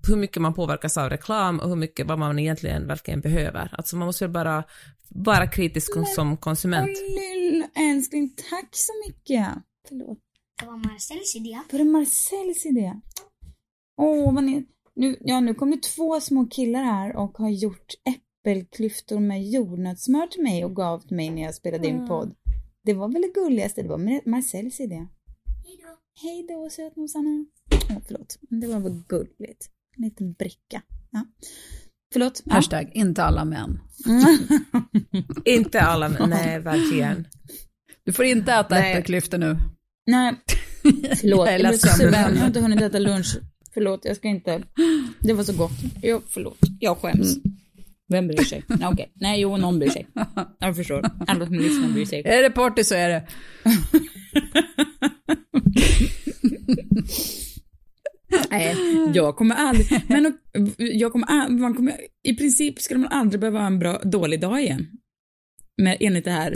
hur 0.08 0.16
mycket 0.16 0.42
man 0.42 0.54
påverkas 0.54 0.98
av 0.98 1.10
reklam 1.10 1.60
och 1.60 1.70
hur 1.70 1.76
mycket 1.76 2.08
vad 2.08 2.20
man 2.20 2.40
egentligen 2.40 2.88
verkligen 2.88 3.22
behöver. 3.22 3.70
Alltså 3.72 3.96
man 3.96 4.06
måste 4.06 4.26
väl 4.26 4.34
bara 4.34 4.64
vara 5.10 5.48
kritisk 5.48 5.96
men, 5.96 6.06
som 6.06 6.38
konsument. 6.38 6.88
Lill, 6.88 7.66
älskling, 7.76 8.30
tack 8.50 8.70
så 8.72 8.92
mycket. 9.08 9.48
Förlåt. 9.88 10.20
Det 10.60 10.66
var 10.66 10.78
Marcells 10.78 11.36
idé. 11.36 11.60
Var 11.72 11.80
det 11.80 11.86
Marcells 11.86 12.66
idé? 12.66 12.94
Åh, 14.02 14.42
ni... 14.42 14.66
Nu, 14.96 15.18
ja, 15.22 15.40
nu 15.40 15.54
kom 15.54 15.72
det 15.72 15.82
två 15.82 16.22
små 16.22 16.46
killar 16.46 16.84
här 16.84 17.16
och 17.16 17.38
har 17.38 17.50
gjort 17.50 17.94
äppelklyftor 18.10 19.20
med 19.20 19.50
jordnötssmör 19.50 20.28
till 20.28 20.44
mig 20.44 20.66
och 20.66 20.76
gav 20.76 21.00
till 21.00 21.16
mig 21.16 21.30
när 21.30 21.42
jag 21.42 21.56
spelade 21.56 21.88
in 21.88 22.08
podd. 22.08 22.36
Det 22.84 22.94
var 22.94 23.08
väl 23.08 23.22
det 23.22 23.34
gulligaste, 23.34 23.82
det 23.82 23.90
var 23.90 24.30
Marcells 24.30 24.80
idé. 24.80 25.08
Hej 25.66 25.80
då. 25.84 25.98
Hej 26.22 26.46
då 26.50 26.70
sötnosarna. 26.70 27.46
Åh, 27.90 27.98
förlåt, 28.08 28.38
men 28.50 28.60
det 28.60 28.68
var 28.68 28.80
väl 28.80 29.04
gulligt. 29.08 29.70
En 29.98 30.04
liten 30.04 30.34
bricka. 30.34 30.82
Ja. 31.12 31.26
Förlåt. 32.14 32.42
Ja. 32.46 32.54
Hashtag 32.54 32.92
inte 32.94 33.24
alla 33.24 33.46
män. 33.46 33.80
inte 35.46 35.82
alla 35.82 36.10
män, 36.10 36.30
nej 36.30 36.60
verkligen. 36.60 37.28
Du 38.04 38.14
får 38.14 38.26
inte 38.26 38.54
äta 38.54 38.78
äppelklyftor 38.78 39.38
nu. 39.38 39.58
Nej, 40.06 40.34
förlåt. 41.22 41.50
jag, 41.50 41.60
jag, 41.60 41.74
jag, 41.74 42.14
jag 42.14 42.40
har 42.40 42.48
inte 42.48 42.60
hunnit 42.60 42.82
äta 42.82 43.00
lunch 43.00 43.38
Förlåt, 43.74 44.06
jag 44.06 44.16
ska 44.16 44.28
inte. 44.28 44.64
Det 45.20 45.34
var 45.34 45.44
så 45.44 45.54
gott. 45.54 45.72
Jag, 46.02 46.22
förlåt, 46.28 46.60
jag 46.80 46.98
skäms. 46.98 47.38
Mm. 47.38 47.58
Vem 48.12 48.28
bryr 48.28 48.44
sig? 48.44 48.64
Nej, 48.68 48.78
okej. 48.78 48.92
Okay. 48.94 49.06
Nej, 49.14 49.42
jo, 49.42 49.58
någon 49.58 49.80
bryr 49.80 49.90
sig. 49.90 50.08
Jag 50.60 50.76
förstår. 50.76 51.06
Alla 51.28 51.46
som 51.46 51.56
lyssnar 51.56 51.90
bryr 51.90 52.06
sig. 52.06 52.22
Är 52.26 52.44
det 52.44 52.50
party 52.50 52.84
så 52.84 52.96
är 52.96 53.10
det. 53.10 53.28
Nej, 58.50 58.76
jag 59.14 59.36
kommer 59.36 59.56
aldrig, 59.56 60.02
men 60.08 60.38
jag 60.78 61.12
kommer, 61.12 61.50
man 61.50 61.74
kommer, 61.74 61.98
i 62.24 62.36
princip 62.36 62.82
skulle 62.82 63.00
man 63.00 63.12
aldrig 63.12 63.40
behöva 63.40 63.60
ha 63.60 63.68
en 63.68 63.80
bra, 63.80 64.00
dålig 64.04 64.42
dag 64.42 64.62
igen. 64.62 64.88
Med, 65.78 65.98
enligt 66.00 66.26
det 66.26 66.32
här, 66.32 66.54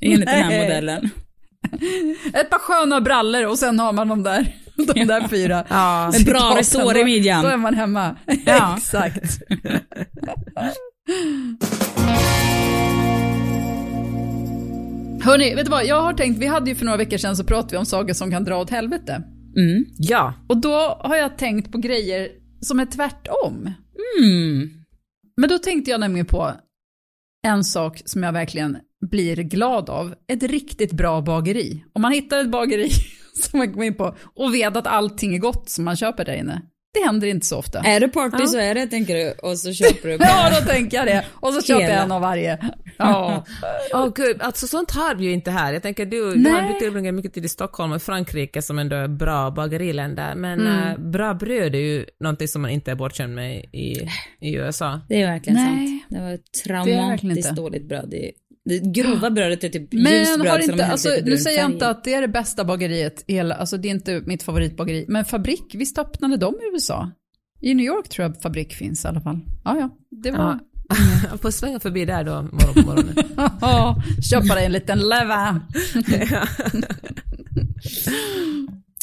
enligt 0.00 0.26
den 0.26 0.42
här 0.42 0.62
modellen. 0.62 1.10
Ett 2.34 2.50
par 2.50 2.58
sköna 2.58 3.00
brallor 3.00 3.46
och 3.46 3.58
sen 3.58 3.78
har 3.78 3.92
man 3.92 4.08
de 4.08 4.22
där 4.22 4.54
de 4.94 5.04
där 5.04 5.28
fyra. 5.28 5.64
Ja. 5.70 6.12
En 6.14 6.24
bra 6.24 6.54
resår 6.58 6.96
i 6.96 7.04
midjan. 7.04 7.42
Då 7.42 7.48
är 7.48 7.56
man 7.56 7.74
hemma. 7.74 8.16
Ja. 8.46 8.74
Exakt. 8.76 9.38
Hörni, 15.22 15.54
vet 15.54 15.64
du 15.64 15.70
vad? 15.70 15.86
Jag 15.86 16.00
har 16.00 16.12
tänkt, 16.12 16.38
vi 16.38 16.46
hade 16.46 16.70
ju 16.70 16.76
för 16.76 16.84
några 16.84 16.98
veckor 16.98 17.16
sedan 17.18 17.36
så 17.36 17.44
pratade 17.44 17.72
vi 17.72 17.76
om 17.76 17.86
saker 17.86 18.14
som 18.14 18.30
kan 18.30 18.44
dra 18.44 18.56
åt 18.56 18.70
helvete. 18.70 19.22
Mm. 19.56 19.84
Ja. 19.98 20.34
Och 20.48 20.56
då 20.56 20.74
har 21.00 21.16
jag 21.16 21.38
tänkt 21.38 21.72
på 21.72 21.78
grejer 21.78 22.28
som 22.60 22.80
är 22.80 22.86
tvärtom. 22.86 23.72
Mm. 24.18 24.70
Men 25.36 25.48
då 25.48 25.58
tänkte 25.58 25.90
jag 25.90 26.00
nämligen 26.00 26.26
på 26.26 26.52
en 27.46 27.64
sak 27.64 28.02
som 28.04 28.22
jag 28.22 28.32
verkligen 28.32 28.76
blir 29.10 29.36
glad 29.36 29.90
av. 29.90 30.14
Ett 30.32 30.42
riktigt 30.42 30.92
bra 30.92 31.20
bageri. 31.20 31.84
Om 31.92 32.02
man 32.02 32.12
hittar 32.12 32.38
ett 32.38 32.50
bageri 32.50 32.90
som 33.50 33.58
man 33.58 33.72
kommer 33.72 33.86
in 33.86 33.94
på 33.94 34.16
och 34.34 34.54
vet 34.54 34.76
att 34.76 34.86
allting 34.86 35.34
är 35.34 35.38
gott 35.38 35.70
som 35.70 35.84
man 35.84 35.96
köper 35.96 36.24
där 36.24 36.34
inne. 36.34 36.62
Det 36.92 37.04
händer 37.06 37.28
inte 37.28 37.46
så 37.46 37.58
ofta. 37.58 37.78
Är 37.78 38.00
det 38.00 38.08
party 38.08 38.36
ja. 38.40 38.46
så 38.46 38.58
är 38.58 38.74
det, 38.74 38.86
tänker 38.86 39.14
du, 39.14 39.32
och 39.32 39.58
så 39.58 39.72
köper 39.72 40.08
du 40.08 40.14
Ja, 40.20 40.50
då 40.60 40.66
tänker 40.66 40.96
jag 40.96 41.06
det. 41.06 41.24
Och 41.32 41.54
så 41.54 41.62
köper 41.62 41.88
jag 41.88 42.02
en 42.02 42.12
av 42.12 42.20
varje. 42.20 42.58
Ja. 42.96 43.44
Åh 43.94 44.04
oh, 44.04 44.12
gud, 44.14 44.42
alltså 44.42 44.66
sånt 44.66 44.90
har 44.90 45.14
vi 45.14 45.24
ju 45.24 45.32
inte 45.32 45.50
här. 45.50 45.72
Jag 45.72 45.82
tänker 45.82 46.06
du, 46.06 46.34
du 46.34 46.50
har 46.50 46.78
tillbringat 46.78 47.14
mycket 47.14 47.34
tid 47.34 47.44
i 47.44 47.48
Stockholm 47.48 47.92
och 47.92 48.02
Frankrike 48.02 48.62
som 48.62 48.78
ändå 48.78 48.96
är 48.96 49.08
bra 49.08 49.50
bageriländer, 49.50 50.34
men 50.34 50.60
mm. 50.60 50.88
äh, 50.88 50.98
bra 50.98 51.34
bröd 51.34 51.74
är 51.74 51.78
ju 51.78 52.06
någonting 52.20 52.48
som 52.48 52.62
man 52.62 52.70
inte 52.70 52.90
är 52.90 52.94
bortskämd 52.94 53.34
med 53.34 53.64
i, 53.72 54.08
i 54.40 54.54
USA. 54.54 55.00
Det 55.08 55.22
är 55.22 55.26
verkligen 55.26 55.56
Nej. 55.56 55.88
sant. 55.88 56.04
Det 56.08 56.20
var 56.20 56.38
traumatiskt 56.64 57.56
dåligt 57.56 57.88
bröd 57.88 58.14
i 58.14 58.32
det 58.70 58.78
grova 58.78 59.30
brödet 59.30 59.64
är 59.64 59.68
typ 59.68 59.92
Men 59.92 60.12
ljusbröd 60.12 60.48
har 60.48 60.58
inte, 60.58 60.86
alltså, 60.86 61.08
nu 61.24 61.36
säger 61.36 61.60
jag 61.60 61.70
inte 61.70 61.88
att 61.88 62.04
det 62.04 62.14
är 62.14 62.20
det 62.20 62.28
bästa 62.28 62.64
bageriet, 62.64 63.24
hela, 63.26 63.54
alltså 63.54 63.76
det 63.76 63.88
är 63.88 63.90
inte 63.90 64.22
mitt 64.26 64.42
favoritbageri, 64.42 65.04
men 65.08 65.24
Fabrik, 65.24 65.74
visst 65.74 65.98
öppnade 65.98 66.36
de 66.36 66.54
i 66.54 66.74
USA? 66.74 67.10
I 67.60 67.74
New 67.74 67.86
York 67.86 68.08
tror 68.08 68.26
jag 68.26 68.42
Fabrik 68.42 68.74
finns 68.74 69.04
i 69.04 69.08
alla 69.08 69.20
fall. 69.20 69.38
Ja, 69.64 69.76
ja, 69.78 69.90
det 70.10 70.30
var... 70.30 70.38
Ja. 70.38 70.58
Får 71.42 71.50
svänga 71.50 71.80
förbi 71.80 72.04
där 72.04 72.24
då 72.24 72.32
morgon 72.32 72.74
på 72.74 72.80
morgonen. 72.80 73.14
ja, 73.60 74.02
köpa 74.30 74.54
dig 74.54 74.64
en 74.64 74.72
liten 74.72 74.98
leva. 74.98 75.60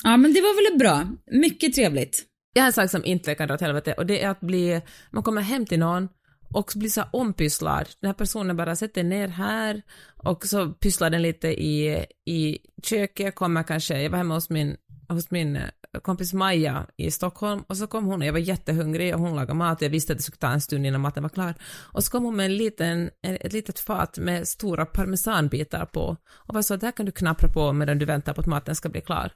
ja, 0.03 0.17
men 0.17 0.33
det 0.33 0.41
var 0.41 0.71
väl 0.71 0.79
bra. 0.79 1.07
Mycket 1.31 1.73
trevligt. 1.73 2.23
Jag 2.53 2.61
har 2.63 2.67
en 2.67 2.73
sak 2.73 2.91
som 2.91 3.05
inte 3.05 3.35
kan 3.35 3.47
dra 3.47 3.55
åt 3.55 3.61
helvete 3.61 3.93
och 3.93 4.05
det 4.05 4.23
är 4.23 4.29
att 4.29 4.39
bli, 4.39 4.81
man 5.11 5.23
kommer 5.23 5.41
hem 5.41 5.65
till 5.65 5.79
någon 5.79 6.07
och 6.53 6.71
blir 6.75 6.89
så 6.89 7.03
ompysslad. 7.11 7.89
Den 8.01 8.07
här 8.07 8.13
personen 8.13 8.57
bara 8.57 8.75
sätter 8.75 9.03
ner 9.03 9.27
här 9.27 9.81
och 10.17 10.45
så 10.45 10.69
pysslar 10.69 11.09
den 11.09 11.21
lite 11.21 11.47
i, 11.47 12.05
i 12.25 12.57
köket, 12.83 13.35
kommer 13.35 13.63
kanske, 13.63 14.01
jag 14.01 14.09
var 14.09 14.17
hemma 14.17 14.33
hos 14.33 14.49
min, 14.49 14.77
hos 15.09 15.31
min 15.31 15.55
eh, 15.55 15.69
kompis 16.01 16.33
Maja 16.33 16.85
i 16.97 17.11
Stockholm 17.11 17.63
och 17.67 17.77
så 17.77 17.87
kom 17.87 18.05
hon 18.05 18.21
och 18.21 18.27
jag 18.27 18.33
var 18.33 18.39
jättehungrig 18.39 19.15
och 19.15 19.19
hon 19.19 19.35
lagade 19.35 19.53
mat 19.53 19.77
och 19.77 19.85
jag 19.85 19.89
visste 19.89 20.13
att 20.13 20.19
det 20.19 20.23
skulle 20.23 20.37
ta 20.37 20.51
en 20.51 20.61
stund 20.61 20.85
innan 20.85 21.01
maten 21.01 21.23
var 21.23 21.29
klar. 21.29 21.55
Och 21.93 22.03
så 22.03 22.11
kom 22.11 22.23
hon 22.23 22.35
med 22.35 22.45
en 22.45 22.57
liten, 22.57 23.09
ett 23.23 23.53
litet 23.53 23.79
fat 23.79 24.17
med 24.17 24.47
stora 24.47 24.85
parmesanbitar 24.85 25.85
på 25.85 26.17
och 26.29 26.53
var 26.53 26.61
så 26.61 26.73
att 26.73 26.81
här 26.81 26.91
kan 26.91 27.05
du 27.05 27.11
knappra 27.11 27.49
på 27.49 27.73
medan 27.73 27.99
du 27.99 28.05
väntar 28.05 28.33
på 28.33 28.41
att 28.41 28.47
maten 28.47 28.75
ska 28.75 28.89
bli 28.89 29.01
klar. 29.01 29.31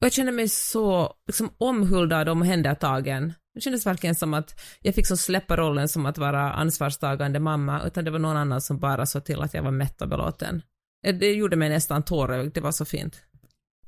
Och 0.00 0.06
jag 0.06 0.12
kände 0.12 0.32
mig 0.32 0.48
så 0.48 1.14
liksom, 1.26 1.50
omhuldad 1.58 2.28
och 2.28 2.32
omhändertagen 2.32 3.32
det 3.54 3.60
kändes 3.60 3.86
verkligen 3.86 4.14
som 4.14 4.34
att 4.34 4.60
jag 4.82 4.94
fick 4.94 5.06
så 5.06 5.16
släppa 5.16 5.56
rollen 5.56 5.88
som 5.88 6.06
att 6.06 6.18
vara 6.18 6.52
ansvarstagande 6.52 7.40
mamma, 7.40 7.82
utan 7.86 8.04
det 8.04 8.10
var 8.10 8.18
någon 8.18 8.36
annan 8.36 8.60
som 8.60 8.78
bara 8.78 9.06
såg 9.06 9.24
till 9.24 9.40
att 9.40 9.54
jag 9.54 9.62
var 9.62 9.70
mätt 9.70 10.02
och 10.02 10.08
belåten. 10.08 10.62
Eh, 11.06 11.14
det 11.14 11.32
gjorde 11.32 11.56
mig 11.56 11.68
nästan 11.68 12.02
tårögd, 12.02 12.54
det 12.54 12.60
var 12.60 12.72
så 12.72 12.84
fint. 12.84 13.22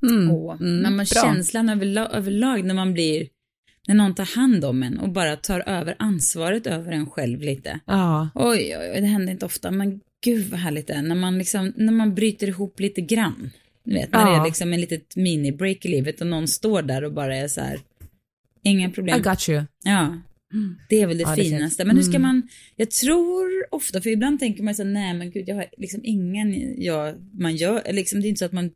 Mm. 0.03 0.31
Åh, 0.31 0.57
mm, 0.61 0.79
när 0.79 0.91
man 0.91 1.07
känslan 1.07 1.69
överlag, 1.69 2.09
överlag 2.13 2.65
när 2.65 2.75
man 2.75 2.93
blir, 2.93 3.29
när 3.89 3.95
någon 3.95 4.15
tar 4.15 4.37
hand 4.37 4.65
om 4.65 4.83
en 4.83 4.99
och 4.99 5.09
bara 5.09 5.37
tar 5.37 5.69
över 5.69 5.97
ansvaret 5.99 6.67
över 6.67 6.93
en 6.93 7.07
själv 7.07 7.41
lite. 7.41 7.81
Ja. 7.87 8.29
Oj, 8.35 8.77
oj, 8.79 8.91
oj, 8.95 9.01
det 9.01 9.07
händer 9.07 9.33
inte 9.33 9.47
ofta, 9.47 9.71
men 9.71 10.01
gud 10.25 10.51
vad 10.51 10.61
härligt 10.61 10.87
det 10.87 10.93
är 10.93 11.03
när 11.03 11.15
man 11.15 11.39
liksom, 11.39 11.73
när 11.77 11.93
man 11.93 12.15
bryter 12.15 12.49
ihop 12.49 12.81
lite 12.81 13.01
grann. 13.01 13.51
Du 13.85 13.95
vet, 13.95 14.13
när 14.13 14.21
ja. 14.21 14.31
det 14.31 14.37
är 14.37 14.45
liksom 14.45 14.73
en 14.73 14.81
litet 14.81 15.17
mini-break 15.17 15.87
i 15.87 15.89
livet 15.89 16.21
och 16.21 16.27
någon 16.27 16.49
står 16.49 16.83
där 16.83 17.05
och 17.05 17.13
bara 17.13 17.37
är 17.37 17.49
så 17.49 17.61
här, 17.61 17.81
Inga 18.65 18.91
problem. 18.91 19.21
I 19.21 19.23
got 19.23 19.49
you. 19.49 19.65
Ja. 19.85 20.23
Det 20.89 21.01
är 21.01 21.07
väl 21.07 21.19
det 21.19 21.23
ja, 21.23 21.35
finaste. 21.35 21.83
Det 21.83 21.87
men 21.87 21.97
hur 21.97 22.03
ska 22.03 22.17
mm. 22.17 22.23
man, 22.23 22.49
jag 22.77 22.91
tror 22.91 23.67
ofta, 23.71 24.01
för 24.01 24.11
ibland 24.11 24.41
tänker 24.41 24.63
man 24.63 24.75
så 24.75 24.85
nej 24.85 25.15
men 25.15 25.31
gud 25.31 25.49
jag 25.49 25.55
har 25.55 25.67
liksom 25.77 26.01
ingen, 26.05 26.83
jag, 26.83 27.15
man 27.41 27.57
gör, 27.57 27.93
liksom 27.93 28.21
det 28.21 28.27
är 28.27 28.29
inte 28.29 28.39
så 28.39 28.45
att 28.45 28.53
man, 28.53 28.71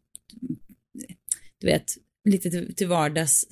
du 1.60 1.66
vet, 1.66 1.94
lite 2.24 2.50
till, 2.50 2.74
till 2.74 2.86
vardags 2.86 3.46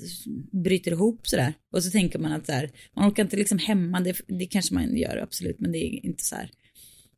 bryter 0.53 0.93
ihop 0.93 1.27
sådär. 1.27 1.55
Och 1.73 1.85
så 1.85 1.91
tänker 1.91 2.19
man 2.19 2.33
att 2.33 2.47
så 2.47 2.53
här, 2.53 2.71
man 2.97 3.11
orkar 3.11 3.23
inte 3.23 3.37
liksom 3.37 3.59
hemma, 3.59 4.01
det, 4.01 4.17
det 4.27 4.47
kanske 4.47 4.75
man 4.75 4.97
gör 4.97 5.17
absolut, 5.17 5.61
men 5.61 5.73
det 5.73 5.79
är 5.79 6.07
inte 6.07 6.25
så 6.25 6.37
här. 6.37 6.51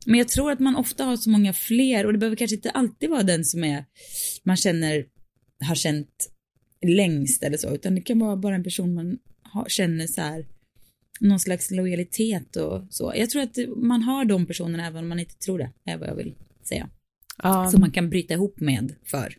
Men 0.05 0.17
jag 0.17 0.27
tror 0.27 0.51
att 0.51 0.59
man 0.59 0.75
ofta 0.75 1.03
har 1.03 1.17
så 1.17 1.29
många 1.29 1.53
fler 1.53 2.05
och 2.05 2.13
det 2.13 2.19
behöver 2.19 2.35
kanske 2.35 2.55
inte 2.55 2.69
alltid 2.69 3.09
vara 3.09 3.23
den 3.23 3.45
som 3.45 3.63
är, 3.63 3.85
man 4.43 4.57
känner, 4.57 5.05
har 5.65 5.75
känt 5.75 6.29
längst 6.87 7.43
eller 7.43 7.57
så, 7.57 7.75
utan 7.75 7.95
det 7.95 8.01
kan 8.01 8.19
vara 8.19 8.35
bara 8.35 8.55
en 8.55 8.63
person 8.63 8.93
man 8.93 9.17
har, 9.41 9.65
känner 9.69 10.07
så 10.07 10.21
här, 10.21 10.45
någon 11.19 11.39
slags 11.39 11.71
lojalitet 11.71 12.55
och 12.55 12.83
så. 12.89 13.13
Jag 13.15 13.29
tror 13.29 13.41
att 13.41 13.57
man 13.75 14.01
har 14.01 14.25
de 14.25 14.45
personerna 14.45 14.87
även 14.87 15.03
om 15.03 15.09
man 15.09 15.19
inte 15.19 15.37
tror 15.37 15.57
det, 15.57 15.91
är 15.91 15.97
vad 15.97 16.09
jag 16.09 16.15
vill 16.15 16.35
säga. 16.63 16.89
Ja. 17.43 17.69
Som 17.71 17.81
man 17.81 17.91
kan 17.91 18.09
bryta 18.09 18.33
ihop 18.33 18.59
med 18.59 18.95
för, 19.05 19.35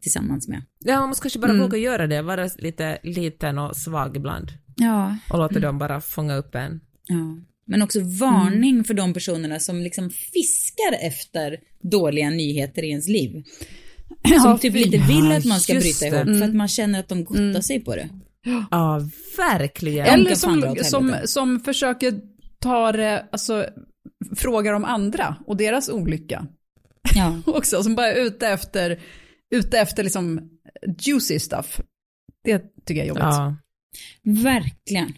tillsammans 0.00 0.48
med. 0.48 0.62
ja, 0.78 1.00
man 1.00 1.08
måste 1.08 1.22
kanske 1.22 1.38
bara 1.38 1.58
våga 1.62 1.78
göra 1.78 2.06
det, 2.06 2.22
vara 2.22 2.48
lite 2.58 2.98
liten 3.02 3.58
och 3.58 3.76
svag 3.76 4.16
ibland. 4.16 4.52
Ja. 4.76 5.18
Och 5.30 5.38
låta 5.38 5.60
dem 5.60 5.78
bara 5.78 6.00
fånga 6.00 6.36
upp 6.36 6.54
en. 6.54 6.80
ja. 7.06 7.36
Men 7.66 7.82
också 7.82 8.00
varning 8.00 8.84
för 8.84 8.94
de 8.94 9.14
personerna 9.14 9.60
som 9.60 9.82
liksom 9.82 10.10
fiskar 10.10 10.92
efter 11.00 11.60
dåliga 11.82 12.30
nyheter 12.30 12.82
i 12.82 12.88
ens 12.90 13.08
liv. 13.08 13.44
Som 14.42 14.58
typ 14.58 14.76
inte 14.76 14.98
vill 14.98 15.32
att 15.32 15.44
man 15.44 15.60
ska 15.60 15.74
bryta 15.74 16.06
ihop 16.06 16.38
för 16.38 16.42
att 16.42 16.54
man 16.54 16.68
känner 16.68 17.00
att 17.00 17.08
de 17.08 17.24
gottar 17.24 17.60
sig 17.60 17.80
på 17.80 17.96
det. 17.96 18.08
Ja, 18.70 19.00
verkligen. 19.36 20.06
Eller 20.06 20.34
som, 20.34 20.76
som, 20.82 21.16
som 21.24 21.60
försöker 21.60 22.20
ta 22.58 22.92
det, 22.92 23.26
alltså 23.32 23.66
frågar 24.36 24.72
om 24.72 24.84
andra 24.84 25.36
och 25.46 25.56
deras 25.56 25.88
olycka 25.88 26.46
Ja. 27.14 27.40
också, 27.46 27.82
som 27.82 27.94
bara 27.94 28.12
är 28.12 28.20
ute 28.26 28.48
efter, 28.48 29.00
ute 29.54 29.78
efter 29.78 30.02
liksom 30.02 30.50
juicy 30.98 31.38
stuff. 31.38 31.80
Det 32.44 32.58
tycker 32.58 32.94
jag 32.94 33.04
är 33.04 33.08
jobbigt. 33.08 33.22
Ja. 33.22 33.56
Verkligen. 34.22 35.12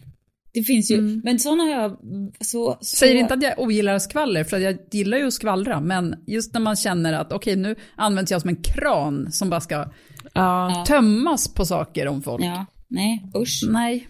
Det 0.53 0.63
finns 0.63 0.91
ju, 0.91 1.21
men 1.23 1.39
sådana 1.39 1.63
har 1.63 1.71
jag 1.71 1.91
så, 2.39 2.77
så... 2.81 2.95
Säger 2.95 3.15
inte 3.15 3.33
att 3.33 3.43
jag 3.43 3.59
ogillar 3.59 3.99
skvaller, 3.99 4.43
för 4.43 4.57
jag 4.59 4.77
gillar 4.91 5.17
ju 5.17 5.27
att 5.27 5.33
skvallra, 5.33 5.81
men 5.81 6.15
just 6.27 6.53
när 6.53 6.61
man 6.61 6.75
känner 6.75 7.13
att 7.13 7.31
okej, 7.31 7.55
nu 7.55 7.75
används 7.95 8.31
jag 8.31 8.41
som 8.41 8.49
en 8.49 8.61
kran 8.63 9.31
som 9.31 9.49
bara 9.49 9.61
ska 9.61 9.91
Ja. 10.33 10.83
tömmas 10.87 11.53
på 11.53 11.65
saker 11.65 12.07
om 12.07 12.21
folk. 12.21 12.43
Ja, 12.43 12.65
nej, 12.87 13.23
usch. 13.35 13.61
Nej. 13.69 14.07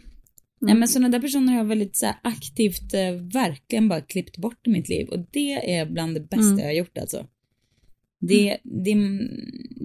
Nej 0.61 0.75
men 0.75 0.87
sådana 0.87 1.09
där 1.09 1.19
personer 1.19 1.51
har 1.53 1.57
jag 1.57 1.65
väldigt 1.65 1.97
så 1.97 2.05
här, 2.05 2.15
aktivt 2.23 2.93
eh, 2.93 3.11
verkligen 3.33 3.87
bara 3.89 4.01
klippt 4.01 4.37
bort 4.37 4.67
i 4.67 4.69
mitt 4.69 4.89
liv 4.89 5.07
och 5.09 5.19
det 5.31 5.75
är 5.77 5.85
bland 5.85 6.13
det 6.15 6.19
bästa 6.19 6.45
Mm. 6.45 6.59
jag 6.59 6.65
har 6.65 6.73
gjort 6.73 6.97
alltså. 6.97 7.25
Det, 8.19 8.57
det, 8.63 8.95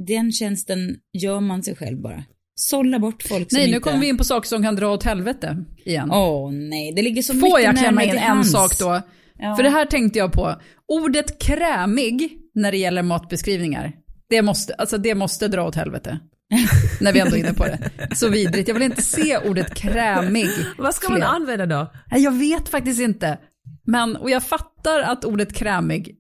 den 0.07 0.33
tjänsten 0.33 0.97
gör 1.13 1.41
man 1.41 1.63
sig 1.63 1.77
själv 1.77 2.01
bara. 2.01 2.25
Sålla 2.63 2.99
bort 2.99 3.23
folk 3.23 3.51
som 3.51 3.57
Nej, 3.57 3.67
inte... 3.67 3.77
nu 3.77 3.81
kommer 3.81 3.99
vi 3.99 4.09
in 4.09 4.19
på 4.19 4.25
saker 4.25 4.49
som 4.49 4.63
kan 4.63 4.77
dra 4.77 4.89
åt 4.89 5.03
helvete 5.03 5.65
igen. 5.85 6.11
Åh 6.11 6.53
nej, 6.53 6.93
det 6.93 7.03
ligger 7.03 7.23
så 7.23 7.33
Får 7.33 7.41
mycket 7.41 7.63
jag 7.63 7.79
klämma 7.79 8.05
in 8.05 8.19
en 8.19 8.45
sak 8.45 8.79
då? 8.79 9.01
Ja. 9.39 9.57
För 9.57 9.63
det 9.63 9.71
här 9.71 9.87
tänkte 9.87 10.19
jag 10.19 10.33
på. 10.33 10.55
Ordet 10.89 11.39
krämig 11.43 12.39
när 12.55 12.73
det 12.73 12.79
gäller 12.79 13.03
matbeskrivningar, 13.03 13.93
det 14.29 14.43
måste, 14.43 14.75
alltså 14.75 14.99
det 14.99 15.15
måste 15.15 15.49
dra 15.49 15.63
åt 15.63 15.75
helvete. 15.75 16.19
när 17.01 17.13
vi 17.13 17.21
ändå 17.21 17.37
är 17.37 17.41
inne 17.41 17.55
på 17.55 17.65
det. 17.65 17.91
Så 18.15 18.29
vidrigt. 18.29 18.69
Jag 18.69 18.75
vill 18.75 18.83
inte 18.83 19.03
se 19.03 19.39
ordet 19.39 19.75
krämig. 19.75 20.49
Vad 20.79 20.95
ska 20.95 21.09
man 21.09 21.23
använda 21.23 21.67
då? 21.67 21.93
Jag 22.11 22.33
vet 22.33 22.69
faktiskt 22.69 23.01
inte. 23.01 23.39
Men, 23.87 24.17
och 24.17 24.31
jag 24.31 24.43
fattar 24.43 25.01
att 25.01 25.25
ordet 25.25 25.55
krämig 25.55 26.17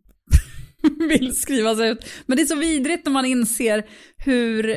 vill 1.08 1.36
skrivas 1.36 1.80
ut. 1.80 2.06
Men 2.26 2.36
det 2.36 2.42
är 2.42 2.46
så 2.46 2.56
vidrigt 2.56 3.06
när 3.06 3.12
man 3.12 3.24
inser 3.24 3.84
hur, 4.16 4.76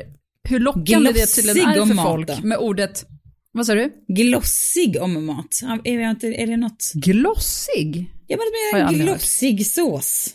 hur 0.50 0.60
lockande 0.60 1.12
det 1.12 1.26
tydligen 1.26 1.70
är 1.70 1.82
om 1.82 1.88
för 1.88 1.96
mat 1.96 2.06
folk 2.08 2.44
med 2.44 2.58
ordet, 2.58 3.06
vad 3.52 3.66
sa 3.66 3.74
du? 3.74 3.92
Glossig 4.08 4.98
om 5.02 5.26
mat. 5.26 5.62
Är 5.84 5.98
det, 5.98 6.10
inte, 6.10 6.28
är 6.28 6.48
det 6.48 6.58
något? 6.58 6.92
Glossig? 6.94 8.12
Ja 8.28 8.38
men 8.38 8.46
det 8.74 8.80
jag 8.80 8.94
är 8.94 9.06
glossig 9.06 9.66
sås. 9.68 10.30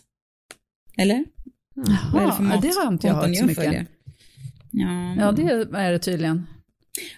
Eller? 0.96 1.14
Är 1.14 2.60
det 2.60 2.68
det 2.68 2.74
har 2.74 2.92
inte 2.92 3.06
jag 3.06 3.14
hört 3.14 3.36
så 3.36 3.44
mycket. 3.44 3.64
följer? 3.64 3.86
Ja, 4.70 5.14
Ja, 5.18 5.32
det 5.32 5.42
är 5.78 5.92
det 5.92 5.98
tydligen. 5.98 6.46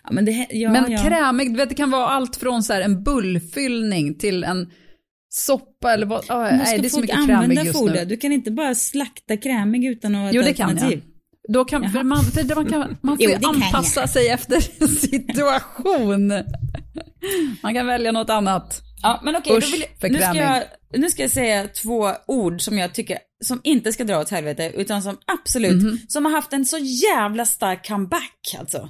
ja, 0.04 0.12
men 0.12 0.24
det, 0.24 0.46
ja, 0.50 0.72
Men 0.72 0.92
ja. 0.92 1.02
krämig, 1.02 1.50
du 1.50 1.56
vet 1.56 1.68
det 1.68 1.74
kan 1.74 1.90
vara 1.90 2.06
allt 2.08 2.36
från 2.36 2.62
så 2.62 2.72
här 2.72 2.80
en 2.80 3.02
bullfyllning 3.02 4.14
till 4.18 4.44
en 4.44 4.70
soppa 5.28 5.92
eller 5.92 6.06
vad, 6.06 6.18
Måste 6.18 6.34
nej 6.56 6.78
det 6.78 6.86
är 6.86 6.88
så 6.88 7.00
mycket 7.00 7.16
krämig 7.16 7.32
använda 7.34 7.64
just 7.64 7.84
nu. 7.84 8.04
Du 8.04 8.16
kan 8.16 8.32
inte 8.32 8.50
bara 8.50 8.74
slakta 8.74 9.36
krämig 9.36 9.84
utan 9.84 10.14
att 10.14 10.20
ha 10.20 10.28
ett 10.28 10.34
Jo 10.34 10.42
det 10.42 10.54
kan 10.54 10.70
alternativ. 10.70 11.02
jag. 11.04 11.11
Då 11.48 11.64
kan, 11.64 11.90
för 11.92 12.02
man, 12.02 12.24
för 12.24 12.54
man, 12.54 12.66
kan, 12.70 12.80
man 13.00 13.16
får 13.18 13.26
Jo, 13.30 13.48
anpassa 13.48 14.06
sig 14.06 14.28
efter 14.28 14.60
situation. 14.86 16.32
Man 17.62 17.74
kan 17.74 17.86
välja 17.86 18.12
något 18.12 18.30
annat. 18.30 18.80
Ja, 19.02 19.20
men 19.24 19.36
okej, 19.36 19.56
Usch, 19.56 19.74
jag, 20.00 20.10
nu, 20.12 20.18
ska 20.18 20.34
jag, 20.34 20.62
nu 20.94 21.10
ska 21.10 21.22
jag 21.22 21.30
säga 21.30 21.68
två 21.68 22.10
ord 22.26 22.60
som 22.60 22.78
jag 22.78 22.94
tycker, 22.94 23.18
som 23.44 23.60
inte 23.64 23.92
ska 23.92 24.04
dra 24.04 24.20
åt 24.20 24.30
helvete, 24.30 24.72
utan 24.74 25.02
som 25.02 25.16
absolut, 25.26 25.82
Mhm. 25.82 25.98
som 26.08 26.24
har 26.24 26.32
haft 26.32 26.52
en 26.52 26.64
så 26.66 26.78
jävla 26.78 27.44
stark 27.46 27.88
comeback 27.88 28.56
alltså. 28.58 28.88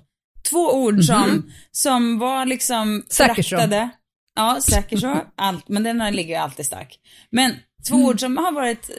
Två 0.51 0.75
ord 0.75 0.95
Mhm. 0.95 1.03
som, 1.03 1.53
som 1.71 2.19
var 2.19 2.47
liksom 2.47 3.03
Säker 3.09 3.43
så. 3.43 3.91
Ja, 4.35 4.59
säker 4.63 4.97
så, 4.97 5.21
allt, 5.37 5.69
men 5.69 5.83
den 5.83 6.01
här 6.01 6.11
ligger 6.13 6.35
ju 6.35 6.41
alltid 6.41 6.67
stark. 6.67 6.99
Men 7.31 7.53
två 7.89 7.95
Mm. 7.95 8.07
ord 8.09 8.21
som 8.21 8.37
har 8.37 8.53
varit, 8.53 8.91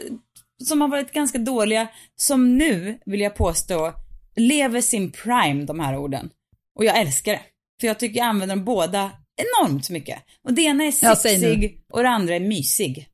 som 0.63 0.81
har 0.81 0.87
varit 0.87 1.11
ganska 1.11 1.37
dåliga, 1.37 1.87
som 2.15 2.57
nu, 2.57 2.99
vill 3.05 3.19
jag 3.19 3.35
påstå, 3.35 3.93
lever 4.35 4.81
sin 4.81 5.11
prime, 5.11 5.65
de 5.65 5.79
här 5.79 5.97
orden. 5.97 6.29
Och 6.75 6.85
jag 6.85 6.99
älskar 6.99 7.31
det. 7.31 7.41
För 7.81 7.87
jag 7.87 7.99
tycker 7.99 8.19
jag 8.19 8.27
använder 8.27 8.55
dem 8.55 8.65
båda 8.65 9.11
enormt 9.37 9.89
mycket. 9.89 10.19
Och 10.43 10.53
det 10.53 10.61
ena 10.61 10.83
är 10.83 10.93
Ja, 11.01 11.15
sexig 11.15 11.83
och 11.93 12.03
det 12.03 12.09
andra 12.09 12.35
är 12.35 12.39
mysig. 12.39 13.07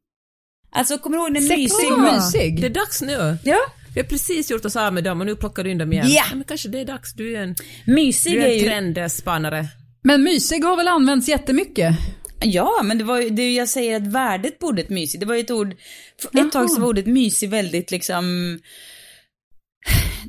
Alltså, 0.71 0.97
kommer 0.97 1.17
du 1.17 1.23
ihåg 1.23 1.31
när 1.31 1.41
mysig 1.57 1.89
var? 1.89 2.13
mysig? 2.13 2.61
Det 2.61 2.67
är 2.67 2.69
dags 2.69 3.01
nu. 3.01 3.37
Ja. 3.43 3.57
Vi 3.93 4.01
har 4.01 4.07
precis 4.07 4.51
gjort 4.51 4.65
oss 4.65 4.75
av 4.75 4.93
med 4.93 5.03
dem 5.03 5.19
och 5.19 5.25
nu 5.25 5.35
plockar 5.35 5.63
du 5.63 5.71
in 5.71 5.77
dem 5.77 5.93
igen. 5.93 6.05
Ja. 6.09 6.23
men 6.33 6.43
kanske 6.43 6.69
det 6.69 6.79
är 6.79 6.85
dags. 6.85 7.13
Du 7.13 7.35
är 7.35 7.41
en, 7.41 7.55
Mysig 7.87 8.33
du 8.33 8.41
är 8.41 8.45
är 8.45 8.51
en 8.51 8.57
ju... 8.59 8.65
trendspanare. 8.65 9.65
Men 10.03 10.23
mysig 10.23 10.63
har 10.63 10.77
väl 10.77 10.87
använts 10.87 11.27
jättemycket? 11.29 11.95
Ja, 12.41 12.81
men 12.83 12.97
det 12.97 13.03
var 13.03 13.19
ju, 13.19 13.51
jag 13.51 13.69
säger 13.69 13.95
att 13.95 14.07
värdet 14.07 14.59
på 14.59 14.67
ordet 14.67 14.89
mysig, 14.89 15.19
det 15.19 15.25
var 15.25 15.35
ju 15.35 15.41
ett 15.41 15.51
ord, 15.51 15.75
ett 16.33 16.51
tag 16.51 16.69
så 16.69 16.81
var 16.81 16.87
ordet 16.87 17.05
mysig 17.05 17.49
väldigt 17.49 17.91
liksom, 17.91 18.59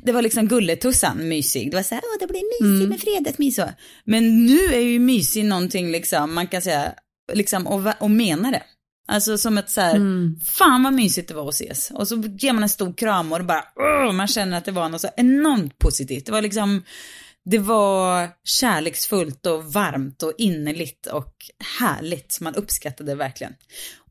det 0.03 0.11
var 0.11 0.21
liksom 0.21 0.47
gulletussan 0.47 1.27
mysig. 1.27 1.71
Det 1.71 1.77
var 1.77 1.83
så 1.83 1.95
här, 1.95 2.03
åh 2.03 2.19
det 2.19 2.27
blir 2.27 2.63
mysig 2.63 2.89
med 2.89 2.99
fredagsmys 3.01 3.55
så. 3.55 3.69
Men 4.05 4.45
nu 4.45 4.59
är 4.59 4.79
ju 4.79 4.99
mysig 4.99 5.45
någonting 5.45 5.91
liksom, 5.91 6.33
man 6.33 6.47
kan 6.47 6.61
säga, 6.61 6.93
liksom 7.33 7.67
och, 7.67 7.93
och 7.99 8.11
mena 8.11 8.51
det. 8.51 8.63
Alltså 9.07 9.37
som 9.37 9.57
ett 9.57 9.69
så 9.69 9.81
här, 9.81 9.95
fan 10.43 10.83
vad 10.83 10.93
mysigt 10.93 11.27
det 11.27 11.33
var 11.33 11.47
att 11.47 11.53
ses. 11.53 11.91
Och 11.91 12.07
så 12.07 12.15
ger 12.15 12.53
man 12.53 12.63
en 12.63 12.69
stor 12.69 12.93
kram 12.93 13.31
och 13.31 13.37
det 13.37 13.43
bara, 13.43 13.63
åh, 13.75 14.11
man 14.11 14.27
känner 14.27 14.57
att 14.57 14.65
det 14.65 14.71
var 14.71 14.89
något 14.89 15.01
så 15.01 15.09
enormt 15.17 15.79
positivt. 15.79 16.25
Det 16.25 16.31
var 16.31 16.41
liksom, 16.41 16.83
det 17.45 17.59
var 17.59 18.29
kärleksfullt 18.43 19.45
och 19.45 19.73
varmt 19.73 20.23
och 20.23 20.33
innerligt 20.37 21.05
och 21.05 21.33
härligt. 21.79 22.37
Man 22.41 22.55
uppskattade 22.55 23.11
det 23.11 23.15
verkligen. 23.15 23.53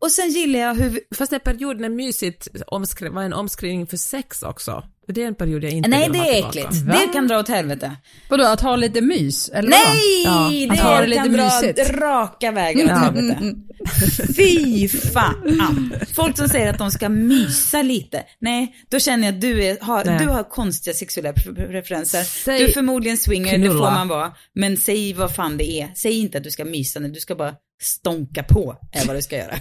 Och 0.01 0.11
sen 0.13 0.29
gillar 0.31 0.61
jag 0.61 0.75
hur, 0.75 0.91
vi- 0.91 1.05
Fast 1.17 1.31
den 1.31 1.41
perioden 1.41 1.85
är 1.85 1.89
mysigt 1.89 2.49
omskri- 2.67 3.09
var 3.09 3.23
en 3.23 3.33
omskrivning 3.33 3.87
för 3.87 3.97
sex 3.97 4.43
också. 4.43 4.85
Det 5.13 5.23
är 5.23 5.27
en 5.27 5.35
period 5.35 5.65
jag 5.65 5.73
inte 5.73 5.89
nej 5.89 6.11
vill 6.11 6.21
det 6.21 6.29
är 6.39 6.49
äckligt. 6.49 6.77
Va? 6.87 6.93
Det 6.93 7.13
kan 7.13 7.29
dra 7.29 7.39
åt 7.39 7.49
helvete. 7.49 7.97
Vadå, 8.29 8.45
att 8.47 8.61
ha 8.61 8.77
lite 8.77 9.01
mys? 9.01 9.49
Eller 9.49 9.69
Nej! 9.71 10.25
vadå? 10.27 10.51
det 10.51 10.71
att 10.71 10.79
ha 10.81 11.01
det 11.01 11.07
lite 11.07 11.23
kan 11.23 11.33
dra 11.33 11.45
mysigt. 11.45 11.91
raka 11.91 12.53
vägen 12.53 12.91
åt 12.91 12.99
helvete. 12.99 13.55
Fy 14.37 14.89
fan. 14.89 15.95
Folk 16.15 16.37
som 16.37 16.49
säger 16.49 16.71
att 16.71 16.79
de 16.79 16.91
ska 16.91 17.09
mysa 17.09 17.83
lite. 17.83 18.23
Nej, 18.41 18.75
då 18.91 18.99
känner 18.99 19.27
jag 19.27 19.35
att 19.35 19.41
du, 19.41 19.65
är, 19.65 19.79
har, 19.81 20.05
Nej. 20.05 20.19
du 20.19 20.27
har 20.27 20.43
konstiga 20.51 20.95
sexuella 20.95 21.33
pre- 21.33 21.67
preferenser. 21.71 22.23
Säg 22.23 22.59
du 22.59 22.65
är 22.65 22.73
förmodligen 22.73 23.17
swinger, 23.19 23.59
det 23.59 23.65
får 23.67 23.73
knulla. 23.73 23.91
man 23.91 24.09
vara. 24.09 24.33
Men 24.55 24.77
säg 24.77 25.13
vad 25.15 25.35
fan 25.35 25.57
det 25.57 25.81
är. 25.81 25.89
Säg 25.95 26.13
inte 26.19 26.39
att 26.39 26.45
du 26.45 26.51
ska 26.51 26.65
mysa, 26.65 27.01
nej, 27.01 27.11
du 27.11 27.21
ska 27.21 27.35
bara 27.35 27.55
stånka 27.83 28.43
på, 28.43 28.77
är 28.93 29.07
vad 29.07 29.17
du 29.17 29.23
ska 29.23 29.37
göra. 29.37 29.55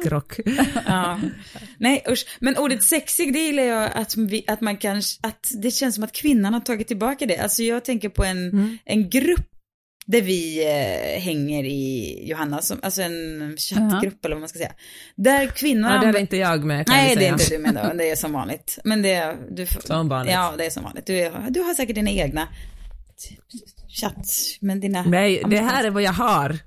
Skrock. 0.00 0.40
Ja. 0.86 1.20
Nej 1.78 2.04
usch, 2.08 2.26
men 2.40 2.56
ordet 2.56 2.84
sexig 2.84 3.32
det 3.32 3.38
gillar 3.38 3.62
jag 3.62 3.90
att, 3.94 4.16
vi, 4.16 4.44
att 4.46 4.60
man 4.60 4.76
kan, 4.76 5.02
att 5.20 5.50
det 5.54 5.70
känns 5.70 5.94
som 5.94 6.04
att 6.04 6.12
kvinnan 6.12 6.54
har 6.54 6.60
tagit 6.60 6.88
tillbaka 6.88 7.26
det. 7.26 7.38
Alltså 7.38 7.62
jag 7.62 7.84
tänker 7.84 8.08
på 8.08 8.24
en, 8.24 8.78
en 8.84 9.10
grupp 9.10 9.46
där 10.06 10.22
vi 10.22 10.64
eh, 10.64 11.20
hänger 11.20 11.64
i 11.64 12.18
Johanna, 12.28 12.62
som, 12.62 12.78
alltså 12.82 13.02
en 13.02 13.56
chattgrupp 13.58 14.24
eller 14.24 14.34
vad 14.34 14.40
man 14.40 14.48
ska 14.48 14.58
säga. 14.58 14.72
Där 15.16 15.46
kvinnor 15.46 15.90
Ja, 15.90 15.98
det 15.98 16.18
är 16.18 16.20
inte 16.20 16.36
jag 16.36 16.64
med 16.64 16.86
kan 16.86 16.96
Nej 16.96 17.16
det 17.16 17.26
är 17.26 17.32
inte 17.32 17.50
du 17.50 17.58
med 17.58 17.74
då, 17.74 17.92
det 17.94 18.10
är 18.10 18.16
som 18.16 18.32
vanligt. 18.32 18.78
Men 18.84 19.02
det 19.02 19.12
är, 19.12 19.36
du, 19.50 19.66
Som 19.66 20.08
vanligt. 20.08 20.34
Ja, 20.34 20.54
det 20.58 20.66
är 20.66 20.70
som 20.70 20.82
vanligt. 20.82 21.06
Du, 21.06 21.18
är, 21.18 21.50
du 21.50 21.60
har 21.60 21.74
säkert 21.74 21.94
dina 21.94 22.10
egna 22.10 22.48
chatt, 24.00 24.26
men 24.60 24.80
dina... 24.80 25.02
Nej, 25.02 25.42
det 25.46 25.58
här 25.58 25.84
är 25.84 25.90
vad 25.90 26.02
jag 26.02 26.12
har. 26.12 26.58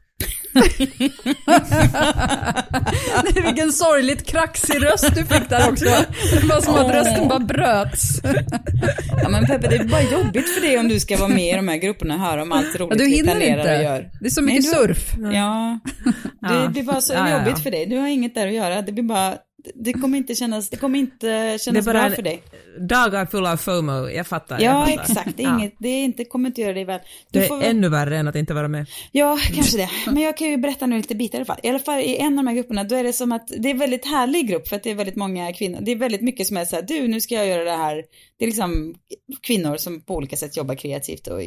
Vilken 3.46 3.72
sorgligt 3.72 4.26
kraxig 4.28 4.84
röst 4.84 5.16
du 5.16 5.26
fick 5.26 5.50
där 5.50 5.70
också. 5.72 5.86
Det 5.86 6.44
var 6.48 6.62
som 6.62 6.76
att 6.76 6.96
rösten 6.96 7.28
bara 7.28 7.40
bröts. 7.40 8.22
Ja 9.24 9.30
men 9.30 9.46
Peppe, 9.46 9.68
det 9.68 9.76
är 9.76 9.84
bara 9.84 10.02
jobbigt 10.02 10.50
för 10.50 10.62
dig 10.62 10.80
om 10.80 10.88
du 10.88 11.00
ska 11.00 11.18
vara 11.18 11.30
med 11.30 11.54
i 11.54 11.56
de 11.56 11.68
här 11.68 11.78
grupperna 11.78 12.14
och 12.14 12.20
höra 12.20 12.42
om 12.42 12.52
allt 12.52 12.76
roligt 12.80 12.90
Ja, 12.92 12.96
du 12.98 13.06
vi 13.06 13.16
hinner 13.16 13.32
planerar 13.32 13.60
inte. 13.60 13.78
och 13.78 13.84
gör. 13.84 14.10
Det 14.22 14.26
är 14.26 14.30
så 14.30 14.42
mycket 14.42 14.64
Nej, 14.64 14.74
du- 14.74 14.78
surf. 14.94 15.14
Ja, 15.34 15.80
det 16.42 16.56
Ja. 16.56 16.68
blir 16.70 16.84
bara 16.84 17.02
så 17.02 17.14
ja, 17.14 17.32
jobbigt 17.38 17.54
ja. 17.58 17.64
för 17.64 17.72
dig. 17.72 17.86
Du 17.86 17.98
har 17.98 18.08
inget 18.08 18.36
där 18.36 18.48
att 18.48 18.54
göra. 18.54 18.82
Det 18.82 18.92
blir 18.92 19.04
bara 19.04 19.34
det 19.76 19.94
kommer 19.94 20.18
inte 20.18 20.36
kännas, 20.36 20.70
det 20.70 20.78
kommer 20.78 21.00
inte 21.00 21.58
kännas 21.62 21.86
bra 21.86 22.10
för 22.10 22.22
dig. 22.22 22.44
Dagar 22.90 23.26
fulla 23.26 23.52
av 23.52 23.58
FOMO, 23.58 24.10
jag 24.10 24.28
fattar. 24.28 24.60
Ja, 24.62 24.90
jag 24.90 25.00
fattar. 25.00 25.12
exakt. 25.22 25.38
Det, 25.38 25.44
är 25.44 25.60
inget, 25.60 25.76
det 25.78 25.90
är 25.90 26.04
inte, 26.04 26.26
kommer 26.26 26.50
inte 26.50 26.62
göra 26.62 26.74
dig 26.74 26.86
väl. 26.86 27.00
Du 27.32 27.40
Det 27.40 27.46
är 27.46 27.50
väl- 27.60 27.70
ännu 27.70 27.90
värre 27.90 28.18
än 28.18 28.28
att 28.28 28.36
inte 28.36 28.54
vara 28.54 28.68
med. 28.68 28.86
Ja, 29.12 29.38
kanske 29.54 29.78
det. 29.78 29.90
Men 30.06 30.18
jag 30.18 30.38
kan 30.38 30.48
ju 30.48 30.58
berätta 30.58 30.86
nu 30.86 30.98
lite 30.98 31.16
bitar 31.16 31.38
i 31.38 31.40
alla 31.40 31.46
fall. 31.46 31.60
I 31.64 31.70
alla 31.70 31.80
fall 31.80 32.00
i 32.00 32.18
en 32.18 32.40
av 32.40 32.46
de 32.46 32.48
här 32.48 32.56
grupperna, 32.56 32.84
då 32.84 32.96
är 32.96 33.04
det 33.04 33.14
som 33.14 33.32
att 33.32 33.48
det 33.48 33.70
är 33.70 33.72
en 33.74 33.80
väldigt 33.80 34.06
härlig 34.06 34.48
grupp 34.50 34.68
för 34.68 34.76
att 34.76 34.84
det 34.84 34.92
är 34.92 34.96
väldigt 34.96 35.16
många 35.16 35.54
kvinnor. 35.54 35.80
Det 35.82 35.92
är 35.92 35.96
väldigt 35.96 36.22
mycket 36.22 36.48
som 36.48 36.58
är 36.58 36.66
så 36.66 36.76
här, 36.76 36.84
du, 36.84 37.08
nu 37.08 37.22
ska 37.22 37.36
jag 37.36 37.48
göra 37.48 37.64
det 37.64 37.78
här. 37.78 37.96
Det 38.40 38.46
är 38.46 38.48
liksom 38.48 38.96
kvinnor 39.42 39.78
som 39.78 40.02
på 40.02 40.16
olika 40.16 40.36
sätt 40.36 40.58
jobbar 40.58 40.76
kreativt 40.76 41.28
och 41.28 41.42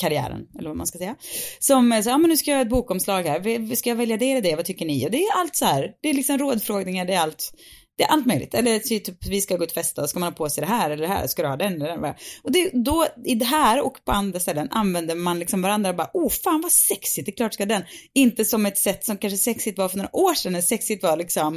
karriären, 0.00 0.40
eller 0.58 0.68
vad 0.68 0.76
man 0.76 0.86
ska 0.86 0.98
säga. 0.98 1.16
Som 1.58 1.92
är 1.92 2.02
så, 2.02 2.08
ja 2.10 2.18
men 2.18 2.30
nu 2.30 2.36
ska 2.36 2.50
jag 2.50 2.56
göra 2.56 2.62
ett 2.62 2.70
bokomslag 2.70 3.22
här, 3.22 3.74
ska 3.74 3.88
jag 3.88 3.96
välja 3.96 4.16
det 4.16 4.30
eller 4.30 4.42
det, 4.42 4.56
vad 4.56 4.64
tycker 4.64 4.86
ni? 4.86 5.06
Och 5.06 5.10
det 5.10 5.24
är 5.24 5.40
allt 5.40 5.56
så 5.56 5.64
här, 5.64 5.90
det 6.02 6.08
är 6.10 6.14
liksom 6.14 6.38
rådfrågningar, 6.38 7.04
det 7.04 7.12
är 7.14 7.20
allt. 7.20 7.52
Det 7.96 8.02
är 8.04 8.08
allt 8.08 8.26
möjligt. 8.26 8.54
Eller 8.54 8.78
typ, 8.78 9.26
vi 9.28 9.40
ska 9.40 9.56
gå 9.56 9.64
ut 9.64 9.70
och 9.70 9.74
festa, 9.74 10.06
ska 10.06 10.18
man 10.18 10.26
ha 10.28 10.36
på 10.36 10.48
sig 10.48 10.60
det 10.60 10.68
här 10.68 10.90
eller 10.90 11.02
det 11.02 11.08
här? 11.14 11.26
Ska 11.26 11.42
du 11.42 11.48
ha 11.48 11.56
den 11.56 11.82
eller 11.82 11.98
den? 11.98 12.14
Och 12.42 12.52
det, 12.52 12.70
då, 12.84 13.06
i 13.24 13.34
det 13.34 13.44
här 13.44 13.80
och 13.86 14.04
på 14.04 14.12
andra 14.12 14.40
ställen 14.40 14.68
använder 14.70 15.14
man 15.14 15.38
liksom 15.38 15.62
varandra 15.62 15.90
och 15.90 15.96
bara, 15.96 16.10
oh 16.14 16.30
fan 16.30 16.60
vad 16.60 16.72
sexigt, 16.72 17.26
det 17.26 17.32
är 17.32 17.36
klart 17.36 17.54
ska 17.54 17.66
den. 17.66 17.82
Inte 18.14 18.44
som 18.44 18.66
ett 18.66 18.78
sätt 18.78 19.04
som 19.04 19.16
kanske 19.16 19.36
sexigt 19.36 19.78
var 19.78 19.88
för 19.88 19.96
några 19.96 20.16
år 20.16 20.34
sedan, 20.34 20.52
när 20.52 20.60
sexigt 20.60 21.02
var 21.02 21.16
liksom, 21.16 21.56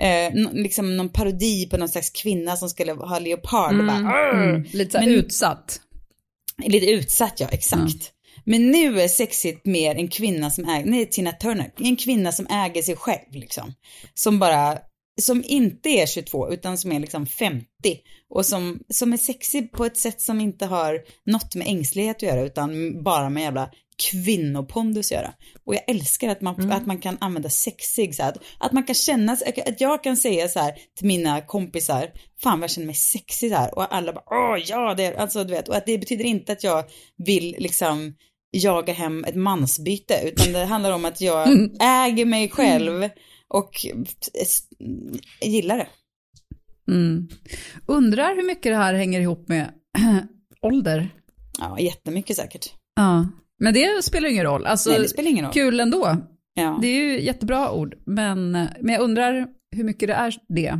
eh, 0.00 0.52
liksom 0.52 0.96
någon 0.96 1.08
parodi 1.08 1.68
på 1.70 1.76
någon 1.76 1.88
slags 1.88 2.10
kvinna 2.10 2.56
som 2.56 2.68
skulle 2.68 2.92
ha 2.92 3.18
leopard 3.18 3.80
och 3.80 3.86
bara, 3.86 3.96
"Arr!" 3.96 4.48
Mm. 4.48 4.62
Lite 4.72 4.90
så 4.90 4.98
här 4.98 5.06
Men- 5.06 5.14
utsatt. 5.14 5.80
Lite 6.64 6.86
utsatt, 6.86 7.40
ja, 7.40 7.48
exakt. 7.50 8.12
Men 8.44 8.70
nu 8.70 9.00
är 9.00 9.08
sexigt 9.08 9.66
mer 9.66 9.94
en 9.94 10.08
kvinna 10.08 10.50
som 10.50 10.64
äger, 10.64 10.86
nej 10.86 11.06
Tina 11.06 11.32
Turner, 11.32 11.72
en 11.78 11.96
kvinna 11.96 12.32
som 12.32 12.46
äger 12.46 12.82
sig 12.82 12.96
själv 12.96 13.32
liksom. 13.32 13.72
Som 14.14 14.38
bara, 14.38 14.78
som 15.20 15.44
inte 15.46 15.88
är 15.88 16.06
22 16.06 16.52
utan 16.52 16.78
som 16.78 16.92
är 16.92 17.00
liksom 17.00 17.26
50 17.26 17.66
och 18.34 18.46
som, 18.46 18.80
som 18.88 19.12
är 19.12 19.16
sexig 19.16 19.72
på 19.72 19.84
ett 19.84 19.96
sätt 19.96 20.20
som 20.20 20.40
inte 20.40 20.66
har 20.66 21.00
något 21.26 21.54
med 21.54 21.66
ängslighet 21.66 22.16
att 22.16 22.22
göra 22.22 22.42
utan 22.42 23.02
bara 23.02 23.30
med 23.30 23.42
jävla 23.42 23.70
kvinnopondus 24.10 25.12
göra. 25.12 25.32
Och 25.64 25.74
jag 25.74 25.82
älskar 25.90 26.28
att 26.28 26.40
man, 26.40 26.72
att 26.72 26.86
man 26.86 26.98
kan 26.98 27.16
använda 27.20 27.50
sexig 27.50 28.14
så 28.14 28.22
här, 28.22 28.30
att, 28.30 28.38
att 28.58 28.72
man 28.72 28.82
kan 28.84 28.94
känna, 28.94 29.32
att 29.66 29.80
jag 29.80 30.02
kan 30.02 30.16
säga 30.16 30.48
så 30.48 30.58
här 30.60 30.74
till 30.96 31.06
mina 31.06 31.40
kompisar, 31.40 32.10
fan 32.42 32.60
vad 32.60 32.64
jag 32.64 32.70
känner 32.70 32.86
mig 32.86 32.94
sexig 32.94 33.50
här 33.50 33.74
och 33.74 33.94
alla 33.94 34.12
bara, 34.12 34.24
åh 34.26 34.58
ja 34.66 34.94
det 34.94 35.04
är, 35.04 35.14
alltså 35.14 35.44
du 35.44 35.50
vet, 35.54 35.68
och 35.68 35.76
att 35.76 35.86
det 35.86 35.98
betyder 35.98 36.24
inte 36.24 36.52
att 36.52 36.64
jag 36.64 36.84
vill 37.16 37.56
liksom 37.58 38.14
jaga 38.50 38.92
hem 38.92 39.24
ett 39.24 39.34
mansbyte 39.36 40.20
utan 40.24 40.52
det 40.52 40.64
handlar 40.64 40.92
om 40.92 41.04
att 41.04 41.20
jag 41.20 41.48
äger 41.82 42.24
mig 42.24 42.48
själv 42.48 43.08
och 43.48 43.86
s- 44.42 44.62
gillar 45.40 45.76
det. 45.78 45.88
Mm. 46.92 47.28
Undrar 47.86 48.36
hur 48.36 48.42
mycket 48.42 48.72
det 48.72 48.76
här 48.76 48.94
hänger 48.94 49.20
ihop 49.20 49.48
med 49.48 49.72
ålder. 50.62 51.08
Ja, 51.58 51.78
jättemycket 51.80 52.36
säkert. 52.36 52.72
Ja. 52.96 53.26
Men 53.58 53.74
det 53.74 54.04
spelar 54.04 54.28
ingen 54.28 54.44
roll. 54.44 54.66
Alltså, 54.66 54.90
Nej, 54.90 54.98
det 54.98 55.08
spelar 55.08 55.30
ingen 55.30 55.44
roll. 55.44 55.54
Kul 55.54 55.80
ändå. 55.80 56.16
Ja. 56.54 56.78
Det 56.82 56.88
är 56.88 57.04
ju 57.04 57.20
jättebra 57.20 57.72
ord, 57.72 57.94
men, 58.06 58.50
men 58.52 58.88
jag 58.94 59.00
undrar 59.00 59.46
hur 59.76 59.84
mycket 59.84 60.08
det 60.08 60.14
är 60.14 60.34
det. 60.48 60.78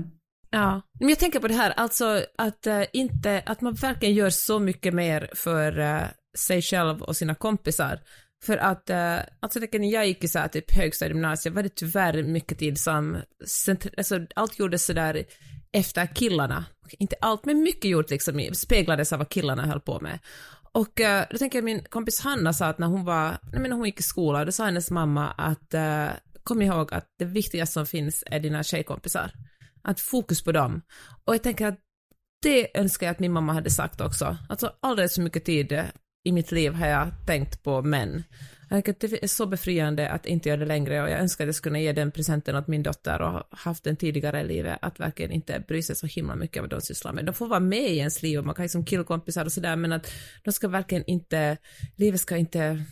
Ja, 0.51 0.83
men 1.01 1.09
jag 1.09 1.19
tänker 1.19 1.41
på 1.41 1.49
det 1.49 1.55
här, 1.55 1.71
alltså 1.71 2.25
att, 2.39 2.67
eh, 2.67 2.83
inte, 2.93 3.43
att 3.47 3.61
man 3.61 3.75
verkligen 3.75 4.15
gör 4.15 4.31
så 4.31 4.59
mycket 4.59 4.95
mer 4.95 5.31
för 5.35 5.79
eh, 5.79 6.03
sig 6.39 6.63
själv 6.63 7.03
och 7.03 7.17
sina 7.17 7.35
kompisar. 7.35 8.01
För 8.45 8.57
att, 8.57 8.91
uh, 8.91 9.19
alltså 9.41 9.59
när 9.59 9.93
jag 9.93 10.07
gick 10.07 10.25
i 10.25 10.29
så 10.29 10.39
här, 10.39 10.49
typ 10.49 10.77
högstadiegymnasiet 10.77 11.55
var 11.55 11.63
det 11.63 11.75
tyvärr 11.75 12.23
mycket 12.23 12.59
tid 12.59 12.79
som, 12.79 13.19
alltså 13.97 14.27
allt 14.35 14.59
gjordes 14.59 14.87
sådär 14.87 15.25
efter 15.73 16.07
killarna. 16.15 16.65
Inte 16.99 17.17
allt, 17.21 17.45
men 17.45 17.63
mycket 17.63 17.91
gjort 17.91 18.11
liksom, 18.11 18.49
speglades 18.53 19.13
av 19.13 19.19
vad 19.19 19.29
killarna 19.29 19.67
höll 19.67 19.81
på 19.81 20.01
med. 20.01 20.19
Och 20.77 21.01
uh, 21.01 21.23
då 21.31 21.39
tänker 21.39 21.59
jag 21.59 21.65
min 21.65 21.83
kompis 21.83 22.21
Hanna 22.21 22.53
sa 22.53 22.67
att 22.67 22.79
när 22.79 22.87
hon 22.87 23.05
var, 23.05 23.29
nej 23.29 23.61
men 23.61 23.63
när 23.63 23.77
hon 23.77 23.87
gick 23.87 24.01
i 24.01 24.03
skolan, 24.03 24.47
då 24.47 24.53
sa 24.53 24.65
hennes 24.65 24.91
mamma 24.91 25.31
att 25.31 25.75
uh, 25.75 26.09
kom 26.43 26.63
ihåg 26.63 26.95
att 26.95 27.07
det 27.19 27.25
viktigaste 27.25 27.73
som 27.73 27.87
finns 27.87 28.25
är 28.27 28.41
dina 28.41 28.63
tjejkompisar. 28.63 29.31
Att 29.83 30.01
fokus 30.01 30.45
på 30.45 30.53
dem. 30.53 30.83
Och 31.25 31.35
jag 31.35 31.43
tänker 31.43 31.67
att 31.67 31.79
det 32.43 32.79
önskar 32.79 33.07
jag 33.07 33.13
att 33.13 33.21
min 33.21 33.33
mamma 33.33 33.53
hade 33.53 33.71
sagt 33.71 34.01
också. 34.01 34.37
Alltså 34.49 34.73
alldeles 34.81 35.15
för 35.15 35.23
mycket 35.23 35.45
tid 35.45 35.85
i 36.25 36.33
mitt 36.33 36.53
liv 36.53 36.73
har 36.73 36.87
jag 36.87 37.09
tänkt 37.27 37.63
på 37.63 37.83
män. 37.83 38.23
Jag 38.69 38.85
det 38.85 39.23
är 39.23 39.27
så 39.27 39.47
befriande 39.47 40.11
att 40.11 40.27
inte 40.27 40.49
göra 40.49 40.61
det 40.61 40.67
längre 40.67 41.03
och 41.03 41.11
jag 41.11 41.21
önskar 41.21 41.45
att 41.45 41.49
jag 41.49 41.55
skulle 41.55 41.71
kunna 41.71 41.81
ge 41.81 41.93
den 41.93 42.11
presenten 42.11 42.57
åt 42.57 42.69
min 42.69 42.83
dotter 42.83 43.23
och 43.23 43.31
ha 43.31 43.49
haft 43.51 43.85
den 43.85 43.97
tidigare 43.97 44.41
i 44.41 44.45
livet, 44.45 44.79
att 44.83 45.01
verkligen 45.01 45.33
inte 45.33 45.65
bry 45.69 45.83
sig 45.83 45.97
så 45.97 46.07
himla 46.07 46.37
mycket 46.37 46.57
av 46.57 46.63
vad 46.63 46.71
de 46.71 46.81
sysslar 46.81 47.13
med. 47.13 47.25
De 47.25 47.35
får 47.35 47.49
vara 47.49 47.61
med 47.61 47.91
i 47.91 47.99
ens 47.99 48.23
liv 48.23 48.39
och 48.39 48.47
man 48.47 48.55
kan 48.55 48.63
liksom 48.63 48.85
killkompisar 48.85 49.45
och 49.45 49.53
sådär 49.53 49.77
men 49.77 49.93
att 49.93 50.13
de 50.45 50.53
ska 50.53 50.69
verkligen 50.69 51.05
inte, 51.07 51.57
livet 51.97 52.21
ska 52.21 52.37
inte 52.37 52.85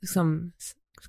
liksom 0.00 0.52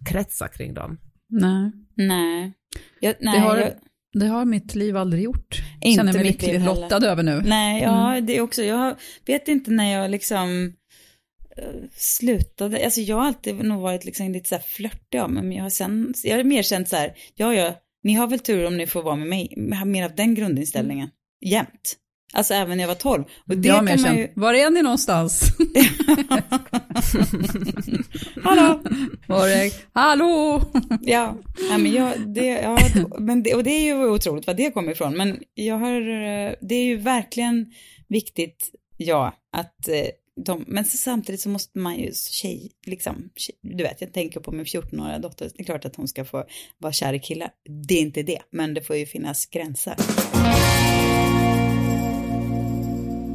kretsa 0.09 0.47
kring 0.47 0.73
dem. 0.73 0.97
Nej. 1.29 1.71
Nej. 1.95 2.53
Jag, 2.99 3.15
nej, 3.19 3.39
det, 3.39 3.45
har, 3.45 3.57
jag, 3.57 3.71
det 4.13 4.25
har 4.25 4.45
mitt 4.45 4.75
liv 4.75 4.97
aldrig 4.97 5.23
gjort. 5.23 5.63
Inte 5.81 5.97
Känner 5.97 6.13
mig 6.13 6.37
heller. 6.41 6.65
lottad 6.65 7.07
över 7.07 7.23
nu. 7.23 7.41
nej, 7.45 7.83
ja, 7.83 8.21
det 8.21 8.37
är 8.37 8.41
också, 8.41 8.63
jag 8.63 8.95
vet 9.25 9.47
inte 9.47 9.71
när 9.71 9.93
jag 9.93 10.11
liksom 10.11 10.73
slutade, 11.95 12.85
alltså 12.85 13.01
jag 13.01 13.15
har 13.15 13.25
alltid 13.25 13.55
nog 13.55 13.81
varit 13.81 14.05
liksom 14.05 14.31
lite 14.31 14.49
så 14.49 14.55
här 14.55 14.63
flörtig 14.63 15.19
av 15.19 15.31
mig, 15.31 15.43
men 15.43 15.57
jag 15.57 15.63
har 15.63 15.69
sen, 15.69 16.13
jag 16.23 16.37
har 16.37 16.43
mer 16.43 16.63
känt 16.63 16.89
så 16.89 16.95
här, 16.95 17.13
ja, 17.35 17.53
ja, 17.53 17.73
ni 18.03 18.13
har 18.13 18.27
väl 18.27 18.39
tur 18.39 18.67
om 18.67 18.77
ni 18.77 18.87
får 18.87 19.03
vara 19.03 19.15
med 19.15 19.27
mig, 19.27 19.53
jag 19.55 19.75
har 19.75 19.85
mer 19.85 20.05
av 20.05 20.15
den 20.15 20.35
grundinställningen, 20.35 21.09
jämt. 21.45 21.97
Alltså 22.35 22.53
även 22.53 22.77
när 22.77 22.83
jag 22.83 22.87
var 22.87 22.95
12. 22.95 23.23
Och 23.23 23.57
det 23.57 23.67
jag 23.67 23.75
har 23.75 23.87
kan 23.87 24.01
man 24.01 24.17
ju... 24.17 24.29
var 24.35 24.53
är 24.53 24.69
ni 24.69 24.81
någonstans? 24.81 25.41
Hallå! 28.43 28.81
Var 29.27 29.47
är, 29.47 29.71
hallå! 29.93 30.61
Ja, 31.01 31.37
ja 31.69 31.77
men 31.77 31.93
jag, 31.93 32.33
det, 32.33 32.45
ja, 32.45 32.77
men 33.19 33.43
det, 33.43 33.55
och 33.55 33.63
det 33.63 33.69
är 33.69 33.85
ju 33.85 34.09
otroligt 34.09 34.47
var 34.47 34.53
det 34.53 34.71
kommer 34.71 34.91
ifrån. 34.91 35.17
Men 35.17 35.39
jag 35.53 35.77
har, 35.77 35.95
eh, 36.01 36.53
det 36.61 36.75
är 36.75 36.83
ju 36.83 36.97
verkligen 36.97 37.65
viktigt, 38.07 38.71
ja, 38.97 39.33
att 39.57 39.87
eh, 39.87 40.07
de, 40.35 40.63
men 40.67 40.85
så 40.85 40.97
samtidigt 40.97 41.41
så 41.41 41.49
måste 41.49 41.79
man 41.79 41.99
ju 41.99 42.11
tjej, 42.13 42.71
liksom, 42.85 43.29
tjej, 43.35 43.55
du 43.61 43.83
vet, 43.83 44.01
jag 44.01 44.13
tänker 44.13 44.39
på 44.39 44.51
min 44.51 44.65
14-åriga 44.65 45.19
dotter, 45.19 45.51
det 45.55 45.63
är 45.63 45.65
klart 45.65 45.85
att 45.85 45.95
hon 45.95 46.07
ska 46.07 46.25
få 46.25 46.45
vara 46.77 46.93
kär 46.93 47.13
i 47.13 47.19
killar. 47.19 47.49
Det 47.87 47.93
är 47.93 48.01
inte 48.01 48.23
det, 48.23 48.39
men 48.51 48.73
det 48.73 48.81
får 48.81 48.95
ju 48.95 49.05
finnas 49.05 49.45
gränser. 49.45 49.95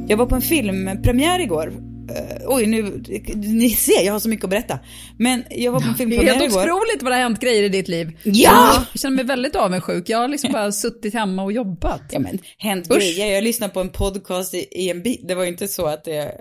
Jag 0.07 0.17
var 0.17 0.25
på 0.25 0.35
en 0.35 0.41
filmpremiär 0.41 1.39
igår. 1.39 1.98
Uh, 2.09 2.15
oj, 2.45 2.65
nu, 2.65 3.03
ni 3.35 3.69
ser, 3.69 4.05
jag 4.05 4.13
har 4.13 4.19
så 4.19 4.29
mycket 4.29 4.43
att 4.43 4.49
berätta. 4.49 4.79
Men 5.17 5.43
jag 5.49 5.71
var 5.71 5.79
på 5.79 5.85
en 5.87 5.93
Det 5.93 5.95
är 5.95 5.97
filmpremiär 6.07 6.33
helt 6.33 6.51
igår. 6.51 6.61
otroligt 6.61 7.03
vad 7.03 7.11
det 7.11 7.15
har 7.15 7.23
hänt 7.23 7.39
grejer 7.39 7.63
i 7.63 7.69
ditt 7.69 7.87
liv. 7.87 8.11
Ja! 8.23 8.85
Jag 8.93 8.99
känner 9.01 9.15
mig 9.15 9.25
väldigt 9.25 9.55
avundsjuk. 9.55 10.09
Jag 10.09 10.17
har 10.17 10.27
liksom 10.27 10.51
bara 10.51 10.71
suttit 10.71 11.13
hemma 11.13 11.43
och 11.43 11.51
jobbat. 11.51 12.01
Ja 12.11 12.19
men, 12.19 12.39
hänt 12.57 12.91
Usch. 12.91 12.97
grejer. 12.97 13.33
Jag 13.35 13.43
lyssnade 13.43 13.73
på 13.73 13.79
en 13.81 13.89
podcast 13.89 14.53
i, 14.53 14.57
i 14.71 14.89
en 14.89 15.01
bil. 15.03 15.19
Det 15.27 15.35
var 15.35 15.43
ju 15.43 15.49
inte 15.49 15.67
så 15.67 15.85
att 15.85 16.03
det, 16.03 16.31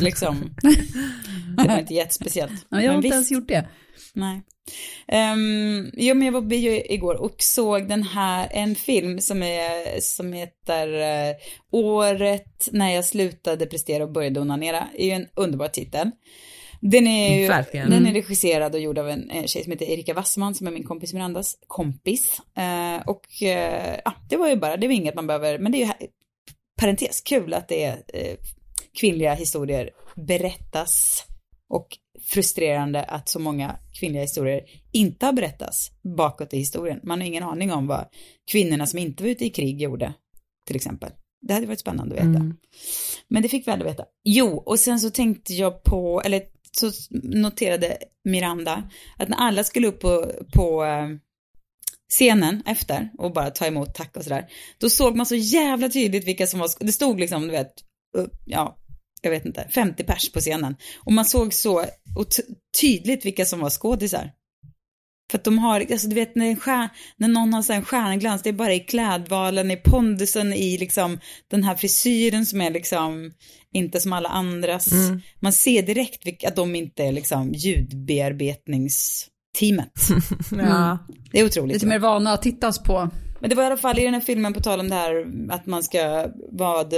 liksom, 0.00 0.54
det 1.56 1.68
var 1.68 1.78
inte 1.78 1.94
jättespeciellt. 1.94 2.52
Ja, 2.68 2.76
jag 2.76 2.76
har 2.76 2.86
Men 2.88 2.96
inte 2.96 3.06
visst. 3.06 3.12
ens 3.14 3.30
gjort 3.30 3.48
det. 3.48 3.68
Nej. 4.14 4.42
Um, 5.32 5.90
jo, 5.96 6.14
men 6.14 6.26
jag 6.26 6.32
var 6.32 6.40
på 6.40 6.46
bio 6.46 6.82
igår 6.92 7.14
och 7.14 7.34
såg 7.38 7.88
den 7.88 8.02
här, 8.02 8.48
en 8.50 8.74
film 8.74 9.20
som, 9.20 9.42
är, 9.42 10.00
som 10.00 10.32
heter 10.32 10.88
uh, 10.88 11.36
Året 11.70 12.68
när 12.72 12.94
jag 12.94 13.04
slutade 13.04 13.66
prestera 13.66 14.04
och 14.04 14.12
började 14.12 14.40
onanera. 14.40 14.88
Det 14.92 15.02
är 15.02 15.06
ju 15.06 15.12
en 15.12 15.28
underbar 15.34 15.68
titel. 15.68 16.10
Den 16.84 17.06
är 17.06 17.40
ju, 17.40 17.48
Verkligen. 17.48 17.90
den 17.90 18.06
är 18.06 18.12
regisserad 18.12 18.74
och 18.74 18.80
gjord 18.80 18.98
av 18.98 19.08
en 19.08 19.30
eh, 19.30 19.44
tjej 19.44 19.62
som 19.62 19.72
heter 19.72 19.86
Erika 19.86 20.14
Wassman 20.14 20.54
som 20.54 20.66
är 20.66 20.70
min 20.70 20.84
kompis 20.84 21.12
Mirandas 21.12 21.58
kompis. 21.66 22.40
Eh, 22.56 23.02
och 23.06 23.42
eh, 23.42 24.00
ja, 24.04 24.14
det 24.28 24.36
var 24.36 24.48
ju 24.48 24.56
bara, 24.56 24.76
det 24.76 24.86
var 24.86 24.94
inget 24.94 25.14
man 25.14 25.26
behöver, 25.26 25.58
men 25.58 25.72
det 25.72 25.82
är 25.82 25.86
ju 25.86 26.08
parentes, 26.80 27.20
kul 27.20 27.54
att 27.54 27.68
det 27.68 27.84
är 27.84 28.02
kvinnliga 29.00 29.34
historier 29.34 29.90
berättas 30.16 31.24
och 31.68 31.98
frustrerande 32.24 33.02
att 33.02 33.28
så 33.28 33.38
många 33.38 33.76
kvinnliga 34.00 34.22
historier 34.22 34.60
inte 34.92 35.26
har 35.26 35.32
berättats 35.32 35.90
bakåt 36.16 36.54
i 36.54 36.58
historien. 36.58 37.00
Man 37.02 37.20
har 37.20 37.26
ingen 37.26 37.42
aning 37.42 37.72
om 37.72 37.86
vad 37.86 38.06
kvinnorna 38.50 38.86
som 38.86 38.98
inte 38.98 39.22
var 39.22 39.30
ute 39.30 39.44
i 39.44 39.50
krig 39.50 39.82
gjorde, 39.82 40.14
till 40.66 40.76
exempel. 40.76 41.10
Det 41.46 41.54
hade 41.54 41.66
varit 41.66 41.80
spännande 41.80 42.14
att 42.14 42.20
veta. 42.20 42.38
Mm. 42.38 42.56
Men 43.28 43.42
det 43.42 43.48
fick 43.48 43.66
vi 43.66 43.72
aldrig 43.72 43.90
veta. 43.90 44.04
Jo, 44.24 44.62
och 44.66 44.80
sen 44.80 45.00
så 45.00 45.10
tänkte 45.10 45.54
jag 45.54 45.82
på, 45.82 46.22
eller 46.24 46.42
så 46.72 46.90
noterade 47.10 47.98
Miranda 48.24 48.90
att 49.18 49.28
när 49.28 49.36
alla 49.36 49.64
skulle 49.64 49.88
upp 49.88 50.00
på, 50.00 50.32
på 50.54 50.84
eh, 50.84 51.08
scenen 52.12 52.62
efter 52.66 53.10
och 53.18 53.32
bara 53.32 53.50
ta 53.50 53.66
emot 53.66 53.94
tack 53.94 54.16
och 54.16 54.24
sådär, 54.24 54.48
då 54.78 54.90
såg 54.90 55.16
man 55.16 55.26
så 55.26 55.34
jävla 55.34 55.88
tydligt 55.88 56.26
vilka 56.26 56.46
som 56.46 56.60
var, 56.60 56.68
det 56.80 56.92
stod 56.92 57.20
liksom, 57.20 57.42
du 57.42 57.50
vet, 57.50 57.72
ja, 58.44 58.78
jag 59.22 59.30
vet 59.30 59.46
inte, 59.46 59.68
50 59.74 60.04
pers 60.04 60.32
på 60.32 60.40
scenen. 60.40 60.76
Och 60.98 61.12
man 61.12 61.24
såg 61.24 61.54
så 61.54 61.84
tydligt 62.80 63.24
vilka 63.24 63.46
som 63.46 63.60
var 63.60 63.70
skådisar. 63.70 64.30
För 65.30 65.38
att 65.38 65.44
de 65.44 65.58
har, 65.58 65.80
alltså 65.80 66.08
du 66.08 66.14
vet 66.14 66.34
när, 66.34 66.46
en 66.46 66.56
stjär, 66.56 66.88
när 67.16 67.28
någon 67.28 67.54
har 67.54 67.62
så 67.62 67.72
en 67.72 67.84
stjärnglans, 67.84 68.42
det 68.42 68.48
är 68.48 68.52
bara 68.52 68.74
i 68.74 68.80
klädvalen, 68.80 69.70
i 69.70 69.76
pondusen, 69.76 70.52
i 70.52 70.78
liksom 70.78 71.18
den 71.50 71.64
här 71.64 71.74
frisyren 71.74 72.46
som 72.46 72.60
är 72.60 72.70
liksom 72.70 73.32
inte 73.72 74.00
som 74.00 74.12
alla 74.12 74.28
andras. 74.28 74.88
Man 75.40 75.52
ser 75.52 75.82
direkt 75.82 76.26
vilka, 76.26 76.48
att 76.48 76.56
de 76.56 76.74
inte 76.74 77.04
är 77.04 77.12
liksom 77.12 77.52
ljudbearbetningsteamet. 77.52 79.92
Ja. 80.50 80.98
Det 81.32 81.40
är 81.40 81.44
otroligt. 81.44 81.74
Lite 81.74 81.86
mer 81.86 81.98
vana 81.98 82.32
att 82.32 82.42
tittas 82.42 82.82
på. 82.82 83.10
Men 83.40 83.50
det 83.50 83.56
var 83.56 83.62
i 83.62 83.66
alla 83.66 83.76
fall 83.76 83.98
i 83.98 84.04
den 84.04 84.14
här 84.14 84.20
filmen, 84.20 84.52
på 84.52 84.60
tal 84.60 84.80
om 84.80 84.88
det 84.88 84.94
här 84.94 85.26
att 85.50 85.66
man 85.66 85.82
ska, 85.82 86.28
vad, 86.52 86.94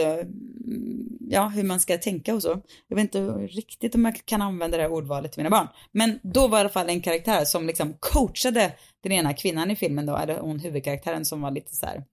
Mm, 0.64 1.18
ja, 1.20 1.48
hur 1.48 1.62
man 1.62 1.80
ska 1.80 1.98
tänka 1.98 2.34
och 2.34 2.42
så. 2.42 2.62
Jag 2.88 2.96
vet 2.96 3.04
inte 3.04 3.20
riktigt 3.46 3.94
om 3.94 4.04
jag 4.04 4.26
kan 4.26 4.42
använda 4.42 4.76
det 4.76 4.82
här 4.82 4.92
ordvalet 4.92 5.32
till 5.32 5.40
mina 5.42 5.50
barn. 5.50 5.68
Men 5.92 6.20
då 6.22 6.48
var 6.48 6.58
det 6.58 6.60
i 6.60 6.60
alla 6.60 6.68
fall 6.68 6.88
en 6.88 7.02
karaktär 7.02 7.44
som 7.44 7.66
liksom 7.66 7.96
coachade 8.00 8.72
den 9.02 9.12
ena 9.12 9.34
kvinnan 9.34 9.70
i 9.70 9.76
filmen 9.76 10.06
då, 10.06 10.16
eller 10.16 10.38
hon 10.38 10.58
huvudkaraktären 10.58 11.24
som 11.24 11.40
var 11.40 11.50
lite 11.50 11.74
så 11.74 11.86
här, 11.86 12.04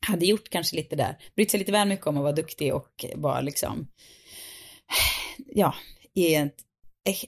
hade 0.00 0.26
gjort 0.26 0.48
kanske 0.48 0.76
lite 0.76 0.96
där, 0.96 1.18
brytt 1.36 1.50
sig 1.50 1.58
lite 1.58 1.72
väl 1.72 1.88
mycket 1.88 2.06
om 2.06 2.16
att 2.16 2.22
vara 2.22 2.32
duktig 2.32 2.74
och 2.74 3.04
var 3.14 3.42
liksom, 3.42 3.86
ja, 5.46 5.74
i 6.14 6.34
ett 6.34 6.56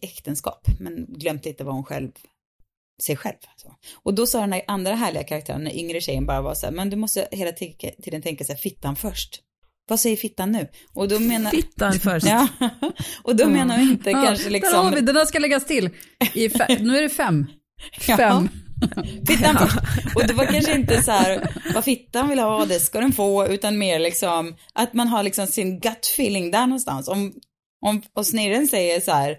äktenskap, 0.02 0.66
men 0.80 1.06
glömt 1.08 1.44
lite 1.44 1.64
vad 1.64 1.74
hon 1.74 1.84
själv 1.84 2.10
sig 3.02 3.16
själv. 3.16 3.36
Så. 3.56 3.74
Och 3.94 4.14
då 4.14 4.26
sa 4.26 4.40
den 4.40 4.52
här 4.52 4.62
andra 4.66 4.94
härliga 4.94 5.24
karaktären, 5.24 5.64
den 5.64 5.72
yngre 5.72 6.00
tjejen, 6.00 6.26
bara 6.26 6.42
var 6.42 6.54
så 6.54 6.66
här, 6.66 6.72
men 6.72 6.90
du 6.90 6.96
måste 6.96 7.28
hela 7.30 7.52
tiden 7.52 8.22
tänka 8.22 8.44
så 8.44 8.52
här, 8.52 8.58
fittan 8.58 8.96
först. 8.96 9.42
Vad 9.88 10.00
säger 10.00 10.16
fittan 10.16 10.52
nu? 10.52 10.68
Och 10.94 11.08
då 11.08 11.18
menar... 11.18 11.50
Fittan 11.50 11.92
först. 11.92 12.26
Ja, 12.32 12.48
och 13.22 13.36
då 13.36 13.48
menar 13.48 13.78
vi 13.78 13.82
inte 13.82 14.12
kanske 14.12 14.24
Ja, 14.50 14.60
Där 14.60 14.76
har 14.76 14.84
vi, 14.84 14.90
liksom... 14.90 15.06
den 15.06 15.14
där 15.14 15.24
ska 15.24 15.38
läggas 15.38 15.66
till. 15.66 15.90
Fe- 16.34 16.78
nu 16.82 16.98
är 16.98 17.02
det 17.02 17.08
fem. 17.08 17.46
Ja. 18.08 18.16
Fem. 18.16 18.48
Fittan 19.28 19.58
först. 19.58 19.76
Och 20.16 20.26
det 20.26 20.32
var 20.34 20.44
kanske 20.46 20.74
inte 20.74 21.02
så 21.02 21.10
här, 21.10 21.48
vad 21.74 21.84
fittan 21.84 22.28
vill 22.28 22.38
ha, 22.38 22.64
det 22.64 22.80
ska 22.80 23.00
den 23.00 23.12
få, 23.12 23.46
utan 23.46 23.78
mer 23.78 23.98
liksom 23.98 24.56
att 24.74 24.94
man 24.94 25.08
har 25.08 25.22
liksom 25.22 25.46
sin 25.46 25.80
gut 25.80 26.06
feeling 26.14 26.50
där 26.50 26.66
någonstans. 26.66 27.08
Om, 27.08 27.32
om 27.86 28.02
och 28.16 28.26
snirren 28.26 28.66
säger 28.68 29.00
så 29.00 29.10
här, 29.12 29.36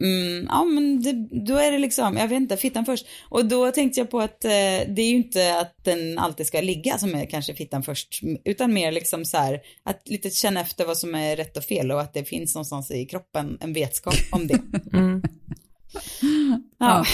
mm, 0.00 0.46
ja 0.48 0.64
men 0.64 1.02
det, 1.02 1.12
då 1.46 1.56
är 1.56 1.72
det 1.72 1.78
liksom, 1.78 2.16
jag 2.16 2.28
vet 2.28 2.36
inte, 2.36 2.56
fittan 2.56 2.84
först. 2.84 3.06
Och 3.28 3.44
då 3.46 3.70
tänkte 3.70 4.00
jag 4.00 4.10
på 4.10 4.20
att 4.20 4.44
eh, 4.44 4.50
det 4.88 5.02
är 5.02 5.08
ju 5.10 5.16
inte 5.16 5.58
att 5.58 5.74
den 5.84 6.18
alltid 6.18 6.46
ska 6.46 6.60
ligga 6.60 6.98
som 6.98 7.14
är 7.14 7.26
kanske 7.30 7.54
fittan 7.54 7.82
först, 7.82 8.20
utan 8.44 8.72
mer 8.74 8.92
liksom 8.92 9.24
så 9.24 9.36
här, 9.36 9.60
att 9.84 10.02
lite 10.08 10.30
känna 10.30 10.60
efter 10.60 10.84
vad 10.84 10.98
som 10.98 11.14
är 11.14 11.36
rätt 11.36 11.56
och 11.56 11.64
fel 11.64 11.90
och 11.92 12.00
att 12.00 12.14
det 12.14 12.24
finns 12.24 12.54
någonstans 12.54 12.90
i 12.90 13.06
kroppen 13.06 13.58
en 13.60 13.72
vetskap 13.72 14.14
om 14.32 14.46
det. 14.46 14.58
Mm. 14.92 15.22
Ja, 16.78 17.04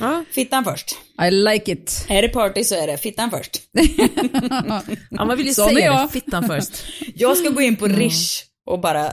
Ja. 0.00 0.24
fittan 0.30 0.64
först. 0.64 0.96
I 1.22 1.30
like 1.30 1.72
it. 1.72 2.06
Är 2.08 2.22
det 2.22 2.28
party 2.28 2.64
så 2.64 2.74
är 2.74 2.86
det 2.86 2.96
fittan 2.98 3.30
först. 3.30 3.60
ja, 5.10 5.24
man 5.24 5.36
vill 5.36 5.46
ju 5.46 5.50
är 5.50 5.54
säga 5.54 5.78
jag. 5.86 6.08
det, 6.08 6.12
fittan 6.12 6.46
först. 6.46 6.84
Jag 7.14 7.36
ska 7.36 7.48
gå 7.48 7.60
in 7.60 7.76
på 7.76 7.86
Rish 7.86 8.42
och 8.66 8.80
bara 8.80 9.12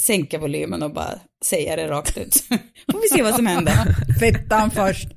sänka 0.00 0.38
volymen 0.38 0.82
och 0.82 0.92
bara 0.92 1.18
säga 1.44 1.76
det 1.76 1.88
rakt 1.88 2.18
ut. 2.18 2.34
Får 2.92 3.00
vi 3.02 3.08
se 3.08 3.22
vad 3.22 3.34
som 3.34 3.46
händer. 3.46 3.74
Fittan 4.20 4.70
först. 4.70 5.08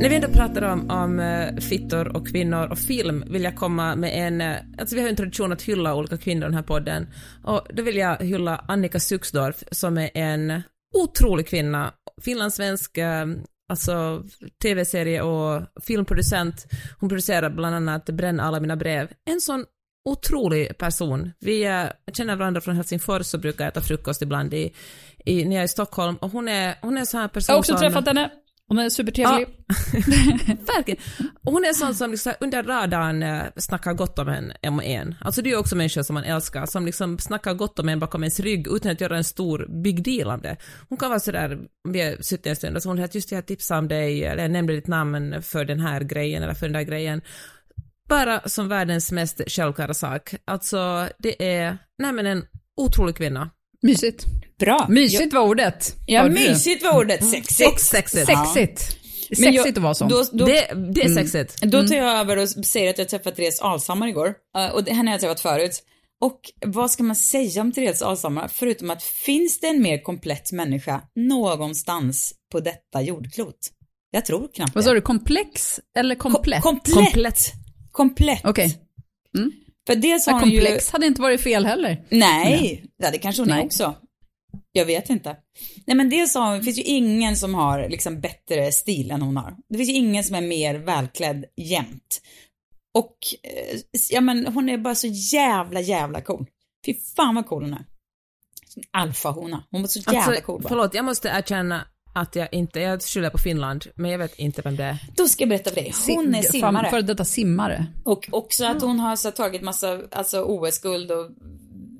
När 0.00 0.08
vi 0.08 0.16
ändå 0.16 0.28
pratar 0.28 0.62
om, 0.62 0.90
om 0.90 1.20
eh, 1.20 1.56
fittor 1.56 2.16
och 2.16 2.28
kvinnor 2.28 2.66
och 2.66 2.78
film 2.78 3.24
vill 3.26 3.44
jag 3.44 3.56
komma 3.56 3.96
med 3.96 4.26
en, 4.26 4.40
eh, 4.40 4.56
alltså 4.78 4.94
vi 4.94 5.00
har 5.00 5.08
ju 5.08 5.10
en 5.10 5.16
tradition 5.16 5.52
att 5.52 5.62
hylla 5.62 5.94
olika 5.94 6.16
kvinnor 6.16 6.42
i 6.42 6.46
den 6.46 6.54
här 6.54 6.62
podden 6.62 7.06
och 7.44 7.66
då 7.74 7.82
vill 7.82 7.96
jag 7.96 8.16
hylla 8.16 8.64
Annika 8.68 9.00
Suxdorf 9.00 9.64
som 9.70 9.98
är 9.98 10.10
en 10.14 10.62
otrolig 10.94 11.48
kvinna, 11.48 11.92
finlandssvensk, 12.22 12.98
eh, 12.98 13.26
alltså 13.68 14.24
tv-serie 14.62 15.22
och 15.22 15.62
filmproducent. 15.82 16.66
Hon 17.00 17.08
producerar 17.08 17.50
bland 17.50 17.76
annat 17.76 18.06
Bränn 18.06 18.40
alla 18.40 18.60
mina 18.60 18.76
brev. 18.76 19.08
En 19.30 19.40
sån 19.40 19.64
otrolig 20.06 20.78
person. 20.78 21.32
Vi 21.40 21.88
känner 22.12 22.36
varandra 22.36 22.60
från 22.60 22.76
Helsingfors 22.76 23.34
och 23.34 23.40
brukar 23.40 23.68
äta 23.68 23.80
frukost 23.80 24.22
ibland 24.22 24.54
i, 24.54 24.72
i, 25.24 25.44
när 25.44 25.56
jag 25.56 25.60
är 25.60 25.64
i 25.64 25.68
Stockholm 25.68 26.16
och 26.16 26.30
hon 26.30 26.48
är, 26.48 26.74
hon 26.82 26.96
är 26.96 27.00
en 27.00 27.06
sån 27.06 27.20
här 27.20 27.28
person 27.28 27.52
Jag 27.52 27.54
har 27.54 27.58
också 27.58 27.72
som... 27.72 27.80
träffat 27.80 28.06
henne. 28.06 28.30
Hon 28.68 28.78
är 28.78 28.88
supertrevlig. 28.88 29.46
Verkligen. 30.76 31.00
Och 31.44 31.52
hon 31.52 31.64
är 31.64 31.72
sån 31.72 31.94
som 31.94 32.10
liksom 32.10 32.32
under 32.40 32.62
radarn 32.62 33.22
eh, 33.22 33.42
snackar 33.56 33.92
gott 33.94 34.18
om 34.18 34.28
en, 34.28 34.52
om 34.62 34.80
en. 34.80 35.14
Alltså 35.20 35.42
det 35.42 35.50
är 35.50 35.58
också 35.58 35.76
människor 35.76 36.02
som 36.02 36.14
man 36.14 36.24
älskar, 36.24 36.66
som 36.66 36.86
liksom 36.86 37.18
snackar 37.18 37.54
gott 37.54 37.78
om 37.78 37.88
en 37.88 37.98
bakom 37.98 38.22
ens 38.22 38.40
rygg 38.40 38.66
utan 38.68 38.92
att 38.92 39.00
göra 39.00 39.16
en 39.16 39.24
stor 39.24 39.82
big 39.82 40.04
deal 40.04 40.30
av 40.30 40.42
det. 40.42 40.56
Hon 40.88 40.98
kan 40.98 41.08
vara 41.08 41.20
sådär, 41.20 41.58
vi 41.88 42.00
har 42.00 42.22
suttit 42.22 42.46
en 42.46 42.56
stund 42.56 42.76
och 42.76 42.82
så 42.82 42.88
hon 42.88 42.98
har 42.98 43.08
just 43.12 43.32
jag 43.32 43.46
tipsade 43.46 43.78
om 43.78 43.88
dig, 43.88 44.24
eller 44.24 44.42
jag 44.42 44.50
nämnde 44.50 44.72
ditt 44.72 44.86
namn 44.86 45.42
för 45.42 45.64
den 45.64 45.80
här 45.80 46.00
grejen 46.00 46.42
eller 46.42 46.54
för 46.54 46.66
den 46.66 46.72
där 46.72 46.82
grejen. 46.82 47.22
Bara 48.08 48.48
som 48.48 48.68
världens 48.68 49.12
mest 49.12 49.40
självklara 49.50 49.94
sak. 49.94 50.34
Alltså 50.44 51.08
det 51.18 51.48
är, 51.54 51.78
nej 51.98 52.12
men 52.12 52.26
en 52.26 52.44
otrolig 52.76 53.16
kvinna. 53.16 53.50
Mysigt. 53.82 54.24
Bra. 54.58 54.86
Mysigt 54.88 55.32
var 55.34 55.40
ordet. 55.42 55.94
Ja, 56.06 56.20
Hörde 56.22 56.34
mysigt 56.34 56.84
var 56.84 56.96
ordet. 56.98 57.20
Och 57.22 57.28
Sexigt. 57.28 57.80
sexigt. 57.80 58.26
Sexigt. 58.26 58.96
Men 59.38 59.52
jag- 59.52 59.54
Sexigt 59.62 59.78
att 59.78 59.82
vara 59.84 59.94
sån. 59.94 60.08
Då, 60.08 60.24
då, 60.32 60.44
Det, 60.46 60.72
det 60.94 61.02
är 61.02 61.14
sexigt. 61.14 61.62
då 61.62 61.86
tar 61.86 61.94
jag 61.96 62.18
över 62.18 62.36
och 62.36 62.48
säger 62.48 62.90
att 62.90 62.98
jag 62.98 63.08
träffat 63.08 63.36
Therese 63.36 63.60
Alshammar 63.60 64.08
igår. 64.08 64.34
Eh, 64.58 64.66
Och 64.74 64.88
henne 64.88 65.10
har 65.10 65.14
jag 65.14 65.20
träffat 65.20 65.40
förut. 65.40 65.82
Och 66.20 66.40
vad 66.66 66.90
ska 66.90 67.02
man 67.02 67.16
säga 67.16 67.60
om 67.62 67.72
Therese 67.72 68.02
Alshammar? 68.02 68.48
Förutom 68.52 68.90
att 68.90 69.02
finns 69.02 69.60
det 69.60 69.66
en 69.66 69.82
mer 69.82 70.02
komplett 70.02 70.52
människa 70.52 71.00
någonstans 71.16 72.34
på 72.52 72.60
detta 72.60 73.02
jordklot? 73.02 73.58
Jag 74.10 74.24
tror 74.24 74.48
knappt 74.54 74.74
Vad 74.74 74.84
sa 74.84 74.92
du, 74.92 75.00
komplex 75.00 75.80
eller 75.98 76.14
komplett? 76.14 76.62
Kom- 76.62 76.72
komplett. 76.80 76.94
Komplett. 77.12 77.52
Okej. 78.44 78.78
För 79.86 79.94
dels 79.96 80.26
har 80.26 80.32
Ja, 80.32 80.38
hon 80.40 80.50
ju... 80.50 80.60
komplex 80.60 80.90
hade 80.90 81.06
inte 81.06 81.22
varit 81.22 81.40
fel 81.40 81.66
heller. 81.66 82.04
Nej, 82.08 82.84
ja, 82.96 83.10
det 83.10 83.18
kanske 83.18 83.42
hon 83.42 83.50
är 83.50 83.54
Nej. 83.56 83.64
också. 83.64 83.94
Jag 84.72 84.86
vet 84.86 85.10
inte. 85.10 85.36
Nej 85.86 85.96
men 85.96 86.10
dels 86.10 86.34
har 86.34 86.48
hon, 86.48 86.58
det 86.58 86.64
finns 86.64 86.78
ju 86.78 86.82
ingen 86.82 87.36
som 87.36 87.54
har 87.54 87.88
liksom 87.88 88.20
bättre 88.20 88.72
stil 88.72 89.10
än 89.10 89.22
hon 89.22 89.36
har. 89.36 89.56
Det 89.68 89.78
finns 89.78 89.90
ju 89.90 89.94
ingen 89.94 90.24
som 90.24 90.36
är 90.36 90.40
mer 90.40 90.74
välklädd 90.74 91.44
jämt. 91.56 92.20
Och, 92.94 93.16
eh, 93.42 93.80
ja 94.10 94.20
men 94.20 94.46
hon 94.46 94.68
är 94.68 94.78
bara 94.78 94.94
så 94.94 95.06
jävla 95.06 95.80
jävla 95.80 96.20
cool. 96.20 96.46
Fy 96.86 96.94
fan 97.16 97.34
vad 97.34 97.46
cool 97.46 97.62
hon 97.62 97.72
är. 97.72 97.84
Alfahona. 98.90 99.64
Hon 99.70 99.80
var 99.80 99.88
så 99.88 99.98
jävla 99.98 100.20
Alltså, 100.20 100.42
cool 100.42 100.62
bara. 100.62 100.68
förlåt, 100.68 100.94
jag 100.94 101.04
måste 101.04 101.28
erkänna 101.28 101.86
att 102.16 102.36
jag 102.36 102.48
inte, 102.52 102.80
jag 102.80 103.02
skyller 103.02 103.30
på 103.30 103.38
Finland, 103.38 103.84
men 103.94 104.10
jag 104.10 104.18
vet 104.18 104.38
inte 104.38 104.62
vem 104.62 104.76
det 104.76 104.84
är. 104.84 104.98
Då 105.16 105.28
ska 105.28 105.42
jag 105.42 105.48
berätta 105.48 105.70
för 105.70 105.80
dig. 105.80 105.94
Hon 106.06 106.34
är 106.34 106.42
Sim- 106.42 106.50
simmare. 106.50 106.90
Före 106.90 107.02
detta 107.02 107.24
simmare. 107.24 107.86
Och 108.04 108.28
också 108.32 108.64
att 108.64 108.82
hon 108.82 109.00
har 109.00 109.16
så 109.16 109.30
tagit 109.30 109.62
massa 109.62 110.00
alltså 110.12 110.42
OS-guld 110.42 111.10
och 111.10 111.30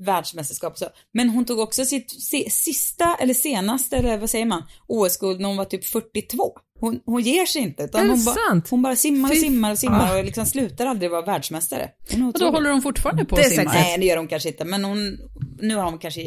världsmästerskap 0.01 0.73
och 0.73 0.79
så. 0.79 0.89
Men 1.13 1.29
hon 1.29 1.45
tog 1.45 1.59
också 1.59 1.85
sitt 1.85 2.11
si, 2.11 2.51
sista, 2.51 3.17
eller 3.21 3.35
senaste, 3.35 3.97
eller 3.97 4.19
vad 4.19 4.31
säger 4.31 4.47
man, 4.47 4.63
OS-guld 4.87 5.41
när 5.41 5.49
hon 5.49 5.57
var 5.57 5.65
typ 5.65 5.85
42. 5.85 6.53
Hon, 6.81 7.01
hon 7.07 7.23
ger 7.23 7.47
sig 7.47 7.63
inte. 7.63 7.83
Utan 7.83 8.11
hon, 8.11 8.25
ba, 8.25 8.61
hon 8.71 8.83
bara 8.83 8.97
simmar 8.97 9.31
och 9.31 9.37
simmar 9.37 9.71
och 9.73 9.79
simmar 9.79 10.19
och 10.19 10.25
liksom 10.25 10.47
slutar 10.47 10.87
aldrig 10.87 11.11
vara 11.11 11.23
världsmästare. 11.23 11.91
Och 12.13 12.41
då 12.41 12.51
håller 12.51 12.71
hon 12.71 12.83
fortfarande 12.83 13.25
på 13.25 13.37
att 13.37 13.51
simma. 13.51 13.73
Nej, 13.73 13.99
det 13.99 14.07
gör 14.07 14.17
hon 14.17 14.29
kanske 14.29 14.49
inte. 14.49 14.65
Men 14.65 14.85
hon, 14.85 15.19
nu 15.61 15.77
har 15.77 15.85
hon 15.85 15.99
kanske 15.99 16.21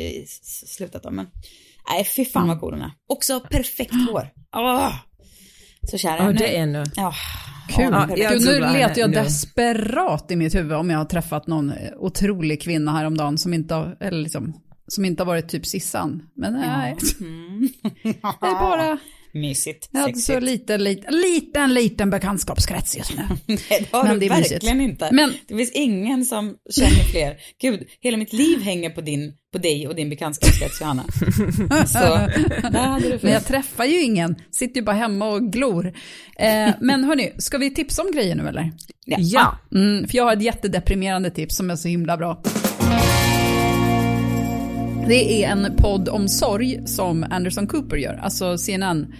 slutat 0.67 1.03
då. 1.03 1.11
Men 1.11 1.27
nej, 1.89 2.05
fy 2.05 2.25
fan 2.25 2.47
vad 2.47 2.59
cool 2.59 2.73
hon 2.73 2.81
är. 2.81 2.91
Också 3.09 3.39
perfekt 3.39 3.93
hår. 4.11 4.27
Åh! 4.55 4.93
Så 5.91 5.97
kär 5.97 6.17
Ja, 6.17 6.31
det 6.31 6.57
är 6.57 6.61
ännu. 6.63 6.83
Ja, 6.95 7.13
Kul. 7.69 7.85
ja, 7.91 8.29
Gud, 8.29 8.41
nu 8.41 8.59
letar 8.59 8.99
jag 8.99 9.09
nu. 9.09 9.15
desperat 9.15 10.31
i 10.31 10.35
mitt 10.35 10.55
huvud 10.55 10.73
om 10.73 10.89
jag 10.89 10.97
har 10.97 11.05
träffat 11.05 11.47
någon 11.47 11.69
eh, 11.69 11.91
otrolig 11.97 12.61
kvinna 12.61 12.91
häromdagen 12.91 13.37
som 13.37 13.53
inte 13.53 13.73
har, 13.73 13.97
eller 13.99 14.21
liksom, 14.23 14.53
som 14.87 15.05
inte 15.05 15.23
har 15.23 15.27
varit 15.27 15.49
typ 15.49 15.65
Sissan. 15.65 16.21
Men 16.35 16.53
nej, 16.53 16.95
Mm. 17.19 17.69
det 18.03 18.47
är 18.47 18.59
bara, 18.59 18.97
Mysigt. 19.33 19.89
jag 19.91 19.99
hade 19.99 20.13
så 20.17 20.39
liten, 20.39 20.83
liten, 20.83 21.13
liten, 21.21 21.73
liten 21.73 22.09
bekantskapskrets 22.09 22.97
just 22.97 23.17
nu. 23.17 23.23
Nej, 23.45 23.57
det 23.69 23.87
har 23.91 24.03
Men 24.03 24.13
du 24.13 24.19
det 24.19 24.25
är 24.25 24.37
mysigt. 24.37 24.51
verkligen 24.53 24.81
inte. 24.81 25.09
Men- 25.11 25.33
Det 25.47 25.55
finns 25.57 25.71
ingen 25.71 26.25
som 26.25 26.55
känner 26.69 27.03
fler. 27.11 27.37
Gud, 27.61 27.87
hela 27.99 28.17
mitt 28.17 28.33
liv 28.33 28.61
hänger 28.61 28.89
på, 28.89 29.01
din, 29.01 29.33
på 29.53 29.57
dig 29.57 29.87
och 29.87 29.95
din 29.95 30.09
bekantskapskrets, 30.09 30.81
Johanna. 30.81 31.03
Så, 31.87 32.29
Men 33.21 33.31
jag 33.33 33.45
träffar 33.45 33.85
ju 33.85 34.01
ingen, 34.01 34.35
sitter 34.51 34.79
ju 34.81 34.85
bara 34.85 34.95
hemma 34.95 35.29
och 35.29 35.51
glor. 35.53 35.85
Eh, 36.39 36.69
men 36.81 37.03
hörni, 37.03 37.31
ska 37.37 37.57
vi 37.57 37.73
tipsa 37.73 38.01
om 38.01 38.11
grejer 38.11 38.35
nu 38.35 38.47
eller? 38.47 38.71
Ja. 39.05 39.57
Mm, 39.75 40.07
för 40.07 40.17
jag 40.17 40.23
har 40.23 40.33
ett 40.33 40.41
jättedeprimerande 40.43 41.29
tips 41.31 41.55
som 41.57 41.69
är 41.69 41.75
så 41.75 41.87
himla 41.87 42.17
bra. 42.17 42.41
Det 45.09 45.43
är 45.43 45.51
en 45.51 45.75
podd 45.77 46.09
om 46.09 46.27
sorg 46.27 46.87
som 46.87 47.25
Anderson 47.29 47.67
Cooper 47.67 47.97
gör, 47.97 48.13
alltså 48.23 48.57
CNN. 48.57 49.13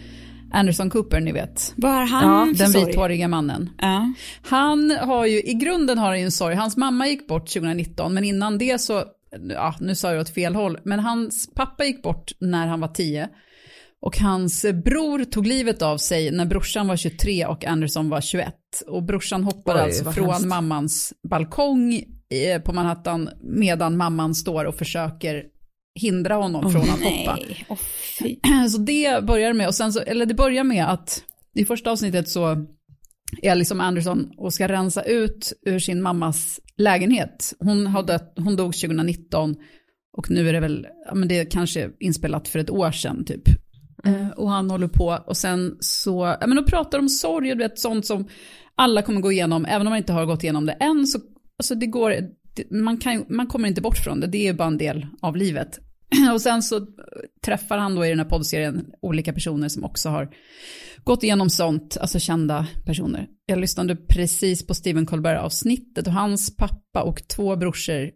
Anderson 0.52 0.90
Cooper, 0.90 1.20
ni 1.20 1.32
vet. 1.32 1.74
Vad 1.78 1.92
har 1.92 2.06
han 2.06 2.56
för 2.56 2.64
Den 2.64 2.74
sorg? 2.74 2.86
vithåriga 2.86 3.28
mannen. 3.28 3.70
Ja. 3.78 4.14
Han 4.42 4.92
har 4.92 5.26
ju, 5.26 5.42
i 5.42 5.54
grunden 5.54 5.98
har 5.98 6.08
han 6.08 6.20
ju 6.20 6.26
en 6.26 6.32
sorg. 6.32 6.56
Hans 6.56 6.78
mamma 6.78 7.08
gick 7.08 7.28
bort 7.28 7.54
2019, 7.54 8.14
men 8.14 8.24
innan 8.24 8.58
det 8.58 8.82
så, 8.82 9.04
ja, 9.50 9.76
nu 9.80 9.96
sa 9.96 10.12
jag 10.12 10.22
åt 10.22 10.30
fel 10.34 10.56
håll, 10.56 10.78
men 10.84 11.00
hans 11.00 11.54
pappa 11.54 11.86
gick 11.86 12.04
bort 12.04 12.32
när 12.40 12.68
han 12.68 12.80
var 12.80 12.88
10. 12.88 13.30
Och 14.02 14.18
hans 14.18 14.66
bror 14.86 15.24
tog 15.24 15.48
livet 15.48 15.82
av 15.82 15.98
sig 15.98 16.32
när 16.32 16.46
brorsan 16.46 16.88
var 16.88 16.96
23 16.96 17.46
och 17.46 17.66
Anderson 17.66 18.10
var 18.10 18.22
21. 18.22 18.54
Och 18.88 19.04
brorsan 19.04 19.44
hoppade 19.44 19.80
Oj, 19.80 19.86
alltså 19.86 20.12
från 20.12 20.30
hemskt. 20.30 20.46
mammans 20.46 21.14
balkong 21.30 21.94
eh, 22.30 22.62
på 22.62 22.74
Manhattan 22.74 23.30
medan 23.42 23.98
mamman 23.98 24.36
står 24.36 24.66
och 24.66 24.76
försöker 24.76 25.44
hindra 26.00 26.36
honom 26.36 26.72
från 26.72 26.82
att 26.82 27.04
hoppa. 27.04 27.36
Nej, 27.36 27.66
åh 27.70 27.78
fy. 28.20 28.40
Så 28.70 28.78
det 28.78 29.24
börjar 29.24 29.54
med, 29.54 29.68
och 29.68 29.76
sen 29.76 29.94
så, 29.94 30.00
eller 30.00 30.26
det 30.26 30.34
börjar 30.34 30.64
med 30.64 30.92
att 30.92 31.24
i 31.56 31.66
första 31.66 31.92
avsnittet 31.92 32.30
så 32.30 32.66
är 33.42 33.56
liksom 33.56 33.80
Anderson 33.80 34.32
och 34.38 34.54
ska 34.54 34.68
rensa 34.68 35.04
ut 35.04 35.54
ur 35.66 35.80
sin 35.80 36.02
mammas 36.02 36.60
lägenhet. 36.78 37.54
Hon, 37.60 37.88
har 37.88 38.04
dött, 38.04 38.34
hon 38.36 38.56
dog 38.56 38.74
2019 38.74 39.56
och 40.18 40.32
nu 40.32 40.50
är 40.50 40.54
det 40.54 40.60
väl, 40.60 40.88
ja 41.06 41.16
men 41.16 41.28
det 41.28 41.40
är 41.40 41.46
kanske 41.46 41.90
inspelat 42.00 42.48
för 42.48 42.60
ett 42.60 42.70
år 42.70 42.92
sedan 42.92 43.26
typ. 43.26 43.48
Eh, 44.06 44.30
och 44.30 44.50
han 44.50 44.70
håller 44.70 44.88
på 44.88 45.20
och 45.28 45.38
sen 45.38 45.78
så, 45.80 46.36
ja 46.42 46.48
men 46.48 46.56
de 46.56 46.66
pratar 46.66 47.00
om 47.00 47.10
sorg 47.10 47.52
och 47.52 47.58
du 47.58 47.64
vet 47.64 47.80
sånt 47.80 48.06
som 48.06 48.28
alla 48.76 49.02
kommer 49.02 49.22
gå 49.22 49.32
igenom, 49.32 49.66
även 49.66 49.88
om 49.88 49.92
man 49.92 49.98
inte 49.98 50.14
har 50.14 50.26
gått 50.26 50.44
igenom 50.44 50.66
det 50.66 50.74
än 50.74 51.08
så, 51.08 51.20
alltså 51.58 51.76
det 51.76 51.86
går, 51.86 52.16
man, 52.72 52.98
kan, 52.98 53.26
man 53.30 53.48
kommer 53.48 53.68
inte 53.68 53.82
bort 53.82 53.98
från 53.98 54.20
det, 54.20 54.28
det 54.28 54.48
är 54.48 54.54
bara 54.54 54.68
en 54.68 54.78
del 54.78 55.08
av 55.22 55.36
livet. 55.36 55.80
Och 56.34 56.42
sen 56.42 56.64
så 56.64 56.88
träffar 57.46 57.78
han 57.78 57.96
då 57.96 58.06
i 58.06 58.10
den 58.10 58.20
här 58.20 58.26
poddserien 58.26 58.92
olika 59.02 59.34
personer 59.34 59.70
som 59.70 59.84
också 59.84 60.10
har 60.10 60.30
gått 61.04 61.24
igenom 61.24 61.50
sånt, 61.50 61.98
alltså 61.98 62.20
kända 62.20 62.68
personer. 62.86 63.28
Jag 63.46 63.60
lyssnade 63.60 63.96
precis 63.96 64.68
på 64.68 64.74
Stephen 64.74 65.06
Colbert-avsnittet 65.06 66.08
och 66.08 66.14
hans 66.14 66.56
pappa 66.56 67.02
och 67.04 67.28
två 67.28 67.56
brorsor 67.56 68.12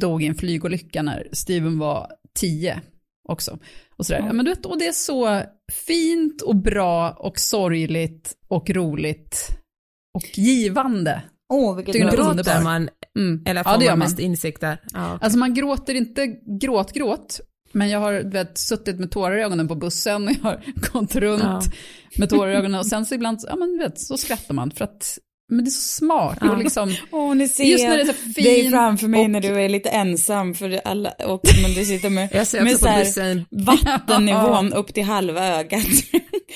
dog 0.00 0.22
i 0.22 0.26
en 0.26 0.34
flygolycka 0.34 1.02
när 1.02 1.28
Steven 1.32 1.78
var 1.78 2.12
tio 2.38 2.80
också. 3.28 3.58
Och, 3.96 4.06
sådär. 4.06 4.22
Ja, 4.26 4.32
men 4.32 4.44
du 4.44 4.50
vet, 4.50 4.66
och 4.66 4.78
det 4.78 4.86
är 4.86 4.92
så 4.92 5.42
fint 5.72 6.42
och 6.42 6.56
bra 6.56 7.10
och 7.10 7.38
sorgligt 7.38 8.36
och 8.48 8.70
roligt 8.70 9.48
och 10.14 10.38
givande. 10.38 11.22
Åh, 11.52 11.76
vilket 11.76 11.92
Tycker 11.92 12.10
bra. 12.10 12.30
underbar. 12.30 12.62
man, 12.62 12.88
Mm. 13.16 13.42
eller 13.46 13.62
får 13.62 13.72
ja, 13.72 13.78
det 13.78 13.84
gör 13.84 13.92
man 13.92 13.98
mest 13.98 14.18
insikter? 14.18 14.80
Ja, 14.92 15.06
okej. 15.06 15.18
Alltså 15.24 15.38
man 15.38 15.54
gråter 15.54 15.94
inte 15.94 16.26
gråt-gråt, 16.60 17.40
men 17.72 17.88
jag 17.90 18.00
har 18.00 18.30
vet, 18.30 18.58
suttit 18.58 18.98
med 18.98 19.10
tårar 19.10 19.36
i 19.38 19.42
ögonen 19.42 19.68
på 19.68 19.74
bussen 19.74 20.24
och 20.28 20.32
jag 20.34 20.42
har 20.42 20.60
gått 20.92 21.16
runt 21.16 21.42
Ja. 21.42 21.62
med 22.18 22.30
tårar 22.30 22.50
i 22.50 22.54
ögonen 22.54 22.80
och 22.80 22.86
sen 22.86 23.06
så 23.06 23.14
ibland, 23.14 23.38
ja 23.48 23.56
men 23.56 23.78
vet, 23.78 24.00
så 24.00 24.16
skrattar 24.16 24.54
man 24.54 24.70
för 24.70 24.84
att, 24.84 25.18
men 25.48 25.64
det 25.64 25.68
är 25.68 25.70
så 25.70 25.88
smart 25.98 26.38
Ja. 26.40 26.50
och 26.50 26.58
liksom, 26.58 26.94
Åh, 27.12 27.34
ni 27.34 27.48
ser 27.48 27.64
Just 27.64 27.84
när 27.84 27.96
det 27.96 28.02
är 28.02 28.06
så 28.06 28.12
fint 28.12 28.34
dig 28.36 28.70
framför 28.70 29.08
mig 29.08 29.20
och- 29.24 29.30
när 29.30 29.40
du 29.40 29.60
är 29.60 29.68
lite 29.68 29.88
ensam 29.88 30.54
för 30.54 30.80
alla, 30.84 31.10
och 31.10 31.40
men 31.62 31.74
du 31.74 31.84
sitter 31.84 32.10
med, 32.10 32.28
Jag 32.34 32.46
ser 32.46 32.62
med 32.62 32.72
så 32.78 32.84
på 32.86 32.90
här 32.90 33.44
vattennivån 33.84 34.72
upp 34.72 34.94
till 34.94 35.04
halva 35.04 35.46
ögat. 35.58 35.86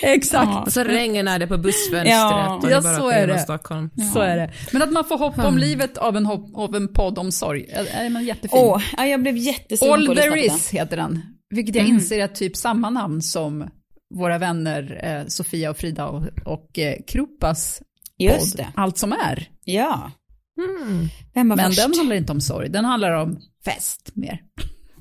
exakt, 0.02 0.66
och 0.66 0.72
så 0.72 0.84
regnar 0.84 1.38
det 1.38 1.46
på 1.46 1.58
bussfönstret 1.58 2.06
Ja. 2.08 2.54
och 2.56 2.66
det 2.66 2.72
Ja, 2.72 2.80
bara 2.80 2.96
så 2.96 3.08
är 3.10 3.26
det. 3.26 3.38
Stockholm. 3.38 3.90
så 4.12 4.20
är 4.20 4.36
det. 4.36 4.50
Men 4.72 4.82
att 4.82 4.92
man 4.92 5.04
får 5.04 5.18
hopp 5.18 5.38
om 5.38 5.58
livet 5.58 5.98
av 5.98 6.16
en, 6.16 6.26
hopp, 6.26 6.50
av 6.56 6.76
en 6.76 6.88
podd 6.88 7.18
om 7.18 7.32
sorg, 7.32 7.66
är, 7.72 8.04
är 8.04 8.10
man 8.10 8.24
jättefin. 8.24 8.58
Åh, 8.62 8.82
ja, 8.96 9.06
jag 9.06 9.22
blev 9.22 9.36
jättesugen 9.36 9.88
på 9.88 9.94
All 9.94 10.02
att 10.10 10.16
lyssna 10.16 10.30
there 10.32 10.48
på 10.48 10.56
is 10.56 10.70
heter 10.70 10.96
den, 10.96 11.22
vilket 11.54 11.74
jag 11.74 11.84
Mm. 11.84 11.96
inser 11.96 12.18
är 12.18 12.28
typ 12.28 12.56
samma 12.56 12.90
namn 12.90 13.22
som 13.22 13.68
våra 14.14 14.38
vänner 14.38 15.00
eh, 15.04 15.26
Sofia 15.26 15.70
och 15.70 15.76
Frida 15.76 16.06
och, 16.06 16.22
och 16.44 16.78
eh, 16.78 16.94
Krupas 17.06 17.78
den. 17.78 17.86
Just 18.24 18.56
podd, 18.56 18.66
det, 18.66 18.72
Allt 18.76 18.98
som 18.98 19.12
är. 19.12 19.48
ja. 19.64 20.10
Mm. 20.58 21.08
Vem 21.34 21.48
var 21.48 21.56
Men 21.56 21.66
först? 21.66 21.78
den 21.82 21.94
handlar 21.94 22.16
inte 22.16 22.32
om 22.32 22.40
sorg, 22.40 22.68
den 22.68 22.84
handlar 22.84 23.10
om 23.12 23.38
fest 23.64 24.10
mer. 24.14 24.40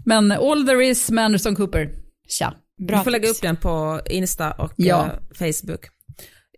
Men 0.05 0.31
All 0.31 0.65
there 0.67 0.85
is 0.85 1.09
med 1.11 1.25
Anderson 1.25 1.55
Cooper, 1.55 1.89
tja. 2.27 2.53
Bra 2.87 2.97
Du 2.97 3.03
får 3.03 3.11
lägga 3.11 3.29
upp 3.29 3.41
den 3.41 3.55
på 3.57 4.01
Insta 4.09 4.51
och 4.51 4.73
Ja. 4.75 5.05
eh, 5.05 5.11
Facebook. 5.33 5.85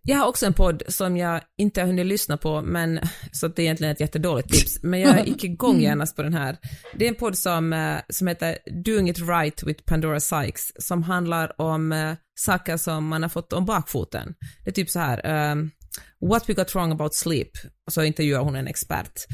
Jag 0.03 0.17
har 0.17 0.27
också 0.27 0.45
en 0.45 0.53
podd 0.53 0.83
som 0.87 1.17
jag 1.17 1.41
inte 1.57 1.81
har 1.81 1.87
hunnit 1.87 2.05
lyssna 2.05 2.37
på, 2.37 2.61
men, 2.61 2.99
så 3.31 3.47
det 3.47 3.61
är 3.61 3.63
egentligen 3.63 3.93
ett 3.93 3.99
jättedåligt 3.99 4.49
tips, 4.53 4.83
men 4.83 4.99
jag 4.99 5.27
gick 5.27 5.43
igång 5.43 5.79
genast 5.81 6.15
på 6.15 6.23
den 6.23 6.33
här. 6.33 6.57
Det 6.95 7.05
är 7.05 7.09
en 7.09 7.15
podd 7.15 7.37
som, 7.37 7.73
eh, 7.73 7.97
som 8.09 8.27
heter 8.27 8.57
Doing 8.85 9.09
it 9.09 9.19
right 9.19 9.63
with 9.63 9.83
Pandora 9.83 10.19
Sykes, 10.19 10.71
som 10.87 11.03
handlar 11.03 11.61
om 11.61 11.91
eh, 11.91 12.13
saker 12.39 12.77
som 12.77 13.07
man 13.07 13.21
har 13.21 13.29
fått 13.29 13.53
om 13.53 13.65
bakfoten. 13.65 14.33
Det 14.63 14.69
är 14.69 14.73
typ 14.73 14.89
så 14.89 14.99
här, 14.99 15.21
ehm, 15.25 15.71
What 16.19 16.49
we 16.49 16.53
got 16.53 16.75
wrong 16.75 16.91
about 16.91 17.13
sleep, 17.13 17.51
så 17.91 18.03
intervjuar 18.03 18.41
hon 18.41 18.55
en 18.55 18.67
expert. 18.67 19.25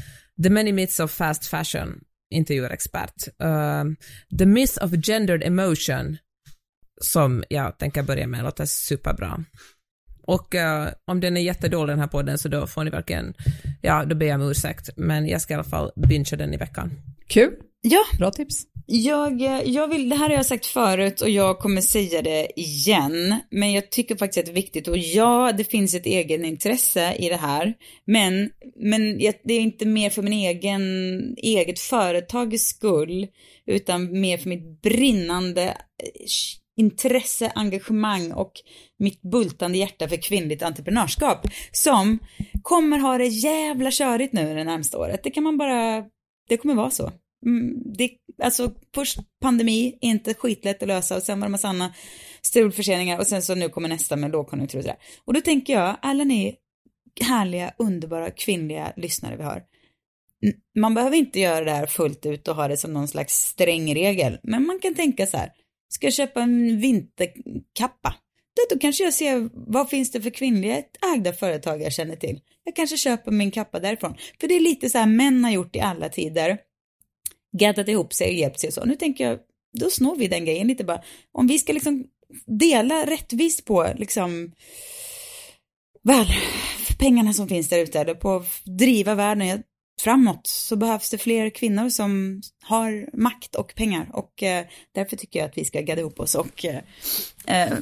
The 0.42 0.50
many 0.50 0.72
myths 0.72 1.00
of 1.00 1.10
fast 1.10 1.46
fashion, 1.46 2.00
intervjuar 2.30 2.70
expert. 2.70 3.28
Uh, 3.42 3.84
the 4.38 4.46
myth 4.46 4.84
of 4.84 4.90
gendered 4.92 5.42
emotion, 5.42 6.16
som 7.00 7.44
jag 7.48 7.78
tänker 7.78 8.02
börja 8.02 8.26
med, 8.26 8.44
låter 8.44 8.66
superbra. 8.66 9.44
Och 10.22 10.54
uh, 10.54 10.88
om 11.04 11.20
den 11.20 11.36
är 11.36 11.40
jättedålig 11.40 11.92
den 11.92 12.00
här 12.00 12.06
podden 12.06 12.38
så 12.38 12.48
då 12.48 12.66
får 12.66 12.84
ni 12.84 12.90
verkligen, 12.90 13.34
ja 13.82 14.04
då 14.04 14.16
ber 14.16 14.26
jag 14.26 14.40
om 14.40 14.50
ursäkt, 14.50 14.90
men 14.96 15.28
jag 15.28 15.40
ska 15.40 15.54
i 15.54 15.54
alla 15.54 15.64
fall 15.64 15.90
bingea 15.96 16.38
den 16.38 16.54
i 16.54 16.56
veckan. 16.56 16.90
Kul, 17.26 17.52
Ja, 17.80 18.04
bra 18.18 18.30
tips. 18.30 18.66
jag, 18.86 19.42
eh, 19.42 19.62
jag 19.62 19.88
vill, 19.88 20.08
det 20.08 20.16
här 20.16 20.28
har 20.28 20.36
jag 20.36 20.46
sagt 20.46 20.66
förut 20.66 21.20
och 21.20 21.30
jag 21.30 21.58
kommer 21.58 21.80
säga 21.80 22.22
det 22.22 22.60
igen. 22.60 23.36
Men 23.50 23.72
jag 23.72 23.90
tycker 23.90 24.16
faktiskt 24.16 24.38
att 24.38 24.46
det 24.46 24.52
är 24.52 24.62
viktigt 24.62 24.88
och 24.88 24.98
ja, 24.98 25.52
det 25.52 25.64
finns 25.64 25.94
ett 25.94 26.06
egen 26.06 26.44
intresse 26.44 27.14
i 27.14 27.28
det 27.28 27.36
här. 27.36 27.74
Men, 28.04 28.50
men 28.76 29.18
det 29.18 29.54
är 29.54 29.60
inte 29.60 29.86
mer 29.86 30.10
för 30.10 30.22
min 30.22 30.32
egen, 30.32 30.82
eget 31.36 31.78
företags 31.78 32.62
skull, 32.62 33.26
utan 33.66 34.20
mer 34.20 34.38
för 34.38 34.48
mitt 34.48 34.82
brinnande 34.82 35.62
eh, 35.62 36.26
intresse, 36.76 37.52
engagemang 37.54 38.32
och 38.32 38.52
mitt 38.98 39.22
bultande 39.22 39.78
hjärta 39.78 40.08
för 40.08 40.22
kvinnligt 40.22 40.62
entreprenörskap 40.62 41.46
som 41.72 42.18
kommer 42.62 42.98
ha 42.98 43.18
det 43.18 43.26
jävla 43.26 43.90
körigt 43.90 44.32
nu 44.32 44.54
det 44.54 44.64
närmsta 44.64 44.98
året. 44.98 45.20
Det 45.22 45.30
kan 45.30 45.42
man 45.42 45.58
bara, 45.58 46.04
det 46.48 46.56
kommer 46.56 46.74
vara 46.74 46.90
så. 46.90 47.12
Mm, 47.46 47.82
det, 47.84 48.10
alltså 48.42 48.72
först 48.94 49.18
pandemi, 49.40 49.98
inte 50.00 50.34
skitlätt 50.34 50.82
att 50.82 50.88
lösa 50.88 51.16
och 51.16 51.22
sen 51.22 51.40
var 51.40 51.46
det 51.46 51.52
massa 51.52 51.68
andra 51.68 51.92
strulförseningar 52.42 53.18
och 53.18 53.26
sen 53.26 53.42
så 53.42 53.54
nu 53.54 53.68
kommer 53.68 53.88
nästa 53.88 54.16
med 54.16 54.30
lågkonjunktur 54.30 54.78
och 54.78 54.84
sådär. 54.84 54.98
Och 55.24 55.34
då 55.34 55.40
tänker 55.40 55.72
jag, 55.72 55.96
alla 56.02 56.24
ni 56.24 56.56
härliga, 57.20 57.72
underbara 57.78 58.30
kvinnliga 58.30 58.92
lyssnare 58.96 59.36
vi 59.36 59.42
har. 59.42 59.62
Man 60.78 60.94
behöver 60.94 61.16
inte 61.16 61.40
göra 61.40 61.64
det 61.64 61.70
här 61.70 61.86
fullt 61.86 62.26
ut 62.26 62.48
och 62.48 62.56
ha 62.56 62.68
det 62.68 62.76
som 62.76 62.92
någon 62.92 63.08
slags 63.08 63.34
sträng 63.34 63.94
regel, 63.94 64.38
men 64.42 64.66
man 64.66 64.78
kan 64.78 64.94
tänka 64.94 65.26
så 65.26 65.36
här, 65.36 65.52
ska 65.88 66.06
jag 66.06 66.14
köpa 66.14 66.42
en 66.42 66.80
vinterkappa? 66.80 68.14
Då, 68.56 68.74
då 68.74 68.80
kanske 68.80 69.04
jag 69.04 69.14
ser, 69.14 69.48
vad 69.52 69.90
finns 69.90 70.10
det 70.10 70.22
för 70.22 70.30
kvinnliga 70.30 70.82
ägda 71.14 71.32
företag 71.32 71.82
jag 71.82 71.92
känner 71.92 72.16
till? 72.16 72.40
Jag 72.64 72.76
kanske 72.76 72.96
köper 72.96 73.30
min 73.30 73.50
kappa 73.50 73.80
därifrån. 73.80 74.14
För 74.40 74.48
det 74.48 74.54
är 74.54 74.60
lite 74.60 74.90
så 74.90 74.98
här 74.98 75.06
män 75.06 75.44
har 75.44 75.50
gjort 75.50 75.76
i 75.76 75.80
alla 75.80 76.08
tider 76.08 76.58
gaddat 77.58 77.88
ihop 77.88 78.12
sig 78.12 78.28
och 78.28 78.34
hjälpt 78.34 78.60
sig 78.60 78.68
och 78.68 78.74
så. 78.74 78.84
Nu 78.84 78.96
tänker 78.96 79.24
jag, 79.24 79.38
då 79.78 79.90
snor 79.90 80.16
vi 80.16 80.28
den 80.28 80.44
grejen 80.44 80.66
lite 80.66 80.84
bara. 80.84 81.02
Om 81.32 81.46
vi 81.46 81.58
ska 81.58 81.72
liksom 81.72 82.04
dela 82.46 83.06
rättvist 83.06 83.64
på 83.64 83.92
liksom 83.96 84.52
väl, 86.02 86.26
pengarna 86.98 87.32
som 87.32 87.48
finns 87.48 87.68
där 87.68 87.78
ute, 87.78 88.00
eller 88.00 88.14
på 88.14 88.36
att 88.36 88.64
driva 88.64 89.14
världen 89.14 89.62
framåt, 90.00 90.46
så 90.46 90.76
behövs 90.76 91.10
det 91.10 91.18
fler 91.18 91.50
kvinnor 91.50 91.88
som 91.88 92.42
har 92.62 93.16
makt 93.16 93.54
och 93.54 93.74
pengar. 93.74 94.10
Och 94.12 94.42
eh, 94.42 94.66
därför 94.94 95.16
tycker 95.16 95.38
jag 95.38 95.48
att 95.48 95.58
vi 95.58 95.64
ska 95.64 95.80
gadda 95.80 96.00
ihop 96.00 96.20
oss 96.20 96.34
och 96.34 96.64
eh, 96.64 96.80
eh 97.46 97.78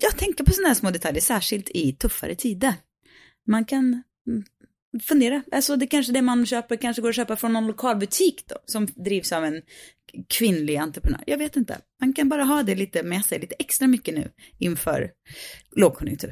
jag 0.00 0.18
tänker 0.18 0.44
på 0.44 0.52
sådana 0.52 0.68
här 0.68 0.74
små 0.74 0.90
detaljer, 0.90 1.20
särskilt 1.20 1.70
i 1.70 1.92
tuffare 1.92 2.34
tider. 2.34 2.74
Man 3.46 3.64
kan 3.64 4.02
mm, 4.26 4.44
fundera, 5.02 5.42
alltså 5.52 5.76
det 5.76 5.86
kanske 5.86 6.12
det 6.12 6.22
man 6.22 6.46
köper 6.46 6.76
kanske 6.76 7.02
går 7.02 7.08
att 7.08 7.16
köpa 7.16 7.36
från 7.36 7.52
någon 7.52 7.66
lokalbutik 7.66 8.44
då, 8.48 8.56
som 8.66 8.86
drivs 8.86 9.32
av 9.32 9.44
en 9.44 9.62
kvinnlig 10.28 10.76
entreprenör. 10.76 11.24
Jag 11.26 11.38
vet 11.38 11.56
inte, 11.56 11.78
man 12.00 12.12
kan 12.12 12.28
bara 12.28 12.44
ha 12.44 12.62
det 12.62 12.74
lite 12.74 13.02
med 13.02 13.24
sig, 13.24 13.38
lite 13.38 13.54
extra 13.58 13.86
mycket 13.88 14.14
nu 14.14 14.30
inför 14.58 15.10
lågkonjunktur. 15.76 16.30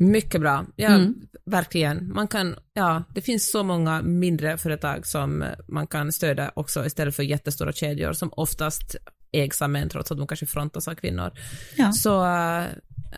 Mycket 0.00 0.40
bra, 0.40 0.66
ja 0.76 0.88
Mm. 0.88 1.14
verkligen. 1.46 2.12
Man 2.14 2.28
kan, 2.28 2.56
ja 2.72 3.04
det 3.14 3.20
finns 3.20 3.50
så 3.50 3.62
många 3.62 4.02
mindre 4.02 4.58
företag 4.58 5.06
som 5.06 5.44
man 5.68 5.86
kan 5.86 6.12
stödja 6.12 6.52
också 6.54 6.86
istället 6.86 7.16
för 7.16 7.22
jättestora 7.22 7.72
kedjor 7.72 8.12
som 8.12 8.32
oftast 8.36 8.96
ägs 9.32 9.62
av 9.62 9.70
män 9.70 9.88
trots 9.88 10.10
att 10.10 10.18
de 10.18 10.26
kanske 10.26 10.46
frontas 10.46 10.88
av 10.88 10.94
kvinnor. 10.94 11.30
Ja. 11.76 11.92
Så 11.92 12.24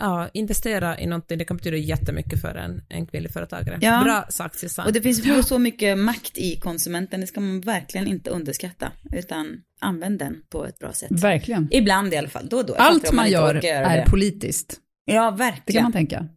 ja, 0.01 0.28
investera 0.32 0.99
i 1.01 1.07
någonting, 1.07 1.38
det 1.38 1.45
kan 1.45 1.57
betyda 1.57 1.76
jättemycket 1.76 2.40
för 2.40 2.55
en, 2.55 2.82
en 2.88 3.07
kvinnlig 3.07 3.32
företagare. 3.32 3.78
Ja. 3.80 4.01
Bra 4.05 4.26
sagt 4.28 4.59
Susanne. 4.59 4.86
Och 4.86 4.93
det 4.93 5.03
finns 5.03 5.49
så 5.49 5.59
mycket 5.59 5.99
makt 5.99 6.38
i 6.38 6.57
konsumenten, 6.57 7.20
det 7.20 7.26
ska 7.26 7.40
man 7.40 7.61
verkligen 7.61 8.07
inte 8.07 8.30
underskatta, 8.30 8.93
utan 9.12 9.61
använd 9.80 10.18
den 10.18 10.43
på 10.51 10.66
ett 10.66 10.78
bra 10.78 10.93
sätt. 10.93 11.11
Verkligen. 11.11 11.68
Ibland 11.70 12.14
i 12.14 12.16
alla 12.16 12.28
fall, 12.28 12.49
då 12.49 12.57
och 12.57 12.66
då. 12.66 12.74
Allt 12.74 13.12
man 13.12 13.30
gör 13.30 13.64
är 13.64 13.97
det. 13.99 14.11
politiskt, 14.11 14.78
Ja, 15.05 15.14
det 15.14 15.28
kan 15.28 15.36
verkligen. 15.36 15.82
man 15.82 15.93
tänka. 15.93 16.28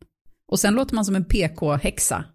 Och 0.51 0.59
sen 0.59 0.73
låter 0.73 0.95
man 0.95 1.05
som 1.05 1.15
en 1.15 1.25
PK-häxa. 1.25 2.25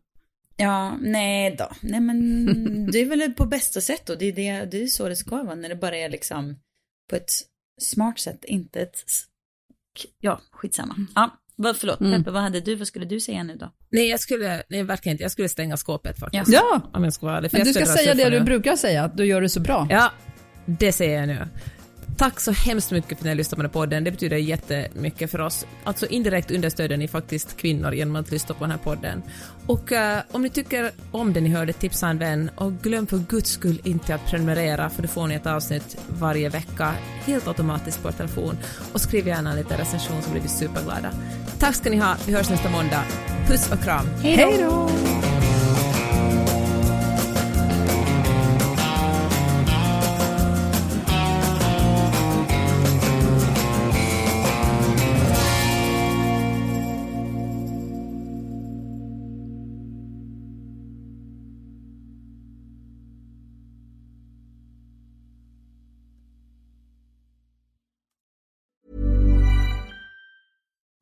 Ja, 0.57 0.97
nej 1.01 1.57
då. 1.59 1.69
Nej 1.81 2.01
men 2.01 2.47
det 2.93 2.99
är 2.99 3.07
väl 3.07 3.33
på 3.33 3.47
bästa 3.47 3.81
sätt 3.81 4.07
då. 4.07 4.15
Det 4.15 4.27
är, 4.27 4.33
det, 4.33 4.71
det 4.71 4.83
är 4.83 4.87
så 4.87 5.09
det 5.09 5.17
ska 5.17 5.43
vara 5.43 5.55
när 5.55 5.69
det 5.69 5.77
bara 5.77 5.97
är 5.97 6.09
liksom 6.09 6.57
på 7.11 7.17
ett 7.17 7.31
smart 7.81 8.19
sätt, 8.19 8.45
inte 8.45 8.81
ett 8.81 8.97
Ja, 10.21 10.41
skitsamma. 10.53 10.95
Ja, 11.15 11.31
vad, 11.57 11.77
förlåt, 11.77 11.99
Peppe, 11.99 12.31
vad 12.31 12.43
hade 12.43 12.61
du, 12.61 12.75
vad 12.75 12.87
skulle 12.87 13.05
du 13.05 13.21
säga 13.21 13.43
nu 13.43 13.57
då? 13.57 13.73
Nej, 13.91 14.09
jag 14.09 14.21
skulle, 14.21 14.63
nej 14.69 14.83
verkligen 14.83 15.15
inte, 15.15 15.25
jag 15.25 15.33
skulle 15.33 15.49
stänga 15.49 15.77
skåpet 15.77 16.19
faktiskt. 16.19 16.49
Ja, 16.49 16.81
Om 16.93 17.05
jag 17.05 17.13
ska 17.13 17.27
vara 17.27 17.37
ärlig. 17.37 17.51
men 17.53 17.65
du 17.65 17.73
ska 17.73 17.87
säga 17.87 18.15
det 18.15 18.31
du 18.31 18.41
brukar 18.41 18.77
säga, 18.77 19.05
att 19.05 19.17
du 19.17 19.25
gör 19.27 19.41
det 19.41 19.49
så 19.49 19.61
bra. 19.61 19.87
Ja, 19.91 20.13
det 20.67 20.93
säger 20.93 21.19
jag 21.19 21.29
nu. 21.29 21.49
Tack 22.21 22.41
så 22.41 22.53
hemskt 22.53 22.91
mycket 22.91 23.09
för 23.09 23.15
att 23.15 23.23
ni 23.23 23.29
har 23.29 23.35
lyssnat 23.35 23.57
på 23.57 23.63
den 23.63 23.71
podden. 23.71 24.05
Det 24.05 24.11
betyder 24.11 24.37
jättemycket 24.37 25.31
för 25.31 25.41
oss. 25.41 25.67
Alltså 25.85 26.07
indirekt 26.07 26.51
understöder 26.51 26.97
ni 26.97 27.09
faktiskt 27.09 27.57
kvinnor 27.57 27.93
genom 27.93 28.17
att 28.17 28.31
lyssna 28.31 28.55
på 28.55 28.65
den 28.65 28.71
här 28.71 28.79
podden. 28.79 29.23
Och 29.67 29.93
eh, 29.93 30.23
om 30.33 30.43
ni 30.43 30.51
tycker 30.51 30.91
om 31.11 31.33
det 31.33 31.41
ni 31.41 31.49
hörde, 31.49 31.73
tipsa 31.73 32.09
en 32.09 32.19
vän. 32.19 32.51
Och 32.57 32.73
glöm 32.73 33.07
för 33.07 33.19
guds 33.19 33.51
skull 33.51 33.81
inte 33.85 34.15
att 34.15 34.27
prenumerera 34.27 34.91
för 34.91 35.03
då 35.03 35.09
får 35.09 35.27
ni 35.27 35.35
ett 35.35 35.47
avsnitt 35.47 35.97
varje 36.09 36.49
vecka 36.49 36.95
helt 37.25 37.49
automatiskt 37.49 38.03
på 38.03 38.09
er 38.09 38.13
telefon. 38.13 38.59
Och 38.93 39.01
skriv 39.01 39.29
gärna 39.29 39.51
en 39.51 39.57
liten 39.57 39.79
recension 39.79 40.23
så 40.23 40.31
blir 40.31 40.43
vi 40.43 40.49
superglada. 40.49 41.13
Tack 41.59 41.75
ska 41.75 41.91
ni 41.91 41.97
ha. 41.97 42.17
Vi 42.27 42.33
hörs 42.33 42.51
nästa 42.51 42.71
måndag. 42.71 43.05
Puss 43.47 43.73
och 43.73 43.83
kram. 43.83 44.07
Hej 44.23 44.59
då! 44.59 44.91